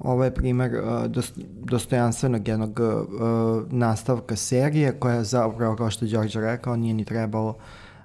Ovo 0.00 0.24
je 0.24 0.34
primer 0.34 0.74
uh, 0.74 1.24
dostojanstvenog 1.64 2.48
jednog 2.48 2.80
uh, 2.80 3.72
nastavka 3.72 4.36
serije 4.36 4.92
koja 4.92 5.24
zapravo, 5.24 5.76
kao 5.76 5.90
što 5.90 6.04
je 6.04 6.10
Đorđe 6.10 6.40
rekao, 6.40 6.76
nije 6.76 6.94
ni 6.94 7.04
trebalo 7.04 7.48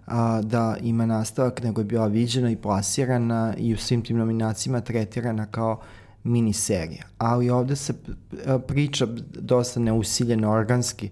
uh, 0.08 0.14
da 0.44 0.76
ima 0.82 1.06
nastavak, 1.06 1.64
nego 1.64 1.82
je 1.82 1.86
bila 1.86 2.08
viđena 2.08 2.52
i 2.52 2.56
plasirana 2.56 3.54
i 3.58 3.74
u 3.74 3.78
svim 3.78 4.02
tim 4.02 4.18
nominacijama 4.18 4.82
tretirana 4.82 5.46
kao 5.46 5.80
miniserija. 6.26 7.04
Ali 7.18 7.50
ovde 7.50 7.76
se 7.76 7.94
priča 8.68 9.08
dosta 9.34 9.80
neusiljeno 9.80 10.52
organski 10.52 11.10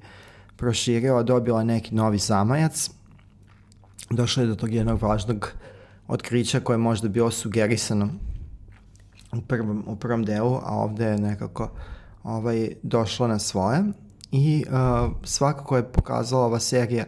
proširila, 0.56 1.24
dobila 1.24 1.64
neki 1.64 1.96
novi 1.96 2.18
zamajac, 2.18 2.90
došla 4.10 4.44
je 4.44 4.48
do 4.48 4.56
tog 4.56 4.74
jednog 4.74 5.02
važnog 5.02 5.52
otkrića 6.08 6.60
koje 6.60 6.74
je 6.74 6.78
možda 6.78 7.08
bilo 7.08 7.32
sugerisano 7.32 8.10
u 9.32 9.42
prvom, 9.42 9.84
u 9.88 9.96
prvom 9.96 10.24
delu, 10.24 10.60
a 10.64 10.76
ovde 10.76 11.06
je 11.06 11.18
nekako 11.18 11.70
ovaj, 12.24 12.70
došlo 12.84 13.28
na 13.28 13.40
svoje 13.40 13.84
i 14.32 14.66
uh, 14.68 15.12
svakako 15.24 15.78
je 15.78 15.92
pokazala 15.92 16.46
ova 16.46 16.60
serija 16.60 17.06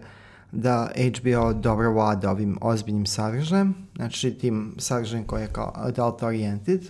da 0.56 0.92
HBO 0.96 1.54
dobro 1.54 1.92
vlada 1.92 2.32
ovim 2.32 2.58
ozbiljnim 2.62 3.06
sadržajem, 3.06 3.76
znači 3.96 4.34
tim 4.34 4.76
sadržajem 4.78 5.26
koji 5.26 5.42
je 5.42 5.48
kao 5.48 5.72
adult 5.76 6.24
oriented, 6.24 6.90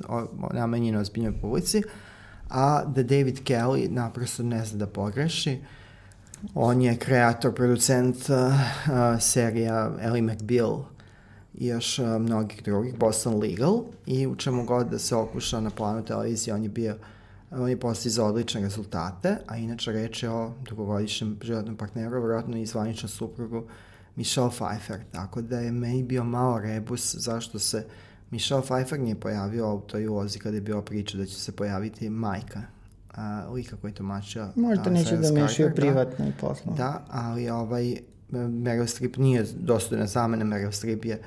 namenjen 0.53 0.95
ozbiljnoj 0.95 1.41
publici, 1.41 1.81
a 2.49 2.83
da 2.85 3.03
David 3.03 3.39
Kelly 3.43 3.89
naprosto 3.89 4.43
ne 4.43 4.65
zna 4.65 4.77
da 4.77 4.87
pogreši. 4.87 5.59
On 6.53 6.81
je 6.81 6.97
kreator, 6.97 7.53
producent 7.53 8.15
uh, 8.15 8.35
uh, 8.37 9.21
serija 9.21 9.91
Ellie 10.01 10.21
McBeal, 10.21 10.83
i 11.53 11.67
još 11.67 11.99
uh, 11.99 12.07
mnogih 12.21 12.63
drugih, 12.63 12.97
Boston 12.97 13.39
Legal, 13.39 13.83
i 14.05 14.27
u 14.27 14.35
čemu 14.35 14.65
god 14.65 14.87
da 14.87 14.99
se 14.99 15.15
okuša 15.15 15.59
na 15.59 15.69
planu 15.69 16.05
televizije, 16.05 16.53
on 16.53 16.63
je 16.63 16.69
bio 16.69 16.95
on 17.51 17.69
je 17.69 17.77
za 17.93 18.25
odlične 18.25 18.61
rezultate, 18.61 19.37
a 19.47 19.57
inače 19.57 19.91
reč 19.91 20.23
je 20.23 20.29
o 20.29 20.53
dugogodišnjem 20.69 21.37
životnom 21.41 21.75
partneru, 21.75 22.19
vjerojatno 22.19 22.57
i 22.57 22.65
zvaničnom 22.65 23.09
suprugu 23.09 23.63
Michelle 24.15 24.49
Pfeiffer, 24.49 24.99
tako 25.11 25.41
da 25.41 25.59
je 25.59 25.71
meni 25.71 26.03
bio 26.03 26.23
malo 26.23 26.59
rebus 26.59 27.15
zašto 27.15 27.59
se 27.59 27.85
Michelle 28.31 28.63
Pfeiffer 28.63 28.99
nije 28.99 29.19
pojavio 29.19 29.75
u 29.75 29.81
toj 29.81 30.07
ulozi 30.07 30.39
kada 30.39 30.57
je 30.57 30.61
bio 30.61 30.81
priča 30.81 31.17
da 31.17 31.25
će 31.25 31.35
se 31.35 31.51
pojaviti 31.51 32.09
majka 32.09 32.61
a, 33.15 33.47
lika 33.51 33.75
koji 33.81 33.93
tumačio. 33.93 34.49
Možda 34.55 34.89
neće 34.89 35.17
da 35.17 35.31
mešaju 35.31 35.69
da. 35.69 35.75
privatno 35.75 36.27
i 36.27 36.31
poslovno. 36.41 36.77
Da, 36.77 37.05
ali 37.09 37.49
ovaj 37.49 37.97
Meryl 38.31 38.87
Streep 38.87 39.17
nije 39.17 39.45
dostojna 39.59 40.07
zamena, 40.07 40.45
Meryl 40.45 40.71
Streep 40.71 41.05
je 41.05 41.19
uh, 41.19 41.25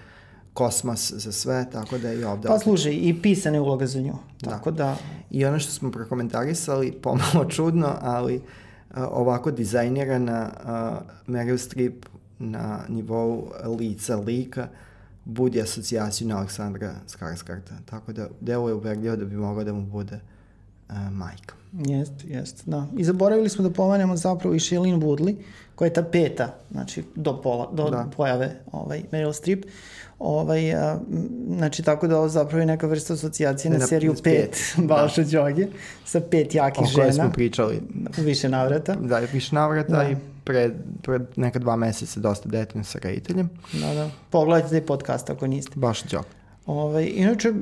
kosmos 0.59 1.13
za 1.13 1.33
sve, 1.33 1.67
tako 1.73 1.99
da 1.99 2.13
i 2.13 2.25
ovde... 2.25 2.49
Pa 2.49 2.59
služi, 2.59 2.91
i 2.91 3.23
pisane 3.23 3.61
uloga 3.61 3.87
za 3.87 4.01
nju, 4.01 4.15
da. 4.41 4.51
tako 4.51 4.71
da... 4.71 4.97
I 5.31 5.45
ono 5.45 5.59
što 5.59 5.73
smo 5.73 5.91
prokomentarisali, 5.91 6.93
pomalo 6.93 7.45
čudno, 7.55 7.97
ali 8.01 8.43
a, 8.91 9.07
ovako 9.07 9.51
dizajnirana 9.51 10.51
a, 10.65 11.01
Meryl 11.27 11.59
Streep 11.59 12.07
na 12.39 12.81
nivou 12.89 13.53
lica, 13.79 14.17
lika, 14.17 14.69
budi 15.25 15.63
asocijaciju 15.63 16.29
na 16.29 16.37
Aleksandra 16.37 16.95
Skarsgarda. 17.07 17.79
Tako 17.85 18.13
da 18.13 18.29
delo 18.41 18.69
je 18.69 18.75
uverljivo 18.75 19.17
da 19.17 19.25
bi 19.25 19.37
mogao 19.37 19.65
da 19.65 19.73
mu 19.73 19.83
bude 19.83 20.21
a, 20.89 21.11
majka. 21.11 21.55
Jest, 21.72 22.12
jest, 22.24 22.62
da. 22.66 22.86
I 22.97 23.05
zaboravili 23.05 23.49
smo 23.49 23.68
da 23.68 23.70
pomenemo 23.70 24.16
zapravo 24.16 24.55
i 24.55 24.61
Shailene 24.61 24.97
Woodley, 24.97 25.34
koja 25.74 25.86
je 25.86 25.93
ta 25.93 26.03
peta, 26.03 26.55
znači 26.70 27.05
do, 27.14 27.41
pola, 27.43 27.70
do 27.72 27.91
da. 27.91 28.07
pojave 28.16 28.57
ovaj, 28.72 29.03
Meryl 29.12 29.32
Streep. 29.32 29.64
Ovaj, 30.18 30.74
a, 30.74 30.99
znači, 31.57 31.82
tako 31.82 32.07
da 32.07 32.18
ovo 32.18 32.28
zapravo 32.28 32.61
je 32.61 32.66
neka 32.66 32.86
vrsta 32.86 33.14
asocijacije 33.14 33.70
na, 33.70 33.78
na 33.78 33.86
seriju 33.86 34.14
5 34.14 34.47
Balša 34.89 35.22
da. 35.22 35.30
Đoge, 35.30 35.66
sa 36.05 36.20
pet 36.20 36.55
jakih 36.55 36.86
žena. 36.86 36.93
O 36.93 36.95
kojoj 36.95 37.12
smo 37.12 37.32
pričali. 37.32 37.80
U 38.18 38.22
više 38.22 38.49
navrata. 38.49 38.95
Da, 38.95 39.18
više 39.32 39.55
navrata 39.55 39.97
da. 39.97 40.11
i 40.11 40.16
pre, 40.45 40.70
pre 41.03 41.20
neka 41.36 41.59
dva 41.59 41.76
meseca 41.76 42.20
dosta 42.20 42.49
detaljno 42.49 42.84
sa 42.84 42.99
rediteljem. 43.03 43.51
Da, 43.72 43.95
da. 43.95 44.11
Pogledajte 44.30 44.70
taj 44.70 44.86
podcast 44.86 45.30
ako 45.30 45.47
niste. 45.47 45.72
Baš 45.74 46.03
Đog. 46.03 46.38
Ovaj, 46.69 47.12
inače, 47.14 47.53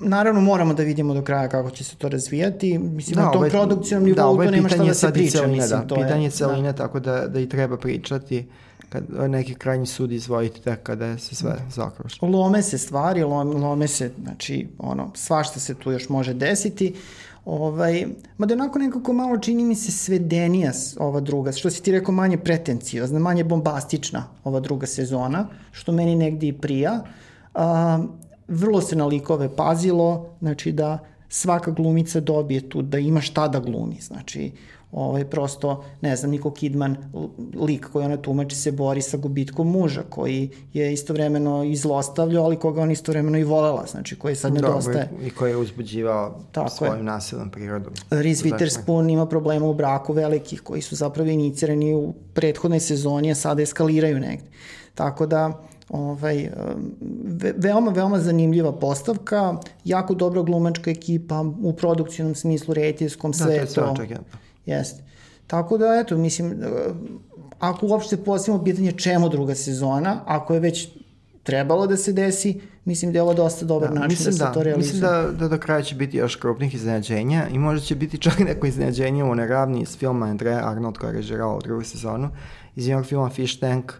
naravno 0.00 0.40
moramo 0.40 0.74
da 0.74 0.82
vidimo 0.82 1.14
do 1.14 1.22
kraja 1.22 1.48
kako 1.48 1.70
će 1.70 1.84
se 1.84 1.96
to 1.96 2.08
razvijati. 2.08 2.78
Mislim, 2.78 3.16
da, 3.16 3.22
na 3.22 3.30
tom 3.30 3.38
ovaj, 3.38 3.50
produkcijom 3.50 4.02
nivou 4.02 4.16
da, 4.16 4.26
ovaj 4.26 4.46
to 4.46 4.50
nema 4.50 4.68
šta 4.68 4.84
da 4.84 4.94
se 4.94 5.12
priča. 5.12 5.38
Celine, 5.38 5.56
mislim, 5.56 5.80
da, 5.80 5.86
to 5.86 5.94
pitanje 5.94 6.24
je, 6.24 6.30
celine, 6.30 6.72
da. 6.72 6.78
tako 6.78 7.00
da, 7.00 7.28
da 7.28 7.40
i 7.40 7.48
treba 7.48 7.76
pričati 7.76 8.46
kad 8.88 9.04
neki 9.30 9.54
krajnji 9.54 9.86
sud 9.86 10.12
izvojiti 10.12 10.60
tek 10.60 10.82
kada 10.82 11.18
se 11.18 11.34
sve 11.34 11.50
da. 11.50 11.70
zakroši. 11.70 12.18
Lome 12.22 12.62
se 12.62 12.78
stvari, 12.78 13.22
lome, 13.22 13.54
lome 13.54 13.88
se, 13.88 14.10
znači, 14.22 14.68
ono, 14.78 15.10
svašta 15.14 15.60
se 15.60 15.74
tu 15.74 15.92
još 15.92 16.08
može 16.08 16.34
desiti. 16.34 16.94
Ovaj, 17.44 18.06
mada 18.38 18.54
onako 18.54 18.78
nekako 18.78 19.12
malo 19.12 19.38
čini 19.38 19.64
mi 19.64 19.74
se 19.74 19.92
svedenija 19.92 20.72
ova 20.98 21.20
druga, 21.20 21.52
što 21.52 21.70
si 21.70 21.82
ti 21.82 21.92
rekao 21.92 22.14
manje 22.14 22.38
pretencijozna, 22.38 23.18
manje 23.18 23.44
bombastična 23.44 24.24
ova 24.44 24.60
druga 24.60 24.86
sezona, 24.86 25.48
što 25.72 25.92
meni 25.92 26.16
negde 26.16 26.46
i 26.46 26.52
prija. 26.52 27.04
A, 27.56 27.98
vrlo 28.48 28.80
se 28.80 28.96
na 28.96 29.06
likove 29.06 29.56
pazilo, 29.56 30.36
znači 30.40 30.72
da 30.72 30.98
svaka 31.28 31.70
glumica 31.70 32.20
dobije 32.20 32.68
tu, 32.68 32.82
da 32.82 32.98
ima 32.98 33.20
šta 33.20 33.48
da 33.48 33.60
glumi, 33.60 34.00
znači 34.00 34.52
ovaj, 34.92 35.24
prosto, 35.24 35.84
ne 36.00 36.16
znam, 36.16 36.30
Niko 36.30 36.50
Kidman, 36.50 36.96
lik 37.60 37.86
koji 37.92 38.04
ona 38.04 38.16
tumači 38.16 38.56
se 38.56 38.72
bori 38.72 39.02
sa 39.02 39.16
gubitkom 39.16 39.70
muža, 39.70 40.02
koji 40.10 40.50
je 40.72 40.92
istovremeno 40.92 41.64
izlostavljao, 41.64 42.44
ali 42.44 42.56
koga 42.56 42.82
on 42.82 42.90
istovremeno 42.90 43.38
i 43.38 43.44
volela, 43.44 43.86
znači 43.86 44.18
koji 44.18 44.36
sad 44.36 44.54
nedostaje. 44.54 45.08
Dobro, 45.10 45.26
i 45.26 45.30
koji 45.30 45.50
je 45.50 45.56
uzbuđivao 45.56 46.40
Tako 46.52 46.70
svojim 46.70 46.96
je. 46.96 47.02
nasilnom 47.02 47.50
prirodom. 47.50 47.92
Reese 48.10 48.44
Witherspoon 48.44 49.12
ima 49.12 49.26
problema 49.26 49.66
u 49.66 49.74
braku 49.74 50.12
velikih, 50.12 50.60
koji 50.60 50.82
su 50.82 50.96
zapravo 50.96 51.30
inicirani 51.30 51.94
u 51.94 52.14
prethodnoj 52.34 52.80
sezoni, 52.80 53.30
a 53.30 53.34
sada 53.34 53.62
eskaliraju 53.62 54.20
negde. 54.20 54.46
Tako 54.94 55.26
da, 55.26 55.62
ovaj, 55.88 56.50
ve, 57.24 57.54
veoma, 57.56 57.90
veoma 57.90 58.20
zanimljiva 58.20 58.72
postavka, 58.72 59.56
jako 59.84 60.14
dobra 60.14 60.42
glumačka 60.42 60.90
ekipa 60.90 61.44
u 61.62 61.72
produkcijnom 61.72 62.34
smislu, 62.34 62.74
retijskom, 62.74 63.32
sve 63.32 63.58
da, 63.58 63.66
to. 63.66 63.80
Da, 63.80 63.94
to 63.94 64.02
je 64.02 64.08
sve 64.08 64.18
Jeste. 64.66 65.02
Tako 65.46 65.78
da, 65.78 66.00
eto, 66.04 66.16
mislim, 66.16 66.52
e, 66.52 66.54
ako 67.58 67.86
uopšte 67.86 68.16
postavimo 68.16 68.64
pitanje 68.64 68.92
čemu 68.92 69.28
druga 69.28 69.54
sezona, 69.54 70.20
ako 70.26 70.54
je 70.54 70.60
već 70.60 70.88
trebalo 71.42 71.86
da 71.86 71.96
se 71.96 72.12
desi, 72.12 72.60
mislim 72.84 73.12
da 73.12 73.18
je 73.18 73.22
ovo 73.22 73.34
dosta 73.34 73.64
dobar 73.64 73.88
da, 73.88 74.00
način 74.00 74.24
da 74.24 74.32
se 74.32 74.44
da, 74.44 74.52
to 74.52 74.62
realizuje. 74.62 74.92
Mislim 74.92 75.00
da, 75.00 75.32
da 75.38 75.48
do 75.48 75.58
kraja 75.58 75.82
će 75.82 75.94
biti 75.94 76.16
još 76.16 76.36
krupnih 76.36 76.74
iznenađenja 76.74 77.48
i 77.52 77.58
možda 77.58 77.86
će 77.86 77.94
biti 77.94 78.18
čak 78.18 78.38
neko 78.38 78.66
iznenađenje 78.66 79.24
u 79.24 79.34
neravni 79.34 79.82
iz 79.82 79.96
filma 79.98 80.26
Andrea 80.26 80.70
Arnold 80.70 80.98
koja 80.98 81.10
je 81.10 81.16
režirala 81.16 81.56
u 81.56 81.60
drugu 81.60 81.82
sezonu, 81.82 82.30
iz 82.76 82.88
jednog 82.88 83.06
filma 83.06 83.30
Fish 83.30 83.60
Tank, 83.60 83.92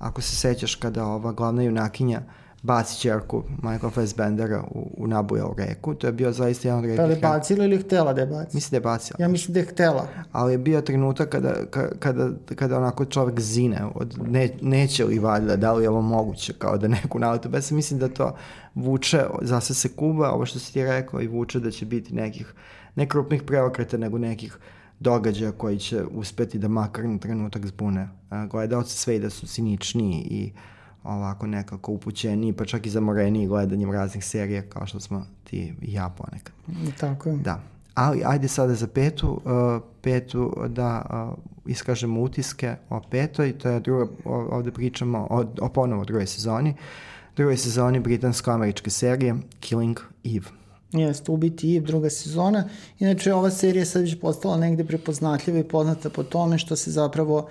ako 0.00 0.22
se 0.22 0.36
sećaš 0.36 0.74
kada 0.74 1.04
ova 1.04 1.32
glavna 1.32 1.62
junakinja 1.62 2.20
baci 2.62 3.00
čerku 3.00 3.42
Michael 3.62 3.90
Fassbendera 3.90 4.62
u, 4.70 4.94
u 4.96 5.06
nabujao 5.06 5.54
reku. 5.58 5.94
To 5.94 6.06
je 6.06 6.12
bio 6.12 6.32
zaista 6.32 6.68
jedan 6.68 6.78
od 6.78 6.96
Pa 6.96 7.02
redkih... 7.02 7.16
li 7.16 7.20
bacila 7.22 7.64
ili 7.64 7.78
htela 7.78 8.12
da 8.12 8.20
je 8.20 8.26
baci? 8.26 8.56
Mislim 8.56 8.70
da 8.70 8.76
je 8.76 8.92
bacila. 8.92 9.16
Ja 9.20 9.28
mislim 9.28 9.52
da 9.54 9.60
je 9.60 9.66
htela. 9.66 10.06
Ali 10.32 10.52
je 10.52 10.58
bio 10.58 10.80
trenutak 10.80 11.28
kada, 11.28 11.54
ka- 11.70 11.98
kada, 11.98 12.30
kada 12.54 12.76
onako 12.78 13.04
čovjek 13.04 13.40
zine 13.40 13.82
od 13.94 14.18
ne, 14.28 14.50
neće 14.62 15.04
li 15.04 15.18
valjda, 15.18 15.56
da 15.56 15.72
li 15.72 15.84
je 15.84 15.90
ovo 15.90 16.00
moguće 16.02 16.52
kao 16.58 16.78
da 16.78 16.88
neku 16.88 17.18
naletu. 17.18 17.48
Ja 17.54 17.62
sam 17.62 17.76
mislim 17.76 18.00
da 18.00 18.08
to 18.08 18.34
vuče, 18.74 19.24
zase 19.42 19.74
se 19.74 19.88
kuba, 19.88 20.30
ovo 20.30 20.46
što 20.46 20.58
si 20.58 20.72
ti 20.72 20.84
rekao 20.84 21.20
i 21.20 21.28
vuče 21.28 21.60
da 21.60 21.70
će 21.70 21.86
biti 21.86 22.14
nekih, 22.14 22.54
ne 22.96 23.08
krupnih 23.08 23.42
preokreta, 23.42 23.96
nego 23.96 24.18
nekih 24.18 24.58
događaja 25.00 25.52
koji 25.52 25.78
će 25.78 26.04
uspeti 26.04 26.58
da 26.58 26.68
makar 26.68 27.04
na 27.04 27.18
trenutak 27.18 27.66
zbune 27.66 28.08
a, 28.30 28.46
gledaoce 28.46 28.96
sve 28.96 29.16
i 29.16 29.20
da 29.20 29.30
su 29.30 29.46
ciničniji 29.46 30.26
i 30.30 30.52
ovako 31.04 31.46
nekako 31.46 31.92
upućeniji, 31.92 32.52
pa 32.52 32.64
čak 32.64 32.86
i 32.86 32.90
zamoreniji 32.90 33.46
gledanjem 33.46 33.92
raznih 33.92 34.24
serija 34.24 34.62
kao 34.62 34.86
što 34.86 35.00
smo 35.00 35.26
ti 35.44 35.74
i 35.82 35.92
ja 35.92 36.08
ponekad. 36.08 36.54
Tako 37.00 37.28
je. 37.28 37.36
Da. 37.36 37.60
Ali 37.94 38.22
ajde 38.24 38.48
sada 38.48 38.74
za 38.74 38.86
petu, 38.86 39.40
uh, 39.44 39.82
petu 40.02 40.54
da 40.68 41.04
uh, 41.32 41.38
iskažemo 41.66 42.20
utiske 42.20 42.76
o 42.88 43.00
petoj, 43.10 43.58
to 43.58 43.68
je 43.68 43.80
druga, 43.80 44.06
ovde 44.24 44.70
pričamo 44.70 45.26
o, 45.30 45.44
o 45.60 45.68
ponovo 45.68 46.04
drugoj 46.04 46.26
sezoni, 46.26 46.74
drugoj 47.36 47.56
sezoni 47.56 48.00
britansko-američke 48.00 48.90
serije 48.90 49.34
Killing 49.60 50.00
Eve. 50.24 50.59
Jeste, 50.92 51.32
Ubiti 51.32 51.76
Eve, 51.76 51.86
druga 51.86 52.10
sezona. 52.10 52.64
Inače, 52.98 53.34
ova 53.34 53.50
serija 53.50 53.84
sad 53.86 54.02
već 54.02 54.20
postala 54.20 54.56
negde 54.56 54.84
prepoznatljiva 54.84 55.58
i 55.58 55.64
poznata 55.64 56.10
po 56.10 56.22
tome 56.22 56.58
što 56.58 56.76
se 56.76 56.90
zapravo 56.90 57.48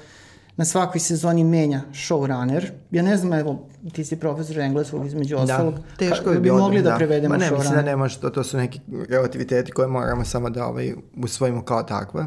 na 0.58 0.66
svakoj 0.66 1.00
sezoni 1.00 1.44
menja 1.44 1.82
showrunner. 1.92 2.66
Ja 2.92 3.04
ne 3.04 3.18
znam, 3.18 3.34
evo, 3.34 3.60
ti 3.94 4.06
si 4.06 4.16
profesor 4.16 4.60
engleskog 4.60 5.06
između 5.06 5.38
ostalog. 5.38 5.74
teško 5.98 6.26
ka- 6.26 6.34
bi 6.34 6.40
bi 6.40 6.52
mogli 6.52 6.82
da, 6.82 6.96
prevedemo 6.96 7.30
Ma 7.30 7.38
ne, 7.38 7.52
mislim 7.52 7.60
da 7.60 7.66
showrunner. 7.70 7.86
ne 7.86 7.96
može, 7.96 8.20
to, 8.20 8.30
to 8.30 8.44
su 8.44 8.58
neki 8.58 8.80
relativiteti 9.10 9.72
koje 9.72 9.88
moramo 9.88 10.26
samo 10.26 10.50
da 10.50 10.66
ovaj, 10.66 10.94
usvojimo 11.18 11.62
kao 11.64 11.84
takve. 11.84 12.26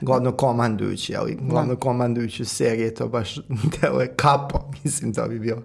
Glavno 0.00 0.32
komandujući, 0.32 1.16
ali 1.16 1.38
glavno 1.42 1.76
komandujući 1.76 2.42
u 2.42 2.46
seriji 2.46 2.94
to 2.94 3.08
baš 3.08 3.36
deluje 3.80 4.12
kapo, 4.16 4.60
mislim 4.84 5.12
da 5.12 5.22
bi 5.22 5.38
bilo. 5.38 5.62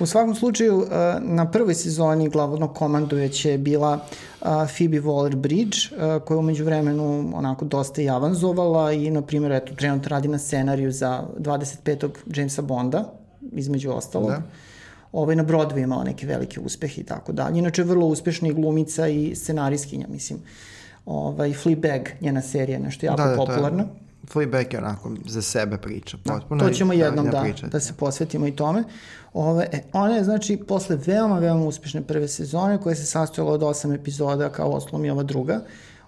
U 0.00 0.06
svakom 0.06 0.34
slučaju, 0.34 0.76
uh, 0.78 0.86
na 1.20 1.50
prvoj 1.50 1.74
sezoni 1.74 2.28
glavnog 2.28 2.74
komandujeće 2.74 3.50
je 3.50 3.58
bila 3.58 3.94
uh, 3.94 4.48
Phoebe 4.76 5.00
Waller-Bridge, 5.00 5.92
uh, 5.92 6.22
koja 6.22 6.36
je 6.36 6.38
umeđu 6.38 6.64
vremenu 6.64 7.32
onako 7.34 7.64
dosta 7.64 8.02
i 8.02 8.08
avanzovala 8.08 8.92
i, 8.92 9.10
na 9.10 9.22
primjer, 9.22 9.52
eto, 9.52 9.74
trenutno 9.74 10.08
radi 10.08 10.28
na 10.28 10.38
scenariju 10.38 10.92
za 10.92 11.24
25. 11.38 12.08
Jamesa 12.26 12.62
Bonda, 12.62 13.12
između 13.52 13.90
ostalog. 13.90 14.30
Da. 14.30 14.42
Ovaj, 15.12 15.36
na 15.36 15.44
Broadway 15.44 15.82
imala 15.82 16.04
neke 16.04 16.26
velike 16.26 16.60
uspehe 16.60 17.00
i 17.00 17.04
tako 17.04 17.32
dalje. 17.32 17.58
Inače, 17.58 17.82
vrlo 17.82 18.06
uspešna 18.06 18.48
i 18.48 18.54
glumica 18.54 19.08
i 19.08 19.34
scenarijskinja, 19.34 20.06
mislim. 20.08 20.38
Ovaj, 21.06 21.52
Fleabag, 21.52 22.08
njena 22.20 22.42
serija, 22.42 22.78
nešto 22.78 23.06
jako 23.06 23.22
da, 23.22 23.28
da, 23.28 23.36
popularna. 23.36 23.82
Je, 23.82 24.07
Fleabag 24.26 24.72
je 24.72 24.78
onako 24.78 25.12
za 25.26 25.42
sebe 25.42 25.78
priča. 25.78 26.16
Potpuno 26.24 26.64
To 26.64 26.70
i 26.70 26.74
ćemo 26.74 26.94
da, 26.94 27.04
jednom 27.04 27.30
da, 27.30 27.40
priča. 27.40 27.66
da 27.66 27.80
se 27.80 27.92
posvetimo 27.92 28.46
i 28.46 28.56
tome. 28.56 28.84
Ove, 29.32 29.68
e, 29.72 29.82
ona 29.92 30.14
je, 30.14 30.24
znači, 30.24 30.56
posle 30.56 30.98
veoma, 31.06 31.38
veoma 31.38 31.64
uspešne 31.64 32.02
prve 32.02 32.28
sezone, 32.28 32.80
koja 32.80 32.94
se 32.94 33.06
sastojala 33.06 33.52
od 33.52 33.62
osam 33.62 33.92
epizoda, 33.92 34.48
kao 34.48 34.70
oslom 34.70 35.04
i 35.04 35.10
ova 35.10 35.22
druga, 35.22 35.60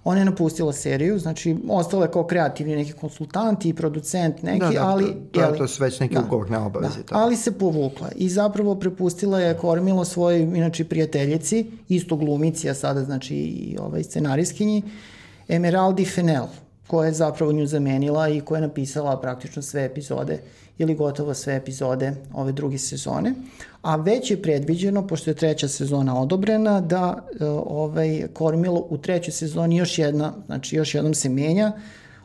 ona 0.04 0.18
je 0.18 0.24
napustila 0.24 0.72
seriju, 0.72 1.18
znači, 1.18 1.56
ostala 1.68 2.04
je 2.04 2.10
kao 2.10 2.26
kreativni 2.26 2.76
neki 2.76 2.92
konsultant 2.92 3.64
i 3.64 3.74
producent 3.74 4.42
neki, 4.42 4.64
da, 4.64 4.70
da, 4.70 4.86
ali... 4.86 5.04
to, 5.04 5.12
to, 5.32 5.40
jeli, 5.40 5.58
to 5.58 5.68
su 5.68 5.82
već 5.82 6.00
neki 6.00 6.14
da, 6.14 6.20
ugovor 6.20 6.50
na 6.50 6.66
obavezi. 6.66 6.96
Da, 6.96 7.02
to. 7.02 7.14
ali 7.14 7.36
se 7.36 7.58
povukla 7.58 8.08
i 8.16 8.28
zapravo 8.28 8.74
prepustila 8.74 9.40
je 9.40 9.56
kormilo 9.56 10.04
svojoj, 10.04 10.40
inače, 10.40 10.84
prijateljici, 10.84 11.70
isto 11.88 12.16
glumici, 12.16 12.70
a 12.70 12.74
sada, 12.74 13.04
znači, 13.04 13.34
i 13.34 13.76
ovaj 13.80 14.02
scenarijskinji, 14.02 14.82
Emeraldi 15.48 16.04
Fennell, 16.04 16.46
koja 16.90 17.06
je 17.06 17.12
zapravo 17.12 17.52
nju 17.52 17.66
zamenila 17.66 18.28
i 18.28 18.40
koja 18.40 18.58
je 18.58 18.66
napisala 18.66 19.20
praktično 19.20 19.62
sve 19.62 19.84
epizode 19.84 20.40
ili 20.78 20.94
gotovo 20.94 21.34
sve 21.34 21.56
epizode 21.56 22.12
ove 22.34 22.52
druge 22.52 22.78
sezone. 22.78 23.34
A 23.82 23.96
već 23.96 24.30
je 24.30 24.42
predviđeno, 24.42 25.06
pošto 25.06 25.30
je 25.30 25.34
treća 25.34 25.68
sezona 25.68 26.20
odobrena, 26.20 26.80
da 26.80 27.16
e, 27.40 27.44
ovaj 27.66 28.26
kormilo 28.32 28.86
u 28.90 28.98
trećoj 28.98 29.32
sezoni 29.32 29.76
još 29.76 29.98
jedna, 29.98 30.32
znači 30.46 30.76
još 30.76 30.94
jednom 30.94 31.14
se 31.14 31.28
menja, 31.28 31.72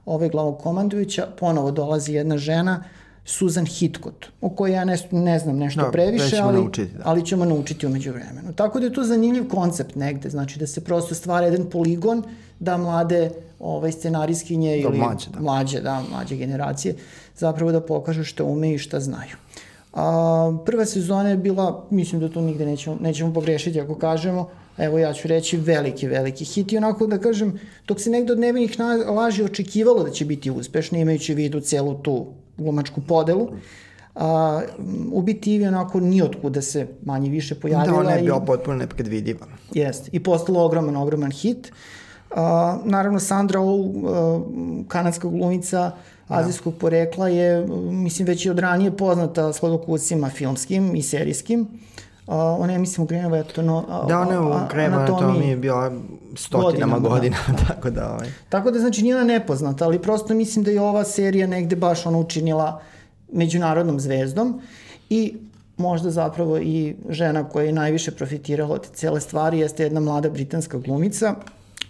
ovaj 0.06 0.30
glavog 0.30 0.58
komandujuća, 0.60 1.28
ponovo 1.40 1.72
dolazi 1.72 2.14
jedna 2.14 2.38
žena, 2.38 2.84
Susan 3.26 3.66
Hitchcock, 3.66 4.26
o 4.42 4.50
kojoj 4.50 4.76
ja 4.76 4.86
ne, 4.86 4.98
ne 5.12 5.40
znam 5.40 5.58
nešto 5.58 5.82
Da, 5.82 5.92
previše, 5.92 6.38
ali, 6.38 6.58
naučiti, 6.58 6.98
da. 6.98 7.04
ali 7.06 7.26
ćemo 7.26 7.46
naučiti 7.46 7.86
umeđu 7.86 8.12
vremenu. 8.12 8.54
Tako 8.56 8.80
da 8.80 8.86
je 8.86 8.94
to 8.94 9.04
zanimljiv 9.04 9.48
koncept 9.48 9.96
negde, 9.96 10.30
znači 10.30 10.60
da 10.60 10.68
se 10.68 10.84
prosto 10.84 11.16
stvara 11.16 11.46
jedan 11.46 11.70
poligon 11.70 12.24
da 12.60 12.78
mlade 12.78 13.30
ovaj, 13.60 13.92
scenarijskinje 13.92 14.70
Da, 14.72 14.76
ili 14.78 14.98
mlađe, 14.98 15.30
da. 15.30 15.40
mlađe, 15.40 15.82
da, 15.82 16.04
mlađe 16.12 16.36
generacije 16.36 16.96
zapravo 17.38 17.72
da 17.72 17.82
pokažu 17.82 18.24
šta 18.24 18.44
umeju 18.44 18.76
i 18.76 18.80
šta 18.80 19.00
znaju. 19.00 19.36
A, 19.94 20.04
prva 20.66 20.86
sezona 20.86 21.30
je 21.30 21.38
bila, 21.38 21.86
mislim 21.90 22.22
da 22.22 22.30
tu 22.30 22.42
nigde 22.42 22.66
nećemo, 22.66 22.98
nećemo 23.02 23.34
pogrešiti 23.34 23.82
ako 23.82 23.96
kažemo, 23.96 24.50
evo 24.78 25.00
ja 25.00 25.14
ću 25.14 25.28
reći 25.28 25.58
veliki, 25.58 26.08
veliki 26.08 26.46
hit 26.46 26.72
i 26.72 26.78
onako 26.78 27.08
da 27.08 27.18
kažem, 27.18 27.60
dok 27.88 28.02
se 28.02 28.10
negde 28.10 28.34
od 28.34 28.40
nevinih 28.40 28.76
laži 29.08 29.44
očekivalo 29.44 30.04
da 30.04 30.12
će 30.12 30.26
biti 30.26 30.52
uspešno, 30.52 30.98
imajući 30.98 31.34
vidu 31.34 31.60
celu 31.60 31.94
tu 31.96 32.26
glumačku 32.58 33.02
podelu, 33.02 33.50
a, 34.16 34.62
u 35.12 35.22
biti 35.22 35.54
Ivi 35.56 35.68
onako 35.68 36.00
nijotkuda 36.00 36.62
se 36.62 36.88
manje 37.04 37.30
više 37.30 37.56
pojavila. 37.56 37.94
Da, 37.94 38.00
ona 38.00 38.12
je 38.12 38.20
i- 38.20 38.26
bila 38.26 38.40
potpuno 38.42 38.78
nepredvidiva. 38.78 39.48
Jeste. 39.74 40.10
I 40.12 40.20
postala 40.20 40.64
ogroman, 40.64 40.96
ogroman 40.96 41.32
hit. 41.32 41.68
Uh, 41.68 41.76
naravno, 42.84 43.20
Sandra 43.20 43.60
Oh, 43.62 43.86
kanadska 44.88 45.28
glumica 45.28 45.92
azijskog 46.28 46.74
porekla 46.80 47.28
je, 47.28 47.68
mislim, 47.92 48.28
već 48.28 48.46
i 48.46 48.50
od 48.50 48.60
ranije 48.60 48.98
poznata 48.98 49.54
sladokusima 49.54 50.30
filmskim 50.30 50.96
i 50.96 51.02
serijskim. 51.02 51.68
Uh, 52.28 52.34
ona 52.36 52.74
je, 52.74 52.80
mislim, 52.80 53.04
u 53.04 53.08
Grenovo, 53.08 53.36
eto, 53.36 53.62
no, 53.62 54.06
Da, 54.08 54.20
ona 54.20 54.32
je 54.32 54.40
u 54.40 54.52
a- 54.52 54.68
Grey's 54.74 55.08
Anatomy 55.08 55.42
je 55.42 55.58
bila 55.58 55.92
stotinama 56.36 57.00
Godinama, 57.00 57.00
da. 57.00 57.10
godina, 57.10 57.38
tako 57.68 57.90
da 57.90 58.12
ovaj. 58.12 58.28
Tako 58.50 58.72
da, 58.72 58.80
znači, 58.80 59.04
nije 59.04 59.16
ona 59.16 59.24
nepoznata, 59.24 59.86
ali 59.86 60.02
prosto 60.02 60.34
mislim 60.34 60.66
da 60.66 60.72
je 60.72 60.82
ova 60.82 61.04
serija 61.04 61.48
negde 61.48 61.76
baš 61.76 62.06
ona 62.06 62.18
učinila 62.18 62.82
međunarodnom 63.32 64.00
zvezdom 64.00 64.62
i 65.10 65.38
možda 65.78 66.12
zapravo 66.12 66.58
i 66.58 66.96
žena 67.10 67.50
koja 67.50 67.66
je 67.66 67.72
najviše 67.72 68.12
profitirala 68.12 68.74
od 68.76 68.88
cele 68.94 69.22
stvari 69.22 69.60
jeste 69.60 69.84
jedna 69.84 70.00
mlada 70.00 70.30
britanska 70.30 70.78
glumica, 70.78 71.36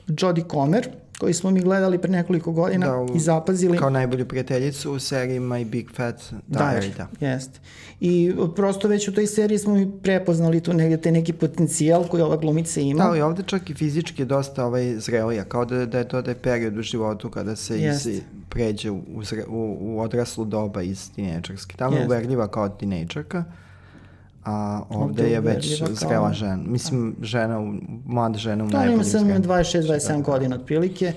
Jodie 0.09 0.43
Comer, 0.43 0.89
koju 1.19 1.33
smo 1.33 1.51
mi 1.51 1.61
gledali 1.61 1.97
pre 1.97 2.11
nekoliko 2.11 2.51
godina 2.51 2.87
Da, 2.87 2.97
u- 2.97 3.15
i 3.15 3.19
zapazili. 3.19 3.77
Kao 3.77 3.89
najbolju 3.89 4.25
prijateljicu 4.25 4.91
u 4.91 4.99
seriji 4.99 5.39
My 5.39 5.65
Big 5.65 5.91
Fat 5.91 6.15
Diary, 6.49 6.91
da. 6.97 7.07
Jeste. 7.21 7.59
I 7.99 8.33
prosto 8.55 8.87
već 8.87 9.07
u 9.07 9.13
toj 9.13 9.27
seriji 9.27 9.57
smo 9.57 9.73
mi 9.73 9.91
prepoznali 9.93 10.61
tu 10.61 10.73
negde 10.73 10.97
taj 10.97 11.11
neki 11.11 11.33
potencijal 11.33 12.03
koji 12.03 12.23
ova 12.23 12.37
glumica 12.37 12.79
ima. 12.81 13.03
Da, 13.03 13.09
ali 13.09 13.21
ovde 13.21 13.43
čak 13.43 13.69
i 13.69 13.73
fizički 13.73 14.21
je 14.21 14.25
dosta 14.25 14.65
ovaj, 14.65 14.95
zrelija, 14.95 15.43
kao 15.43 15.65
da, 15.65 15.85
da 15.85 15.97
je 15.97 16.07
to 16.07 16.21
da 16.21 16.31
je 16.31 16.35
period 16.35 16.77
u 16.77 16.81
životu 16.81 17.29
kada 17.29 17.55
se 17.55 17.75
iz, 17.75 17.83
Jeste. 17.83 18.21
pređe 18.49 18.91
u, 18.91 18.95
u, 19.47 19.77
u, 19.81 19.99
odraslu 19.99 20.45
doba 20.45 20.81
iz 20.81 21.11
tinejdžerske. 21.11 21.77
Tamo 21.77 21.95
je 21.95 21.99
Jeste. 21.99 22.07
uverljiva 22.07 22.47
kao 22.47 22.69
tinejdžerka, 22.69 23.43
a 24.45 24.81
ovde, 24.89 25.03
Ovde 25.05 25.29
je 25.29 25.39
već 25.39 25.83
zrela 25.91 26.33
žena. 26.33 26.57
Mislim, 26.57 27.15
žena, 27.21 27.73
mlada 28.05 28.37
žena 28.37 28.63
u 28.63 28.67
To 28.67 28.71
ima 28.71 28.79
najboljem 28.79 29.03
zrelu. 29.03 29.25
26-27 29.25 30.21
godina 30.21 30.55
otprilike. 30.55 31.13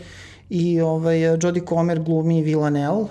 I 0.51 0.81
ovaj, 0.81 1.23
Jodie 1.23 1.63
Comer 1.69 2.01
glumi 2.01 2.43
Villanelle, 2.43 3.05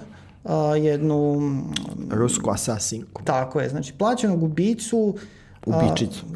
a, 0.44 0.76
jednu, 0.76 1.40
mm, 1.40 1.64
Rusku 2.12 2.50
asasinku. 2.52 3.22
tako 3.24 3.60
je, 3.62 3.70
znači 3.70 3.94
plaćenog 3.94 4.44
ubicu, 4.44 5.16
a, 5.68 5.80
Ubičicu. 5.80 6.26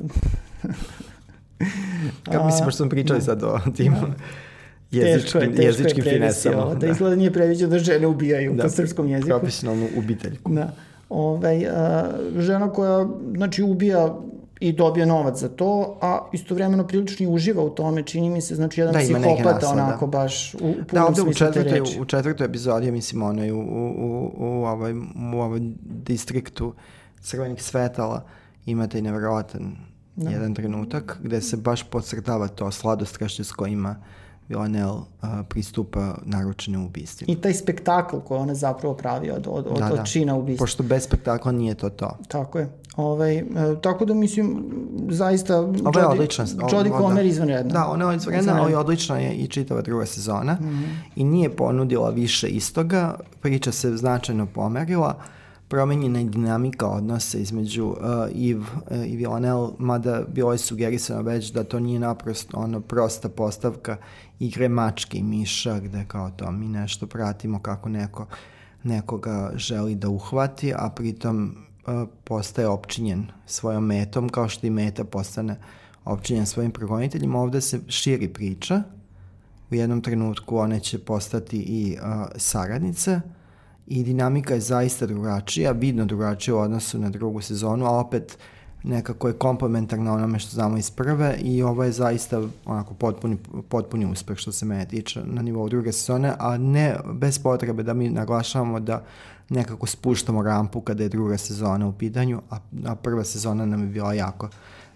Kako 2.24 2.46
mislim, 2.46 2.66
pošto 2.66 2.78
smo 2.78 2.90
pričali 2.90 3.22
sad 3.22 3.44
o 3.44 3.60
tim 3.76 3.94
teško 3.94 4.12
jezičkim, 4.92 5.42
je, 5.42 5.48
teško 5.48 5.62
jezičkim 5.64 6.04
je 6.06 6.14
finesama. 6.14 6.66
ovo, 6.66 6.76
da 6.76 6.88
izgleda 6.88 7.16
nije 7.16 7.34
predviđeno 7.34 7.70
da 7.70 7.80
žene 7.80 8.08
ubijaju 8.08 8.54
Da. 8.54 8.64
po 8.64 8.70
srpskom 8.70 9.08
jeziku. 9.08 9.30
Profesionalnu 9.30 9.88
ubiteljku. 9.98 10.54
Da. 10.54 10.72
Ovaj, 11.12 11.68
a, 11.68 12.10
žena 12.38 12.74
koja 12.74 13.08
znači, 13.36 13.64
ubija 13.64 14.16
i 14.60 14.72
dobije 14.72 15.06
novac 15.06 15.40
za 15.40 15.50
to, 15.50 15.98
a 16.02 16.30
istovremeno 16.34 16.88
prilično 16.88 17.26
i 17.26 17.30
uživa 17.30 17.64
u 17.64 17.70
tome, 17.70 18.04
čini 18.04 18.30
mi 18.30 18.42
se, 18.42 18.56
znači 18.56 18.82
jedan 18.82 18.94
Da, 18.94 19.00
psihopata 19.00 19.54
naslade, 19.54 19.82
onako 19.82 20.06
da. 20.06 20.18
baš 20.18 20.54
u, 20.54 20.58
u 20.58 20.60
punom 20.60 20.86
Da, 20.92 21.06
ovde 21.06 21.22
u 21.22 21.34
četvrtoj, 21.34 21.82
u 22.02 22.06
četvrtoj 22.06 22.46
epizodi, 22.46 22.92
mislim, 22.92 23.24
ono 23.24 23.44
je 23.44 23.54
u, 23.54 23.60
u, 23.60 23.62
u, 23.62 24.32
u, 24.38 24.66
ovaj, 24.66 24.94
u 25.34 25.40
ovaj 25.42 25.60
distriktu 25.84 26.74
crvenih 27.22 27.64
svetala 27.64 28.24
ima 28.66 28.88
taj 28.88 29.02
nevjerovatan 29.02 29.76
da. 30.16 30.30
jedan 30.30 30.56
trenutak 30.56 31.18
gde 31.24 31.42
se 31.42 31.58
baš 31.58 31.84
podcrtava 31.84 32.48
to 32.48 32.72
sladostrašće 32.72 33.44
s 33.44 33.52
kojima 33.52 33.96
Villanelle 34.52 34.92
uh, 34.92 35.06
pristupa 35.50 36.16
naručenim 36.26 36.86
ubistvima. 36.86 37.34
I 37.34 37.42
taj 37.42 37.54
spektakl 37.54 38.18
koji 38.18 38.40
ona 38.40 38.56
zapravo 38.56 38.94
pravi 38.96 39.32
od, 39.32 39.48
od, 39.48 39.68
od, 39.68 39.78
Da, 39.80 39.86
od 39.86 39.98
da. 39.98 40.04
čina 40.04 40.36
ubistva. 40.36 40.64
Pošto 40.64 40.84
bez 40.84 41.04
spektakla 41.04 41.52
nije 41.52 41.76
to 41.76 41.90
to. 41.90 42.18
Tako 42.28 42.60
je. 42.60 42.70
Ovaj, 42.96 43.38
e, 43.38 43.44
tako 43.82 44.06
da 44.06 44.14
mislim, 44.14 44.64
zaista... 45.10 45.60
Ovo 45.60 45.70
je 45.70 45.82
Jodie- 45.82 46.06
odlična. 46.06 46.46
Jodie 46.72 46.92
Comer 46.92 47.16
da. 47.16 47.22
izvanredna. 47.22 47.74
Da, 47.74 47.88
ona 47.88 48.12
je 48.12 48.16
izvanredna, 48.18 48.62
ali 48.62 48.76
odlična 48.76 49.18
je 49.18 49.34
i 49.34 49.48
čitava 49.48 49.82
druga 49.82 50.06
sezona. 50.06 50.58
I 51.16 51.24
nije 51.24 51.50
ponudila 51.50 52.10
više 52.10 52.48
istoga. 52.48 53.16
Priča 53.42 53.72
se 53.72 53.98
značajno 53.98 54.46
pomerila. 54.46 55.16
Promenjena 55.72 56.20
je 56.20 56.26
dinamika 56.26 56.88
odnosa 56.88 57.38
između 57.38 57.86
uh, 57.86 57.98
Eve 58.50 58.60
uh, 58.60 59.08
i 59.08 59.16
Villanelle, 59.16 59.70
mada 59.80 60.24
bilo 60.28 60.52
je 60.52 60.58
sugerisano 60.58 61.22
već 61.22 61.52
da 61.52 61.64
to 61.64 61.80
nije 61.80 62.00
naprosto 62.00 62.58
ono 62.58 62.82
prosta 62.82 63.30
postavka 63.30 63.98
igre 64.40 64.70
mačke 64.70 65.18
i 65.18 65.24
miša, 65.24 65.80
gde 65.80 66.06
kao 66.08 66.30
to 66.30 66.52
mi 66.52 66.68
nešto 66.68 67.08
pratimo 67.08 67.60
kako 67.60 67.90
neko 67.90 68.26
nekoga 68.84 69.52
želi 69.56 69.96
da 69.96 70.10
uhvati, 70.10 70.74
a 70.76 70.90
pritom 70.90 71.56
uh, 71.88 72.08
postaje 72.24 72.68
opčinjen 72.68 73.28
svojom 73.46 73.86
metom, 73.86 74.30
kao 74.30 74.50
što 74.50 74.68
i 74.68 74.70
meta 74.70 75.04
postane 75.04 75.56
opčinjen 76.06 76.46
svojim 76.46 76.72
progoniteljima. 76.72 77.40
Ovde 77.40 77.62
se 77.62 77.80
širi 77.88 78.28
priča. 78.28 78.84
U 79.72 79.76
jednom 79.76 80.02
trenutku 80.02 80.58
one 80.58 80.80
će 80.80 81.00
postati 81.00 81.58
i 81.58 81.98
uh, 82.02 82.28
saradnice 82.36 83.22
i 83.88 84.04
dinamika 84.04 84.54
je 84.54 84.60
zaista 84.60 85.06
drugačija, 85.06 85.72
vidno 85.72 86.06
drugačija 86.06 86.56
u 86.56 86.60
odnosu 86.60 87.00
na 87.00 87.10
drugu 87.10 87.42
sezonu, 87.42 87.86
a 87.86 87.90
opet 87.90 88.38
nekako 88.84 89.28
je 89.28 89.34
komplementarna 89.34 90.14
onome 90.14 90.40
što 90.40 90.52
znamo 90.52 90.78
iz 90.78 90.92
prve 90.92 91.38
i 91.38 91.64
ovo 91.64 91.84
je 91.84 91.92
zaista 91.92 92.42
onako 92.66 92.94
potpuni, 92.94 93.38
potpuni 93.70 94.06
uspeh 94.06 94.38
što 94.38 94.52
se 94.52 94.66
mene 94.66 94.86
tiče 94.86 95.22
na 95.26 95.42
nivou 95.42 95.70
druge 95.70 95.92
sezone, 95.92 96.34
a 96.40 96.58
ne 96.58 96.96
bez 97.14 97.40
potrebe 97.40 97.84
da 97.84 97.94
mi 97.94 98.10
naglašavamo 98.10 98.80
da 98.80 99.04
nekako 99.50 99.88
spuštamo 99.88 100.44
rampu 100.44 100.82
kada 100.82 101.04
je 101.04 101.10
druga 101.10 101.38
sezona 101.38 101.88
u 101.88 101.94
pitanju, 101.94 102.42
a, 102.50 102.58
a 102.86 102.96
prva 102.96 103.24
sezona 103.24 103.66
nam 103.66 103.82
je 103.82 103.88
bila 103.88 104.14
jako 104.14 104.50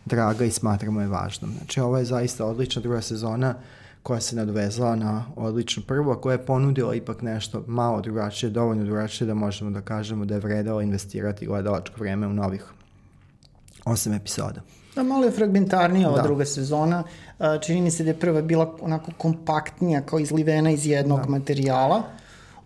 draga 0.05 0.45
i 0.45 0.51
smatramo 0.51 1.01
je 1.01 1.07
važnom. 1.07 1.51
Znači 1.57 1.79
ovo 1.79 1.97
je 1.97 2.05
zaista 2.05 2.45
odlična 2.45 2.81
druga 2.81 3.01
sezona 3.01 3.55
koja 4.05 4.21
se 4.21 4.35
nadovezala 4.35 4.95
na 4.95 5.25
odličnu 5.35 5.83
prvu, 5.87 6.11
a 6.11 6.21
koja 6.21 6.33
je 6.33 6.45
ponudila 6.45 6.95
ipak 6.95 7.21
nešto 7.21 7.63
malo 7.67 8.01
drugačije, 8.01 8.49
dovoljno 8.49 8.83
drugačije 8.83 9.27
da 9.27 9.33
možemo 9.33 9.71
da 9.71 9.81
kažemo 9.81 10.25
da 10.25 10.33
je 10.33 10.39
vredalo 10.39 10.81
investirati 10.81 11.45
gledalačko 11.45 11.95
vreme 11.99 12.27
u 12.27 12.33
novih 12.33 12.65
osam 13.85 14.13
epizoda. 14.13 14.61
Da, 14.95 15.03
malo 15.03 15.25
je 15.25 15.31
fragmentarnija 15.31 16.09
ova 16.09 16.17
Da. 16.17 16.23
druga 16.23 16.45
sezona. 16.45 17.03
Čini 17.65 17.81
mi 17.81 17.91
se 17.91 18.03
da 18.03 18.09
je 18.09 18.19
prva 18.19 18.41
bila 18.41 18.75
onako 18.81 19.11
kompaktnija, 19.17 20.01
kao 20.01 20.19
izlivena 20.19 20.71
iz 20.71 20.85
jednog 20.85 21.19
Da. 21.21 21.29
materijala. 21.29 22.03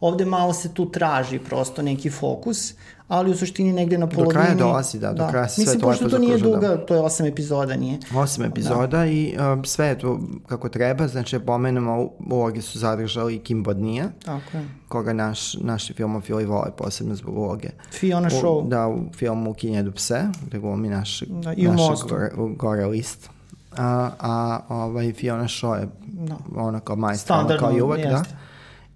Ovde 0.02 0.26
malo 0.26 0.54
se 0.54 0.70
tu 0.70 0.86
traži 0.88 1.40
prosto 1.40 1.82
neki 1.82 2.10
fokus, 2.10 2.74
ali 3.08 3.32
u 3.32 3.36
suštini 3.36 3.74
negde 3.74 3.98
na 3.98 4.08
polovini... 4.08 4.34
kraja 4.34 4.56
dolazi, 4.56 5.00
da, 5.00 5.14
do 5.14 5.28
kraja 5.28 5.48
se 5.48 5.56
sve 5.56 5.64
Mislim, 5.64 5.80
to 5.80 5.88
pošto 5.88 6.04
lepo 6.06 6.10
to 6.10 6.20
nije 6.20 6.32
zaokružuje, 6.32 6.62
da. 6.62 6.68
duga, 6.68 6.86
to 6.86 6.94
je 6.94 7.02
osam 7.02 7.26
epizoda, 7.26 7.76
nije. 7.76 7.98
Osam 8.16 8.44
epizoda 8.46 9.06
i 9.06 9.36
uh, 9.58 9.66
sve 9.66 9.88
je 9.88 9.98
to 9.98 10.20
kako 10.48 10.70
treba, 10.70 11.08
znači 11.08 11.40
pomenemo 11.40 11.98
u- 11.98 12.12
uloge 12.28 12.62
su 12.62 12.80
zadržali 12.80 13.40
Kim 13.40 13.64
Bodnija, 13.64 14.10
Tako 14.26 14.58
je. 14.58 14.66
koga 14.88 15.14
naš, 15.14 15.54
naši 15.54 15.94
filmofili 15.94 16.46
vole 16.46 16.72
posebno 16.78 17.16
zbog 17.16 17.38
uloge. 17.38 17.70
Fiona 17.92 18.28
U, 18.28 18.32
Shaw. 18.32 18.68
da, 18.68 18.88
u 18.88 19.14
filmu 19.14 19.54
Kinjedu 19.54 19.92
pse, 19.92 20.22
gde 20.42 20.60
glumi 20.60 20.90
naš, 20.90 21.20
Da, 21.22 21.54
i 21.54 21.68
Mostu. 21.68 22.08
gore, 22.10 22.30
gore 22.50 22.86
list. 22.86 23.30
A, 23.78 24.10
a 24.20 24.60
ovaj 24.70 25.14
Fiona 25.14 25.44
Shaw 25.44 25.76
je 25.76 25.88
Da. 26.04 26.36
ona 26.56 26.80
kao 26.80 26.96
ona 26.96 27.16
Standardno, 27.16 27.60
kao 27.60 27.78
i 27.78 27.82
uvek, 27.82 28.04
da. 28.04 28.24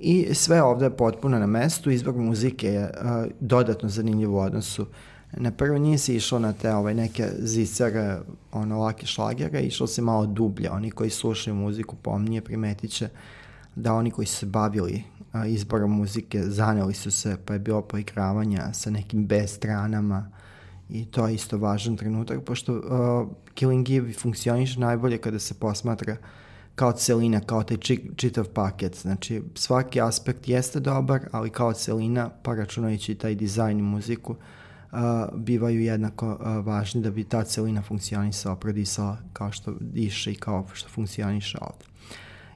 I 0.06 0.34
sve 0.34 0.62
ovde 0.62 0.86
je 0.86 0.98
potpuno 0.98 1.40
na 1.40 1.48
mestu, 1.48 1.92
izbor 1.92 2.16
muzike 2.16 2.68
je 2.68 2.84
uh, 2.84 3.32
dodatno 3.40 3.90
zanimljiv 3.90 4.34
u 4.34 4.40
odnosu. 4.40 4.88
Na 5.32 5.52
prvo 5.52 5.78
nije 5.78 5.98
se 5.98 6.16
išlo 6.16 6.40
na 6.40 6.54
te 6.54 6.74
ovaj, 6.74 6.94
neke 6.94 7.30
zicare, 7.40 8.20
ono, 8.52 8.80
lake 8.80 9.06
šlagere, 9.06 9.62
išlo 9.62 9.88
se 9.88 10.02
malo 10.02 10.26
dublje. 10.26 10.72
Oni 10.72 10.92
koji 10.92 11.10
slušaju 11.10 11.56
muziku 11.56 11.96
pomnije 11.96 12.42
primetit 12.42 12.92
će 12.92 13.10
da 13.76 13.94
oni 13.94 14.12
koji 14.12 14.26
su 14.26 14.36
se 14.36 14.46
bavili 14.46 15.04
a, 15.32 15.46
izborom 15.46 15.92
muzike 15.92 16.42
zaneli 16.44 16.94
su 16.94 17.12
se, 17.12 17.38
pa 17.46 17.54
je 17.54 17.60
bilo 17.60 17.82
poigravanja 17.82 18.74
sa 18.74 18.90
nekim 18.90 19.26
B 19.26 19.48
stranama 19.48 20.32
i 20.90 21.06
to 21.06 21.28
je 21.28 21.36
isto 21.36 21.58
važan 21.58 21.98
trenutak, 21.98 22.44
pošto 22.44 22.74
uh, 22.74 23.28
Killing 23.54 23.90
Eve 23.90 24.14
funkcioniše 24.14 24.80
najbolje 24.80 25.18
kada 25.18 25.40
se 25.40 25.54
posmatra 25.54 26.18
kao 26.76 26.92
celina, 26.92 27.40
kao 27.40 27.64
taj 27.64 27.78
či, 27.78 28.12
čitav 28.16 28.46
paket. 28.46 28.96
Znači, 28.96 29.42
svaki 29.56 30.02
aspekt 30.02 30.48
jeste 30.48 30.80
dobar, 30.80 31.22
ali 31.32 31.50
kao 31.50 31.74
celina, 31.74 32.30
pa 32.44 32.56
računajući 32.56 33.16
taj 33.16 33.36
dizajn 33.36 33.80
i 33.80 33.82
muziku, 33.82 34.32
uh, 34.32 35.00
bivaju 35.34 35.82
jednako 35.82 36.28
uh, 36.28 36.66
važni 36.66 37.02
da 37.02 37.12
bi 37.12 37.24
ta 37.24 37.44
celina 37.44 37.82
funkcionisala, 37.82 38.56
prodisala 38.56 39.18
kao 39.34 39.52
što 39.52 39.74
diše 39.80 40.32
i 40.32 40.36
kao 40.36 40.66
što 40.74 40.90
funkcioniše 40.90 41.58
ovde. 41.62 41.86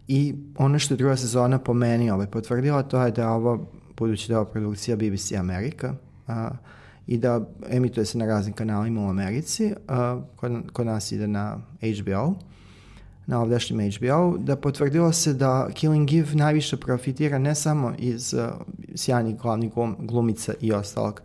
I 0.08 0.36
ono 0.58 0.80
što 0.80 0.94
je 0.94 0.98
druga 0.98 1.18
sezona 1.18 1.60
po 1.60 1.74
meni 1.74 2.12
ovaj, 2.12 2.28
potvrdila, 2.28 2.84
to 2.84 3.06
je 3.06 3.12
da 3.12 3.22
je 3.22 3.28
ovo, 3.28 3.68
budući 3.98 4.28
da 4.28 4.34
je 4.34 4.38
ovo 4.38 4.52
produkcija 4.52 4.98
BBC 4.98 5.32
Amerika, 5.32 5.94
a, 6.28 6.50
i 7.08 7.18
da 7.18 7.42
emituje 7.70 8.06
se 8.06 8.18
na 8.18 8.26
raznim 8.26 8.54
kanalima 8.54 9.02
u 9.02 9.10
Americi, 9.10 9.74
a, 9.88 10.22
kod, 10.36 10.72
kod 10.74 10.86
nas 10.86 11.12
ide 11.12 11.28
na 11.28 11.58
HBO, 11.82 12.36
na 13.28 13.42
ovdašnjem 13.42 13.92
HBO, 13.92 14.38
da 14.38 14.56
potvrdilo 14.56 15.12
se 15.12 15.34
da 15.34 15.70
Killing 15.74 16.14
Eve 16.14 16.36
najviše 16.36 16.78
profitira 16.78 17.38
ne 17.38 17.56
samo 17.56 17.94
iz 17.98 18.34
uh, 18.34 18.42
sjajnih 18.96 19.38
glavnih 19.38 19.74
glum, 19.74 19.96
glumica 20.00 20.54
i 20.62 20.74
ostalog 20.74 21.22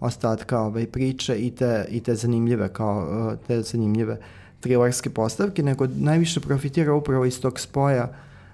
ostatka 0.00 0.60
ove 0.60 0.86
priče 0.86 1.36
i 1.36 1.50
te, 1.50 1.86
i 1.90 2.00
te 2.00 2.14
zanimljive 2.14 2.72
kao 2.72 3.28
uh, 3.32 3.46
te 3.46 3.62
zanimljive 3.62 4.18
trilerske 4.60 5.10
postavke, 5.10 5.62
nego 5.62 5.86
najviše 5.96 6.40
profitira 6.40 6.94
upravo 6.94 7.24
iz 7.24 7.40
tog 7.40 7.60
spoja 7.60 8.08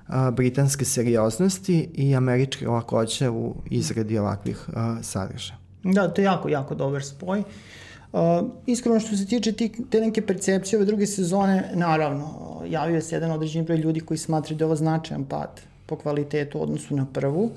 uh, 0.09 0.15
britanske 0.33 0.85
serioznosti 0.85 1.89
i 1.95 2.15
američke 2.17 2.69
lakoće 2.69 3.31
u 3.31 3.55
izradi 3.71 4.19
ovakvih 4.19 4.69
uh, 4.69 4.75
sadržaja. 5.03 5.59
Da, 5.83 6.09
to 6.09 6.21
je 6.21 6.25
jako, 6.25 6.49
jako 6.49 6.75
dobar 6.75 7.05
spoj. 7.05 7.39
Uh, 7.39 7.47
iskreno 8.67 9.01
što 9.01 9.17
se 9.17 9.27
tiče 9.27 9.53
ti, 9.53 9.73
te 9.91 10.01
neke 10.01 10.27
percepcije 10.27 10.79
ove 10.79 10.87
druge 10.87 11.07
sezone, 11.07 11.71
naravno, 11.75 12.25
uh, 12.25 12.71
javio 12.71 13.01
se 13.01 13.17
jedan 13.17 13.31
određeni 13.31 13.65
broj 13.65 13.79
ljudi 13.79 14.01
koji 14.01 14.19
smatraju 14.19 14.59
da 14.59 14.63
je 14.63 14.67
ovo 14.67 14.77
značajan 14.77 15.25
pad 15.25 15.61
po 15.87 15.97
kvalitetu 15.97 16.59
u 16.59 16.63
odnosu 16.63 16.97
na 16.97 17.07
prvu. 17.13 17.51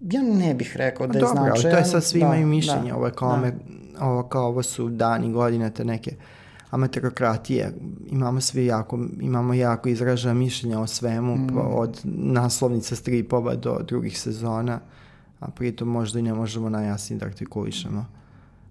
Ja 0.00 0.22
ne 0.22 0.54
bih 0.54 0.76
rekao 0.76 1.06
da 1.06 1.18
je 1.18 1.20
Dobro, 1.20 1.42
značajan. 1.42 1.74
to 1.74 1.78
je 1.78 1.84
sad 1.84 2.04
svi 2.04 2.20
da, 2.20 2.26
imaju 2.26 2.46
mišljenje, 2.46 2.90
da, 2.90 2.96
ovo 2.96 3.06
je 3.06 3.12
kao, 3.12 3.28
da. 3.28 3.34
ame, 3.34 3.52
ovo, 4.00 4.22
kao 4.22 4.46
ovo 4.46 4.62
su 4.62 4.88
dani, 4.88 5.32
godine, 5.32 5.70
te 5.70 5.84
neke 5.84 6.14
amaterokratije. 6.70 7.72
Imamo 8.10 8.40
svi 8.40 8.66
jako, 8.66 8.98
imamo 9.20 9.54
jako 9.54 9.88
izražena 9.88 10.34
mišljenja 10.34 10.80
o 10.80 10.86
svemu, 10.86 11.36
mm. 11.36 11.58
od 11.74 12.00
naslovnica 12.04 12.96
stripova 12.96 13.54
do 13.54 13.78
drugih 13.88 14.20
sezona, 14.20 14.80
a 15.40 15.50
pritom 15.50 15.88
možda 15.88 16.18
i 16.18 16.22
ne 16.22 16.34
možemo 16.34 16.68
najjasnije 16.68 17.18
da 17.18 17.26
artikulišemo 17.26 18.06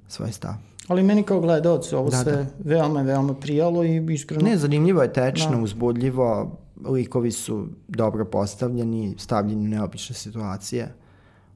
svoj 0.07 0.31
stav. 0.31 0.68
Ali 0.89 1.03
meni 1.03 1.23
kao 1.23 1.39
gledalcu 1.39 1.97
ovo 1.97 2.09
Da, 2.09 2.17
sve 2.17 2.31
da. 2.31 2.45
veoma, 2.59 3.01
veoma 3.01 3.33
prijalo 3.33 3.83
i 3.83 4.13
iskreno... 4.13 4.43
Ne, 4.43 4.57
zanimljivo 4.57 5.01
je 5.01 5.13
tečno, 5.13 5.51
Da. 5.51 5.61
uzbudljivo, 5.61 6.57
likovi 6.85 7.31
su 7.31 7.67
dobro 7.87 8.25
postavljeni, 8.25 9.15
stavljeni 9.17 9.65
u 9.65 9.69
neobične 9.69 10.15
situacije. 10.15 10.93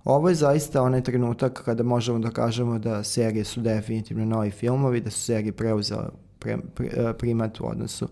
Ovo 0.05 0.29
je 0.29 0.35
zaista 0.35 0.81
onaj 0.81 1.03
trenutak 1.03 1.61
kada 1.65 1.83
možemo 1.83 2.19
da 2.19 2.29
kažemo 2.29 2.79
da 2.79 3.03
serije 3.03 3.43
su 3.43 3.61
definitivno 3.61 4.25
novi 4.25 4.51
filmovi, 4.51 5.01
da 5.01 5.09
su 5.09 5.21
serije 5.21 5.51
preuzele 5.51 6.05
pre, 6.39 6.57
pre, 6.75 7.13
primat 7.17 7.59
u 7.59 7.65
odnosu 7.67 8.07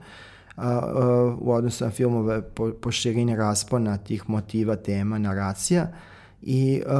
a, 0.55 0.69
a, 0.69 1.36
u 1.39 1.51
odnosu 1.51 1.86
na 1.86 1.91
filmove 1.91 2.41
po, 2.41 2.72
po 2.82 2.91
širini 2.91 3.36
raspona 3.36 3.97
tih 3.97 4.30
motiva, 4.30 4.76
tema, 4.76 5.17
naracija 5.17 5.88
i 6.42 6.82
uh, 6.86 6.92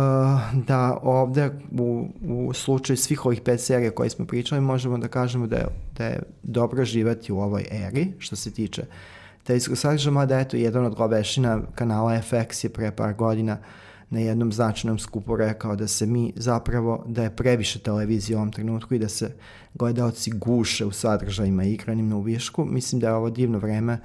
da 0.66 1.00
ovde 1.04 1.52
u, 1.80 2.08
u 2.28 2.54
slučaju 2.54 2.98
svih 2.98 3.26
ovih 3.26 3.42
pet 3.42 3.62
serija 3.62 3.92
koje 3.92 4.10
smo 4.10 4.26
pričali 4.26 4.62
možemo 4.62 4.98
da 4.98 5.08
kažemo 5.08 5.48
da 5.48 5.56
je, 5.56 5.68
da 5.98 6.06
je 6.06 6.24
dobro 6.44 6.86
živati 6.86 7.32
u 7.32 7.40
ovoj 7.40 7.66
eri 7.72 8.14
što 8.20 8.36
se 8.36 8.52
tiče 8.52 8.86
televizijskog 9.44 9.78
sadržaja, 9.78 10.14
mada 10.14 10.40
eto 10.40 10.58
jedan 10.58 10.86
od 10.86 10.96
glavešina 10.96 11.62
kanala 11.76 12.12
FX 12.12 12.66
je 12.66 12.70
pre 12.70 12.92
par 12.92 13.14
godina 13.14 13.58
na 14.10 14.20
jednom 14.20 14.52
značajnom 14.52 15.00
skupu 15.00 15.36
rekao 15.36 15.76
da 15.76 15.88
se 15.88 16.06
mi 16.06 16.34
zapravo, 16.36 17.04
da 17.08 17.24
je 17.24 17.36
previše 17.36 17.80
televizije 17.80 18.36
u 18.38 18.40
ovom 18.40 18.52
trenutku 18.52 18.96
i 18.96 19.00
da 19.00 19.10
se 19.10 19.36
gledalci 19.74 20.32
guše 20.32 20.86
u 20.86 20.92
sadržajima 20.92 21.64
igranim 21.64 22.10
na 22.10 22.16
uvišku. 22.16 22.66
Mislim 22.66 23.00
da 23.00 23.08
je 23.08 23.14
ovo 23.14 23.30
divno 23.30 23.58
vreme 23.60 23.98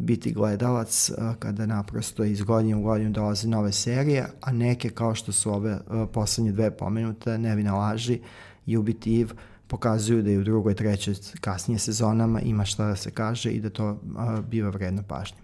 biti 0.00 0.32
gledalac 0.32 1.10
kada 1.38 1.66
naprosto 1.66 2.24
iz 2.24 2.42
godine 2.42 2.76
u 2.76 2.82
godinu 2.82 3.10
dolaze 3.10 3.48
nove 3.48 3.72
serije, 3.72 4.26
a 4.40 4.52
neke 4.52 4.90
kao 4.90 5.14
što 5.14 5.32
su 5.32 5.52
ove 5.52 5.78
poslednje 6.12 6.52
dve 6.52 6.70
pomenute, 6.70 7.38
Nevina 7.38 7.74
laži 7.74 8.20
i 8.66 8.76
Ubiti 8.76 9.26
pokazuju 9.66 10.22
da 10.22 10.30
i 10.30 10.38
u 10.38 10.44
drugoj, 10.44 10.74
trećoj, 10.74 11.14
kasnije 11.40 11.78
sezonama 11.78 12.40
ima 12.40 12.64
šta 12.64 12.86
da 12.86 12.96
se 12.96 13.10
kaže 13.10 13.50
i 13.50 13.60
da 13.60 13.70
to 13.70 14.00
biva 14.48 14.70
vredno 14.70 15.02
pažnje. 15.08 15.38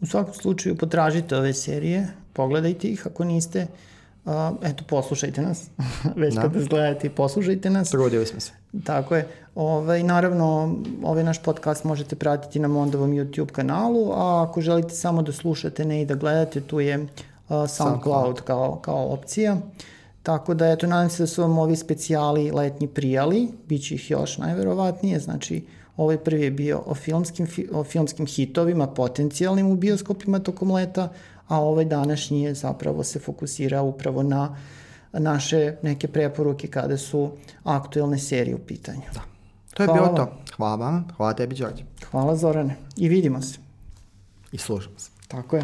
U 0.00 0.06
svakom 0.06 0.34
slučaju 0.34 0.76
potražite 0.76 1.36
ove 1.36 1.52
serije, 1.52 2.08
pogledajte 2.32 2.88
ih 2.88 3.06
ako 3.06 3.24
niste, 3.24 3.66
uh, 4.24 4.32
eto 4.62 4.84
poslušajte 4.88 5.42
nas, 5.42 5.70
već 6.22 6.34
da. 6.34 6.42
kada 6.42 6.60
gledate 6.60 7.06
i 7.06 7.10
poslušajte 7.10 7.70
nas. 7.70 7.90
Trudili 7.90 8.26
smo 8.26 8.40
se. 8.40 8.52
Tako 8.84 9.16
je. 9.16 9.28
Ovaj, 9.58 10.02
naravno, 10.02 10.74
ovaj 11.02 11.24
naš 11.24 11.42
podcast 11.42 11.84
možete 11.84 12.16
pratiti 12.16 12.58
na 12.58 12.68
Mondovom 12.68 13.10
YouTube 13.10 13.50
kanalu, 13.52 14.12
a 14.12 14.42
ako 14.48 14.60
želite 14.60 14.94
samo 14.94 15.22
da 15.22 15.32
slušate, 15.32 15.84
ne 15.84 16.02
i 16.02 16.04
da 16.06 16.14
gledate, 16.14 16.60
tu 16.60 16.80
je 16.80 16.98
uh, 16.98 17.08
SoundCloud, 17.48 17.68
SoundCloud. 17.68 18.40
Kao, 18.40 18.78
kao 18.82 19.12
opcija. 19.12 19.56
Tako 20.22 20.54
da, 20.54 20.68
eto, 20.68 20.86
nadam 20.86 21.10
se 21.10 21.22
da 21.22 21.26
su 21.26 21.42
vam 21.42 21.58
ovi 21.58 21.76
specijali 21.76 22.50
letnji 22.50 22.88
prijali, 22.88 23.48
bit 23.68 23.82
će 23.82 23.94
ih 23.94 24.10
još 24.10 24.38
najverovatnije, 24.38 25.20
znači 25.20 25.66
ovaj 25.96 26.18
prvi 26.18 26.42
je 26.42 26.50
bio 26.50 26.82
o 26.86 26.94
filmskim, 26.94 27.46
o 27.72 27.84
filmskim 27.84 28.26
hitovima, 28.26 28.86
potencijalnim 28.86 29.70
u 29.70 29.76
bioskopima 29.76 30.38
tokom 30.38 30.70
leta, 30.70 31.08
a 31.48 31.60
ovaj 31.60 31.84
današnji 31.84 32.42
je 32.42 32.54
zapravo 32.54 33.04
se 33.04 33.18
fokusira 33.18 33.82
upravo 33.82 34.22
na 34.22 34.56
naše 35.12 35.76
neke 35.82 36.08
preporuke 36.08 36.68
kada 36.68 36.96
su 36.96 37.30
aktuelne 37.64 38.18
serije 38.18 38.54
u 38.54 38.58
pitanju. 38.66 39.02
Da. 39.14 39.37
To 39.78 39.82
je 39.82 39.86
hvala 39.86 40.02
bilo 40.02 40.16
to. 40.16 40.54
Hvala 40.56 40.76
vam. 40.76 41.04
Hvala 41.16 41.32
tebi, 41.32 41.54
Đorđe. 41.54 41.84
Hvala 42.10 42.36
Zorane. 42.36 42.76
I 42.96 43.08
vidimo 43.08 43.42
se. 43.42 43.58
I 44.52 44.58
slušamo 44.58 44.98
se. 44.98 45.10
Tako 45.28 45.56
je. 45.56 45.62